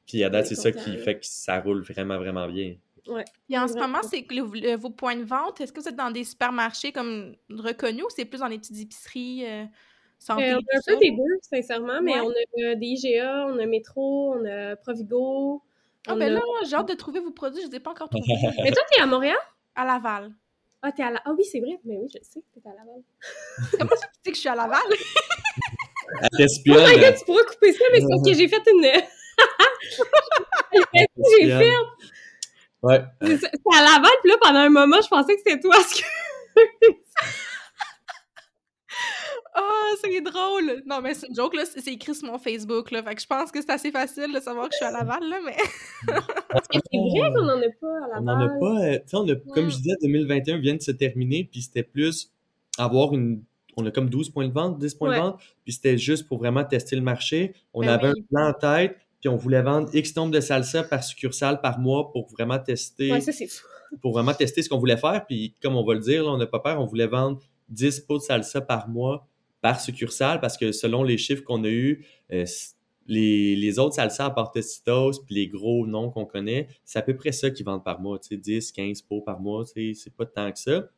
[0.05, 2.75] Puis à date, c'est ça qui fait que ça roule vraiment, vraiment bien.
[3.49, 5.87] Et en ce moment, c'est que le- le- vos points de vente, est-ce que vous
[5.87, 9.65] êtes dans des supermarchés comme reconnus ou c'est plus dans les petites épiceries euh,
[10.17, 10.51] santé?
[10.51, 10.91] Euh, on a un ça?
[10.93, 12.21] peu des deux, sincèrement, mais Ouais.
[12.21, 15.61] on a euh, des IGA, on a Métro, on a Provigo.
[16.07, 17.79] Ah on ben a- là, j'ai hâte de trouver vos produits, je ne les ai
[17.81, 18.33] pas encore trouvés.
[18.63, 19.37] Mais toi, t'es à Montréal?
[19.75, 20.31] à Laval.
[20.81, 21.21] Ah, t'es à la...
[21.25, 21.79] Ah oui, c'est vrai.
[21.83, 23.01] Mais oui, je sais, t'es à Laval.
[23.79, 24.79] Comment ça tu sais que je suis à Laval?
[26.37, 26.77] T'espionne.
[26.77, 28.83] Oh my god, elle tu pourras couper ça, mais c'est parce que j'ai fait une...
[31.41, 31.75] j'ai fait...
[32.83, 33.01] Ouais.
[33.21, 35.71] C'est à Laval, puis là, pendant un moment, je pensais que c'était toi.
[35.75, 36.05] parce que-
[39.55, 40.81] Ah, c'est drôle!
[40.87, 41.63] Non, mais c'est une joke, là.
[41.65, 43.03] C'est écrit sur mon Facebook, là.
[43.03, 45.23] Fait que je pense que c'est assez facile de savoir que je suis à Laval,
[45.29, 45.55] là, mais...
[46.07, 48.25] C'est vrai qu'on en a pas à On Laval.
[48.25, 48.83] n'en a pas.
[48.85, 49.69] euh, tu sais, on a, comme Ouais.
[49.71, 52.31] je disais, 2021 vient de se terminer, puis c'était plus
[52.77, 53.43] avoir une.
[53.77, 55.15] On a comme 12 points de vente, 10 points Ouais.
[55.17, 57.53] de vente, puis c'était juste pour vraiment tester le marché.
[57.73, 58.21] On Ben avait oui.
[58.21, 61.79] un plan en tête, puis on voulait vendre X nombre de salsa par succursale par
[61.79, 63.65] mois pour vraiment tester, Ouais, ça, c'est fou.
[64.01, 65.25] pour vraiment tester ce qu'on voulait faire.
[65.25, 68.01] Puis comme on va le dire, là, on n'a pas peur, on voulait vendre 10
[68.01, 69.25] pots de salsa par mois
[69.61, 72.43] par succursale parce que selon les chiffres qu'on a eus, euh,
[73.07, 77.01] les, les autres salsas à part Tocitos puis les gros noms qu'on connaît, c'est à
[77.01, 79.93] peu près ça qu'ils vendent par mois, tu sais, 10, 15 pots par mois, tu
[79.93, 80.89] sais, c'est pas tant que ça.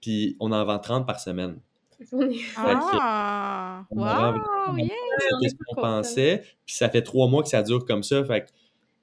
[0.00, 1.60] Puis on en vend 30 par semaine.
[2.12, 3.84] On est- Ah!
[3.90, 4.04] Wow!
[4.04, 4.38] Yeah!
[4.68, 6.42] on C'était est ce qu'on pensait.
[6.66, 8.24] Puis ça fait trois mois que ça dure comme ça.
[8.24, 8.52] Fait que Tu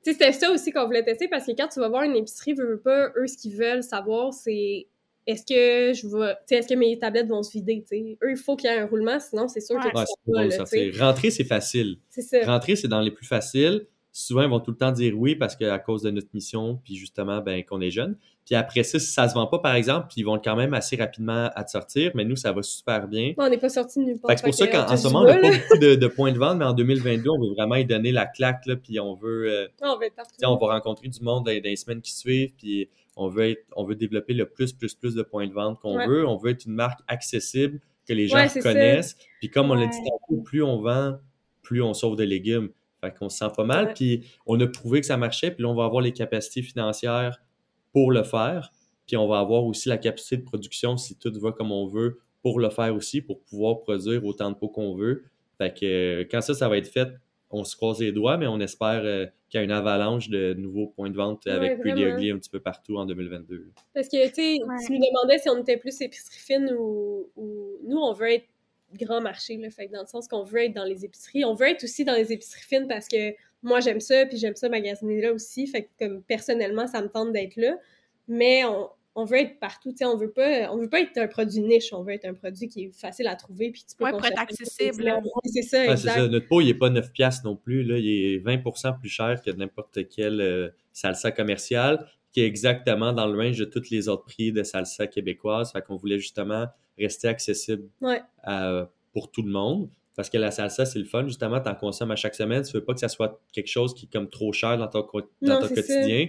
[0.03, 2.53] sais, c'était ça aussi qu'on voulait tester parce que quand tu vas voir une épicerie,
[2.53, 4.87] veux, veux pas, eux, ce qu'ils veulent savoir, c'est
[5.27, 7.85] est-ce que je vais, est-ce que mes tablettes vont se vider.
[8.23, 9.81] Eux, il faut qu'il y ait un roulement, sinon c'est sûr Ouais.
[9.91, 10.57] que ouais, tu c'est pas, ça.
[10.57, 10.65] là.
[10.65, 11.97] C'est- Rentrer, c'est facile.
[12.09, 12.37] C'est ça.
[12.45, 13.85] Rentrer, c'est dans les plus faciles.
[14.13, 16.95] Souvent, ils vont tout le temps dire oui parce qu'à cause de notre mission, puis
[16.95, 18.17] justement, ben, qu'on est jeune.
[18.45, 20.73] Puis après ça, si ça se vend pas, par exemple, puis ils vont quand même
[20.73, 23.33] assez rapidement à te sortir, mais nous, ça va super bien.
[23.37, 24.37] On n'est pas sorti nulle part.
[24.37, 26.31] C'est pour ça qu'en que, en ce moment, on n'a pas beaucoup de, de points
[26.33, 29.13] de vente, mais en 2022, on veut vraiment y donner la claque, là, puis on
[29.15, 30.05] veut, euh, On va
[30.49, 33.63] on va rencontrer du monde dans, dans les semaines qui suivent, puis on veut être,
[33.75, 36.07] on veut développer le plus, plus, plus de points de vente qu'on Ouais.
[36.07, 36.27] veut.
[36.27, 39.15] On veut être une marque accessible, que les gens Ouais, connaissent.
[39.39, 41.17] Puis comme on l'a dit tantôt, plus on vend,
[41.61, 42.69] plus on sauve de légumes.
[43.03, 43.93] Fait qu'on se sent pas mal.
[43.93, 47.41] Puis on a prouvé que ça marchait, puis là, on va avoir les capacités financières
[47.93, 48.71] pour le faire.
[49.07, 52.19] Puis on va avoir aussi la capacité de production si tout va comme on veut
[52.41, 55.23] pour le faire aussi, pour pouvoir produire autant de pots qu'on veut.
[55.57, 57.09] Fait que euh, quand ça, ça va être fait,
[57.49, 60.53] on se croise les doigts, mais on espère euh, qu'il y a une avalanche de
[60.53, 62.01] nouveaux points de vente Ouais, avec Pretty.
[62.03, 63.71] Ugly un petit peu partout en 2022.
[63.93, 64.75] Parce que, tu sais, Ouais.
[64.85, 67.77] tu nous demandais si on était plus épicerie fine ou, ou...
[67.83, 68.45] Nous, on veut être
[68.95, 69.69] grand marché, là.
[69.69, 71.45] Fait que dans le sens qu'on veut être dans les épiceries.
[71.45, 73.33] On veut être aussi dans les épiceries fines parce que
[73.63, 75.67] moi, j'aime ça, puis j'aime ça magasiner là aussi.
[75.67, 77.75] Fait que, comme, personnellement, ça me tente d'être là.
[78.27, 80.05] Mais on, on veut être partout, tu sais.
[80.05, 80.71] On veut pas...
[80.71, 81.93] On veut pas être un produit niche.
[81.93, 84.25] On veut être un produit qui est facile à trouver, puis tu peux Ouais, pour
[84.25, 86.13] être constater que accessible, c'est ça, Ouais, exact.
[86.15, 86.27] ça.
[86.27, 87.83] Notre pot, il n'est pas 9$ piastres non plus.
[87.83, 87.97] Là.
[87.97, 93.27] Il est 20% plus cher que n'importe quelle euh, salsa commerciale, qui est exactement dans
[93.27, 95.71] le range de tous les autres prix de salsa québécoise.
[95.71, 96.67] Fait qu'on voulait justement
[96.97, 98.21] rester accessible Ouais.
[98.43, 99.89] à- pour tout le monde.
[100.15, 102.63] Parce que la salsa, c'est le fun, justement, tu en consommes à chaque semaine.
[102.63, 105.03] Tu veux pas que ça soit quelque chose qui est comme trop cher dans ton,
[105.03, 105.93] co- dans Non, ton c'est ça.
[105.95, 106.27] quotidien.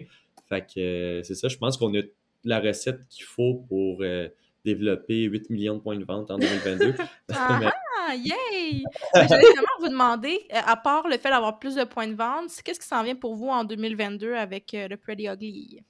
[0.48, 2.02] Fait que euh, c'est ça, je pense qu'on a
[2.44, 4.28] la recette qu'il faut pour euh,
[4.64, 6.94] développer 8 millions de points de vente en 2022.
[7.34, 8.82] ah, yay!
[9.14, 12.50] J'allais vraiment vous demander, euh, à part le fait d'avoir plus de points de vente,
[12.64, 15.80] qu'est-ce qui s'en vient pour vous en 2022 avec euh, le Pretty Ugly?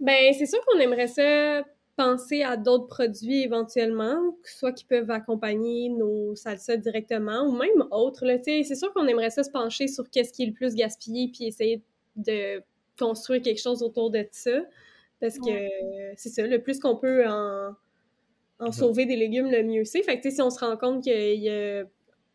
[0.00, 1.64] Ben, c'est sûr qu'on aimerait ça
[1.96, 8.24] penser à d'autres produits éventuellement, soit qui peuvent accompagner nos salsas directement ou même autres.
[8.44, 11.46] C'est sûr qu'on aimerait ça se pencher sur qu'est-ce qui est le plus gaspillé puis
[11.46, 11.82] essayer
[12.14, 12.62] de
[12.98, 14.60] construire quelque chose autour de ça.
[15.20, 15.68] Parce que
[16.16, 17.74] c'est ça, le plus qu'on peut en,
[18.60, 20.02] en sauver des légumes, le mieux c'est.
[20.02, 21.82] Fait que si on se rend compte qu'il y a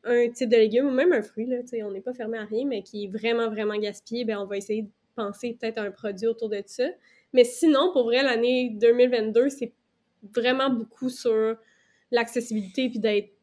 [0.04, 2.66] un type de légume ou même un fruit, là, on n'est pas fermé à rien,
[2.66, 5.92] mais qui est vraiment, vraiment gaspillé, ben on va essayer de penser peut-être à un
[5.92, 6.90] produit autour de ça.
[7.34, 9.74] Mais sinon, pour vrai, l'année 2022, c'est
[10.36, 11.58] vraiment beaucoup sur
[12.12, 13.34] l'accessibilité puis d'être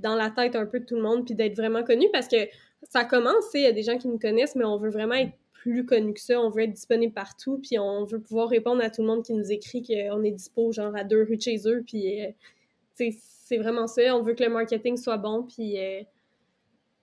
[0.00, 2.36] dans la tête un peu de tout le monde puis d'être vraiment connu parce que
[2.82, 5.32] ça commence, il y a des gens qui nous connaissent, mais on veut vraiment être
[5.52, 6.40] plus connu que ça.
[6.40, 9.32] On veut être disponible partout, puis on veut pouvoir répondre à tout le monde qui
[9.32, 12.30] nous écrit qu'on est dispo, genre à deux rues de chez eux, puis euh,
[12.92, 14.14] c'est vraiment ça.
[14.14, 16.02] On veut que le marketing soit bon, puis euh,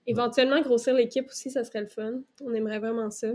[0.05, 2.21] éventuellement grossir l'équipe aussi, ça serait le fun.
[2.43, 3.29] On aimerait vraiment ça.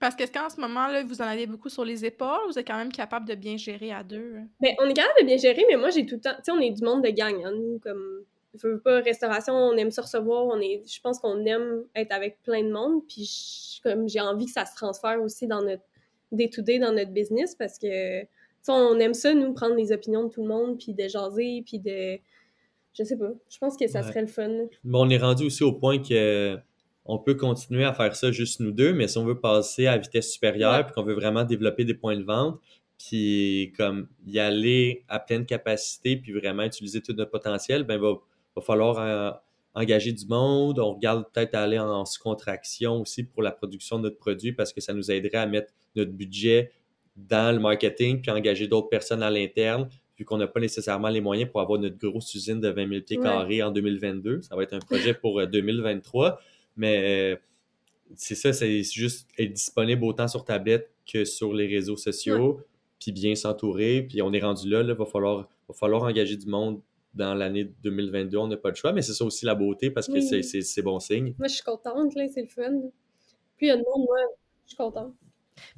[0.00, 2.66] Parce qu'est-ce qu'en ce moment, là, vous en avez beaucoup sur les épaules, vous êtes
[2.66, 4.36] quand même capable de bien gérer à deux?
[4.58, 6.34] Bien, on est capable de bien gérer, mais moi, j'ai tout le temps...
[6.36, 8.24] Tu sais, on est du monde de gang, hein, nous, comme...
[8.54, 10.82] Je veux pas, restauration, on aime se recevoir, on est...
[10.90, 14.64] Je pense qu'on aime être avec plein de monde, puis comme j'ai envie que ça
[14.64, 15.84] se transfère aussi dans notre
[16.32, 18.22] day-to-day, dans notre business, parce que,
[18.68, 21.78] on aime ça, nous, prendre les opinions de tout le monde, puis de jaser, puis
[21.78, 22.18] de...
[22.94, 23.30] Je sais pas.
[23.48, 24.50] Je pense que ça serait le fun.
[24.82, 26.58] Bon, on est rendu aussi au point que
[27.10, 29.98] on peut continuer à faire ça juste nous deux, mais si on veut passer à
[29.98, 32.60] vitesse supérieure, puis qu'on veut vraiment développer des points de vente,
[32.98, 38.12] puis comme y aller à pleine capacité, puis vraiment utiliser tout notre potentiel, ben va,
[38.54, 39.32] va falloir euh,
[39.74, 40.78] engager du monde.
[40.78, 44.80] On regarde peut-être aller en, sous-contraction aussi pour la production de notre produit parce que
[44.80, 46.70] ça nous aiderait à mettre notre budget
[47.16, 51.20] dans le marketing, puis engager d'autres personnes à l'interne, vu qu'on n'a pas nécessairement les
[51.20, 54.42] moyens pour avoir notre grosse usine de 20 000 pieds carrés en 2022.
[54.42, 56.38] Ça va être un projet pour 2023.
[56.80, 57.36] Mais euh,
[58.16, 62.62] c'est ça, c'est juste être disponible autant sur tablette que sur les réseaux sociaux,
[62.98, 64.02] puis bien s'entourer.
[64.02, 66.80] Puis on est rendu là, il va, falloir, va falloir engager du monde
[67.12, 68.38] dans l'année 2022.
[68.38, 70.98] On n'a pas de choix, mais c'est ça aussi la beauté parce que c'est bon
[71.00, 71.34] signe.
[71.38, 72.80] Moi, je suis contente, c'est le fun.
[73.58, 74.16] Puis il y a de monde, moi,
[74.64, 75.12] je suis contente.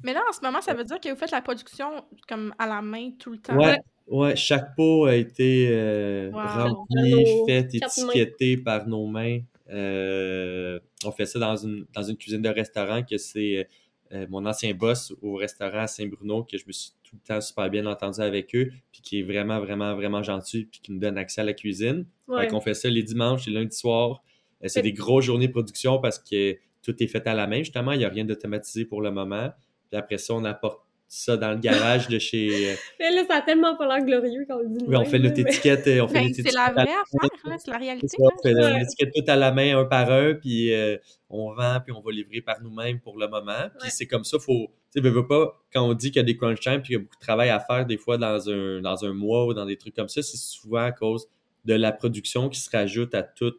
[0.03, 2.65] Mais là, en ce moment, ça veut dire que vous faites la production comme à
[2.65, 3.57] la main tout le temps.
[3.57, 3.77] Ouais,
[4.07, 9.39] ouais chaque pot a été euh, rempli, fait, étiqueté par nos mains.
[9.73, 13.67] Euh, on fait ça dans une, dans une cuisine de restaurant que c'est
[14.13, 17.41] euh, mon ancien boss au restaurant à Saint-Bruno, que je me suis tout le temps
[17.41, 20.99] super bien entendu avec eux, puis qui est vraiment, vraiment, vraiment gentil, puis qui nous
[20.99, 22.05] donne accès à la cuisine.
[22.27, 22.47] Ouais.
[22.47, 24.21] Fait fait ça les dimanches et lundi soir.
[24.63, 27.59] Euh, c'est des grosses journées de production parce que tout est fait à la main,
[27.59, 27.93] justement.
[27.93, 29.51] Il n'y a rien d'automatisé pour le moment.
[29.89, 30.82] Puis après ça, on apporte
[31.13, 32.71] ça dans le garage de chez.
[32.71, 34.85] Euh, mais là, ça a tellement pas l'air glorieux quand on le dit.
[34.87, 35.87] Oui, on fait notre étiquette.
[36.01, 38.17] On fait ben, c'est la vraie affaire, c'est la réalité.
[38.19, 40.97] on fait l'étiquette tout à la main, un par un, puis euh,
[41.29, 43.69] on vend, puis on va livrer par nous-mêmes pour le moment.
[43.79, 44.71] Puis c'est comme ça, faut.
[44.93, 46.93] Tu sais, veux pas, quand on dit qu'il y a des crunch time, puis qu'il
[46.93, 49.53] y a beaucoup de travail à faire, des fois, dans un, dans un mois ou
[49.53, 51.27] dans des trucs comme ça, c'est souvent à cause
[51.65, 53.53] de la production qui se rajoute à tout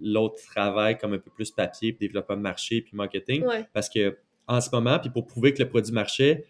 [0.00, 3.44] l'autre travail, comme un peu plus papier, puis développement de marché, puis marketing.
[3.72, 4.16] Parce que
[4.46, 6.44] en ce moment, puis pour prouver que le produit marchait,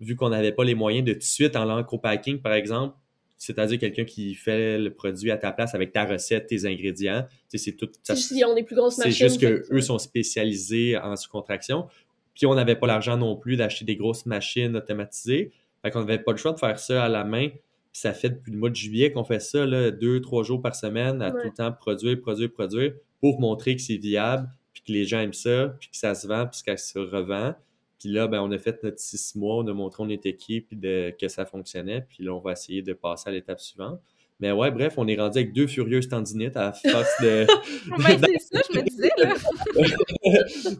[0.00, 2.96] vu qu'on n'avait pas les moyens de tout de suite en packing par exemple,
[3.38, 7.26] c'est-à-dire quelqu'un qui fait le produit à ta place avec ta recette, tes ingrédients.
[7.48, 7.88] C'est tout.
[8.02, 11.86] Ça, si on est plus grosses C'est juste qu'eux sont spécialisés en sous-contraction.
[12.34, 15.52] Puis on n'avait pas l'argent non plus d'acheter des grosses machines automatisées.
[15.82, 17.48] Fait qu'on n'avait pas le choix de faire ça à la main.
[17.48, 20.60] Puis ça fait depuis le mois de juillet qu'on fait ça, là, deux, trois jours
[20.60, 24.82] par semaine, à tout le temps produire, produire, produire, pour montrer que c'est viable, puis
[24.86, 27.54] que les gens aiment ça, puis que ça se vend, puis que ça se revend.
[27.98, 30.60] Puis là, ben, on a fait notre six mois, on a montré on était qui,
[30.60, 32.02] puis de, que ça fonctionnait.
[32.08, 34.00] Puis là, on va essayer de passer à l'étape suivante.
[34.38, 37.46] Mais ouais, bref, on est rendu avec deux furieuses tendinites à force de.
[37.88, 39.34] ben, c'est ça, je me disais, là.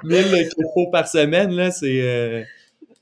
[0.30, 2.02] 1000 kilos par semaine, là, c'est.
[2.02, 2.42] Euh...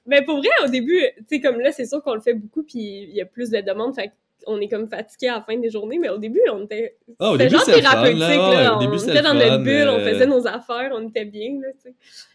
[0.07, 2.62] Mais pour vrai, au début, tu sais, comme là, c'est sûr qu'on le fait beaucoup,
[2.62, 4.12] puis il y a plus de demandes, fait
[4.47, 6.97] on est comme fatigué à la fin des journées, mais au début, on était.
[7.19, 8.78] Ah, au début, c'était thérapeutique, là.
[8.78, 10.12] on était dans notre bulle, on euh.
[10.12, 11.95] faisait nos affaires, on était bien, là, tu sais.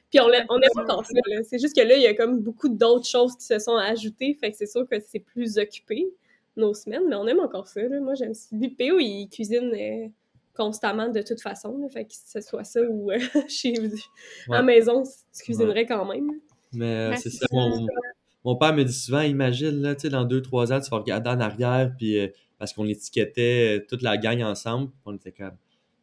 [0.10, 1.14] Puis on n'aime pas encore ça.
[1.44, 4.36] C'est juste que là, il y a comme beaucoup d'autres choses qui se sont ajoutées.
[4.40, 6.08] Fait que c'est sûr que c'est plus occupé
[6.58, 7.82] nos semaines, mais on aime encore ça.
[7.82, 8.00] Là.
[8.00, 8.48] Moi, j'aime ça.
[8.56, 10.08] Lui, PO, il cuisine euh,
[10.56, 11.88] constamment de toute façon.
[11.90, 13.76] Fait que ce soit ça ou euh, chez
[14.50, 16.32] à la maison, tu cuisinerais quand même.
[16.74, 17.46] Mais euh, c'est ça.
[18.44, 20.98] Mon, père me dit souvent, imagine, là, tu sais, dans deux, trois ans, tu vas
[20.98, 22.18] regarder en arrière, puis
[22.58, 25.58] parce qu'on étiquettait toute la gang ensemble, on était comme,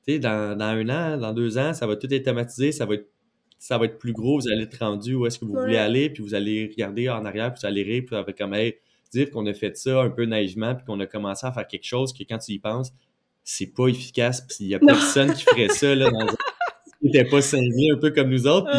[0.06, 2.84] tu sais, dans, dans un an, dans deux ans, ça va tout être automatisé, ça
[2.84, 3.08] va être
[3.58, 6.10] ça va être plus gros, vous allez être rendu où est-ce que vous voulez aller,
[6.10, 8.76] puis vous allez regarder en arrière, puis vous allez rire, puis avec comme, hey,
[9.12, 11.86] dire qu'on a fait ça un peu naïvement, puis qu'on a commencé à faire quelque
[11.86, 12.92] chose que quand tu y penses,
[13.44, 16.26] c'est pas efficace, puis il y a personne qui ferait ça là, dans un...
[17.00, 18.70] qui n'était pas cinglé un peu comme nous autres.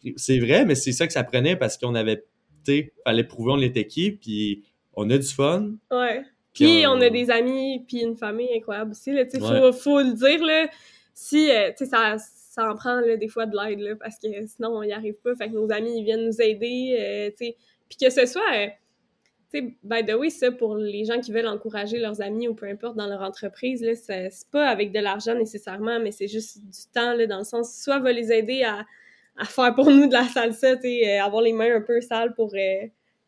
[0.00, 2.24] Puis c'est vrai, mais c'est ça que ça prenait parce qu'on avait,
[2.64, 4.64] tu fallait prouver on était qui, puis
[4.94, 5.72] on a du fun.
[5.90, 6.22] Ouais.
[6.54, 7.00] Puis on...
[7.00, 9.12] a des amis, puis une famille incroyable aussi.
[9.12, 10.68] Là, faut, faut le dire, là,
[11.14, 12.16] si, euh, tu sais, ça,
[12.58, 15.34] ça en prend des fois de l'aide, parce que sinon, on n'y arrive pas.
[15.36, 17.30] Fait que nos amis, viennent nous aider, euh.
[17.36, 18.66] Puis que ce soit, euh,
[19.52, 22.54] tu sais, by the way, ça, pour les gens qui veulent encourager leurs amis ou
[22.54, 26.58] peu importe dans leur entreprise, là, c'est pas avec de l'argent nécessairement, mais c'est juste
[26.58, 28.84] du temps, là, dans le sens, soit va les aider à,
[29.36, 32.34] à faire pour nous de la salsa, tu sais, avoir les mains un peu sales
[32.34, 32.54] pour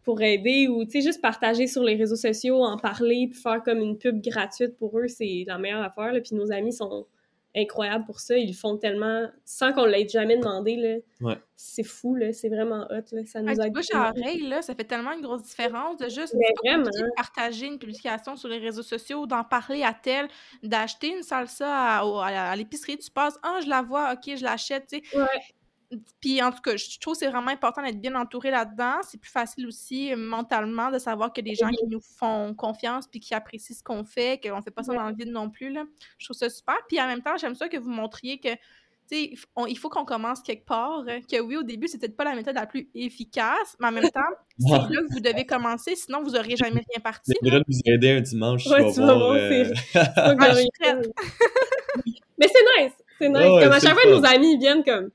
[0.02, 3.62] pour aider ou tu sais juste partager sur les réseaux sociaux, en parler, puis faire
[3.62, 6.12] comme une pub gratuite pour eux, c'est la meilleure affaire.
[6.12, 6.20] Là.
[6.20, 7.06] Puis nos amis sont
[7.54, 10.96] incroyables pour ça, ils le font tellement sans qu'on l'ait jamais demandé là.
[11.20, 11.38] Ouais.
[11.56, 14.48] C'est fou là, c'est vraiment hot là, ça nous aide.
[14.48, 16.34] là, ça fait tellement une grosse différence de juste
[17.16, 20.28] partager une publication sur les réseaux sociaux, d'en parler à tel,
[20.62, 24.86] d'acheter une salsa à, à, l'épicerie, tu passes, ah je la vois, ok je l'achète,
[24.86, 25.18] tu sais.
[25.18, 25.26] Ouais.
[26.20, 29.00] Puis en tout cas, je trouve que c'est vraiment important d'être bien entouré là-dedans.
[29.02, 33.06] C'est plus facile aussi euh, mentalement de savoir que des gens qui nous font confiance
[33.08, 35.72] puis qui apprécient ce qu'on fait, qu'on fait pas ça dans le vide non plus.
[35.72, 35.84] Là.
[36.18, 36.76] Je trouve ça super.
[36.88, 38.50] Puis en même temps, j'aime ça que vous montriez que
[39.12, 41.04] il faut qu'on commence quelque part.
[41.08, 44.10] Euh, que oui, au début, c'était pas la méthode la plus efficace, mais en même
[44.10, 44.20] temps,
[44.58, 47.32] c'est là que vous devez commencer, sinon vous n'aurez jamais rien parti.
[47.42, 48.66] C'est de vous aider un dimanche.
[48.66, 49.64] Ouais, tu vas voir, euh,
[52.38, 53.62] mais c'est nice, c'est nice.
[53.62, 55.10] comme à chaque fois, nos amis viennent comme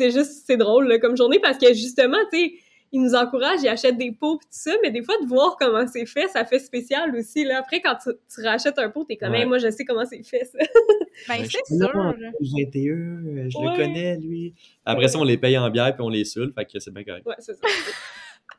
[0.00, 2.52] c'est juste, c'est drôle comme journée parce que justement, tu sais,
[2.92, 5.56] ils nous encouragent, ils achètent des pots et tout ça, mais des fois, de voir
[5.60, 7.44] comment c'est fait, ça fait spécial aussi.
[7.44, 7.58] Là.
[7.58, 10.58] Après, quand tu, rachètes un pot, t'es comme, moi, je sais comment c'est fait, ça.
[11.28, 12.14] ben, c'est sûr.
[12.40, 14.54] J'ai été eux, je le connais, lui.
[14.86, 17.04] Après ça, on les paye en bière puis on les saoule, fait que c'est bien
[17.04, 17.26] correct.
[17.26, 17.68] Ouais, c'est ça.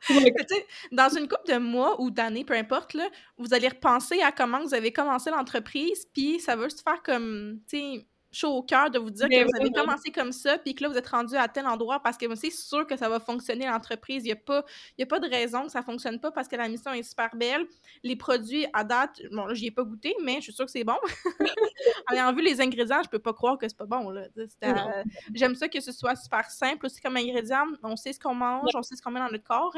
[0.92, 4.60] dans une couple de mois ou d'années, peu importe, là, vous allez repenser à comment
[4.60, 8.90] vous avez commencé l'entreprise, puis ça va se faire comme, tu sais, chaud au cœur
[8.90, 11.36] de vous dire que vous avez commencé comme ça, puis que là, vous êtes rendu
[11.36, 14.24] à tel endroit parce que c'est sûr que ça va fonctionner l'entreprise.
[14.24, 14.64] Il n'y a, pas,
[15.00, 17.34] a pas de raison que ça ne fonctionne pas parce que la mission est super
[17.36, 17.66] belle.
[18.02, 20.70] Les produits, à date, bon, là, j'y ai pas goûté, mais je suis sûre que
[20.70, 20.96] c'est bon.
[22.10, 24.10] en ayant vu les ingrédients, je peux pas croire que c'est pas bon.
[24.10, 24.26] Là.
[25.34, 27.66] J'aime ça que ce soit super simple aussi comme ingrédient.
[27.82, 29.76] On sait ce qu'on mange, on sait ce qu'on met dans notre corps.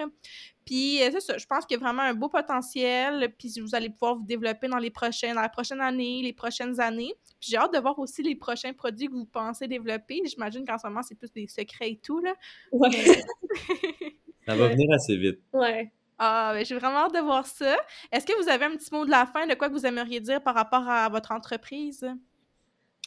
[0.64, 3.74] Puis euh, c'est ça, je pense qu'il y a vraiment un beau potentiel, puis vous
[3.74, 7.12] allez pouvoir vous développer dans les prochaines, dans la prochaine année, les prochaines années.
[7.40, 10.22] Puis j'ai hâte de voir aussi les prochains produits que vous pensez développer.
[10.24, 12.34] J'imagine qu'en ce moment, c'est plus des secrets et tout, là.
[12.72, 12.90] Ouais.
[14.46, 15.40] ça va venir assez vite.
[15.52, 15.90] Ouais.
[16.18, 17.76] Ah, ben, j'ai vraiment hâte de voir ça.
[18.12, 20.20] Est-ce que vous avez un petit mot de la fin de quoi que vous aimeriez
[20.20, 22.06] dire par rapport à votre entreprise?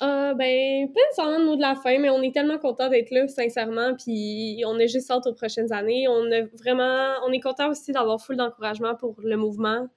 [0.04, 3.10] Euh, ben, pas nécessairement le mot de la fin, mais on est tellement content d'être
[3.10, 6.08] là, sincèrement, puis on est juste hâte aux prochaines années.
[6.08, 9.88] On a vraiment, on est content aussi d'avoir full d'encouragement pour le mouvement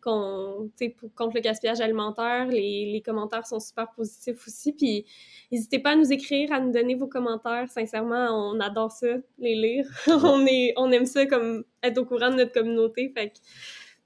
[0.00, 0.70] qu'on,
[1.14, 2.46] contre le gaspillage alimentaire.
[2.46, 5.04] Les, les, commentaires sont super positifs aussi, puis
[5.52, 7.68] n'hésitez pas à nous écrire, à nous donner vos commentaires.
[7.68, 9.08] Sincèrement, on adore ça,
[9.38, 9.86] les lire.
[10.06, 13.38] on est, on aime ça comme être au courant de notre communauté, fait que,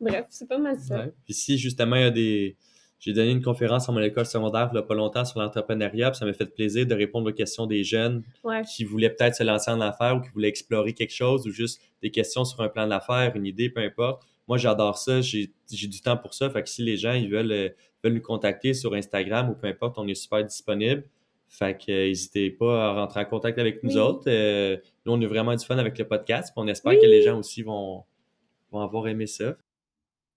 [0.01, 1.07] bref, c'est pas mal ça.
[1.25, 2.57] Puis si justement il y a des
[3.05, 6.15] j'ai donné une conférence à mon école secondaire il n'y a pas longtemps sur l'entrepreneuriat,
[6.15, 8.23] ça m'a fait plaisir de répondre aux questions des jeunes
[8.75, 11.83] qui voulaient peut-être se lancer en affaires ou qui voulaient explorer quelque chose ou juste
[12.01, 14.23] des questions sur un plan d'affaires, une idée, peu importe.
[14.49, 16.49] Moi, j'adore ça, j'ai du temps pour ça.
[16.49, 17.69] Fait que si les gens ils veulent, euh,
[18.03, 21.05] veulent nous contacter sur Instagram ou peu importe, on est super disponible.
[21.47, 24.25] Fait que euh, n'hésitez pas à rentrer en contact avec nous autres.
[24.29, 26.55] Euh, nous, on a vraiment du fun avec le podcast.
[26.57, 28.05] On espère que les gens aussi vont,
[28.73, 29.57] vont avoir aimé ça.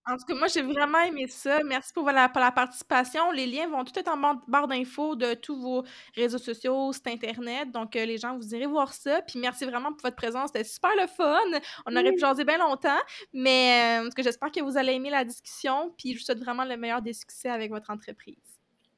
[0.10, 1.62] En tout cas, moi, j'ai vraiment aimé ça.
[1.64, 3.32] Merci pour la, la participation.
[3.32, 4.18] Les liens vont tout être en
[4.48, 5.84] barre, d'infos de tous vos
[6.16, 7.72] réseaux sociaux, site Internet.
[7.72, 9.22] Donc, euh, les gens, vous irez voir ça.
[9.22, 10.52] Puis, merci vraiment pour votre présence.
[10.54, 11.60] C'était super le fun.
[11.86, 13.00] On aurait pu jaser bien longtemps.
[13.34, 15.94] Mais euh, que j'espère que vous allez aimer la discussion.
[15.98, 18.36] Puis, je vous souhaite vraiment le meilleur des succès avec votre entreprise.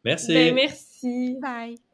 [0.06, 0.34] Merci.
[0.34, 1.38] Ben, merci.
[1.42, 1.89] Bye.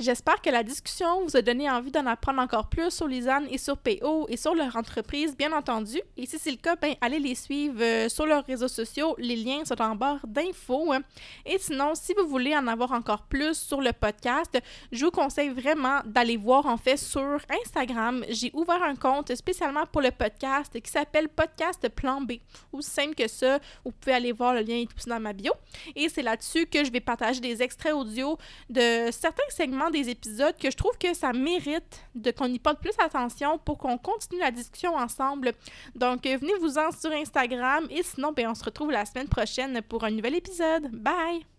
[0.00, 3.58] J'espère que la discussion vous a donné envie d'en apprendre encore plus sur Lisanne et
[3.58, 6.00] sur PO et sur leur entreprise, bien entendu.
[6.16, 9.14] Et si c'est le cas, ben, allez les suivre euh, sur leurs réseaux sociaux.
[9.18, 10.90] Les liens sont en barre d'infos.
[10.94, 11.02] Hein.
[11.44, 14.58] Et sinon, si vous voulez en avoir encore plus sur le podcast,
[14.90, 18.24] je vous conseille vraiment d'aller voir en fait sur Instagram.
[18.30, 22.36] J'ai ouvert un compte spécialement pour le podcast qui s'appelle Podcast Plan B.
[22.72, 25.52] Aussi simple que ça, vous pouvez aller voir le lien est tout dans ma bio.
[25.94, 28.38] Et c'est là-dessus que je vais partager des extraits audio
[28.70, 32.80] de certains segments des épisodes que je trouve que ça mérite de qu'on y porte
[32.80, 35.52] plus attention pour qu'on continue la discussion ensemble.
[35.94, 40.04] Donc, euh, venez-vous-en sur Instagram et sinon, ben, on se retrouve la semaine prochaine pour
[40.04, 40.88] un nouvel épisode.
[40.92, 41.50] Bye!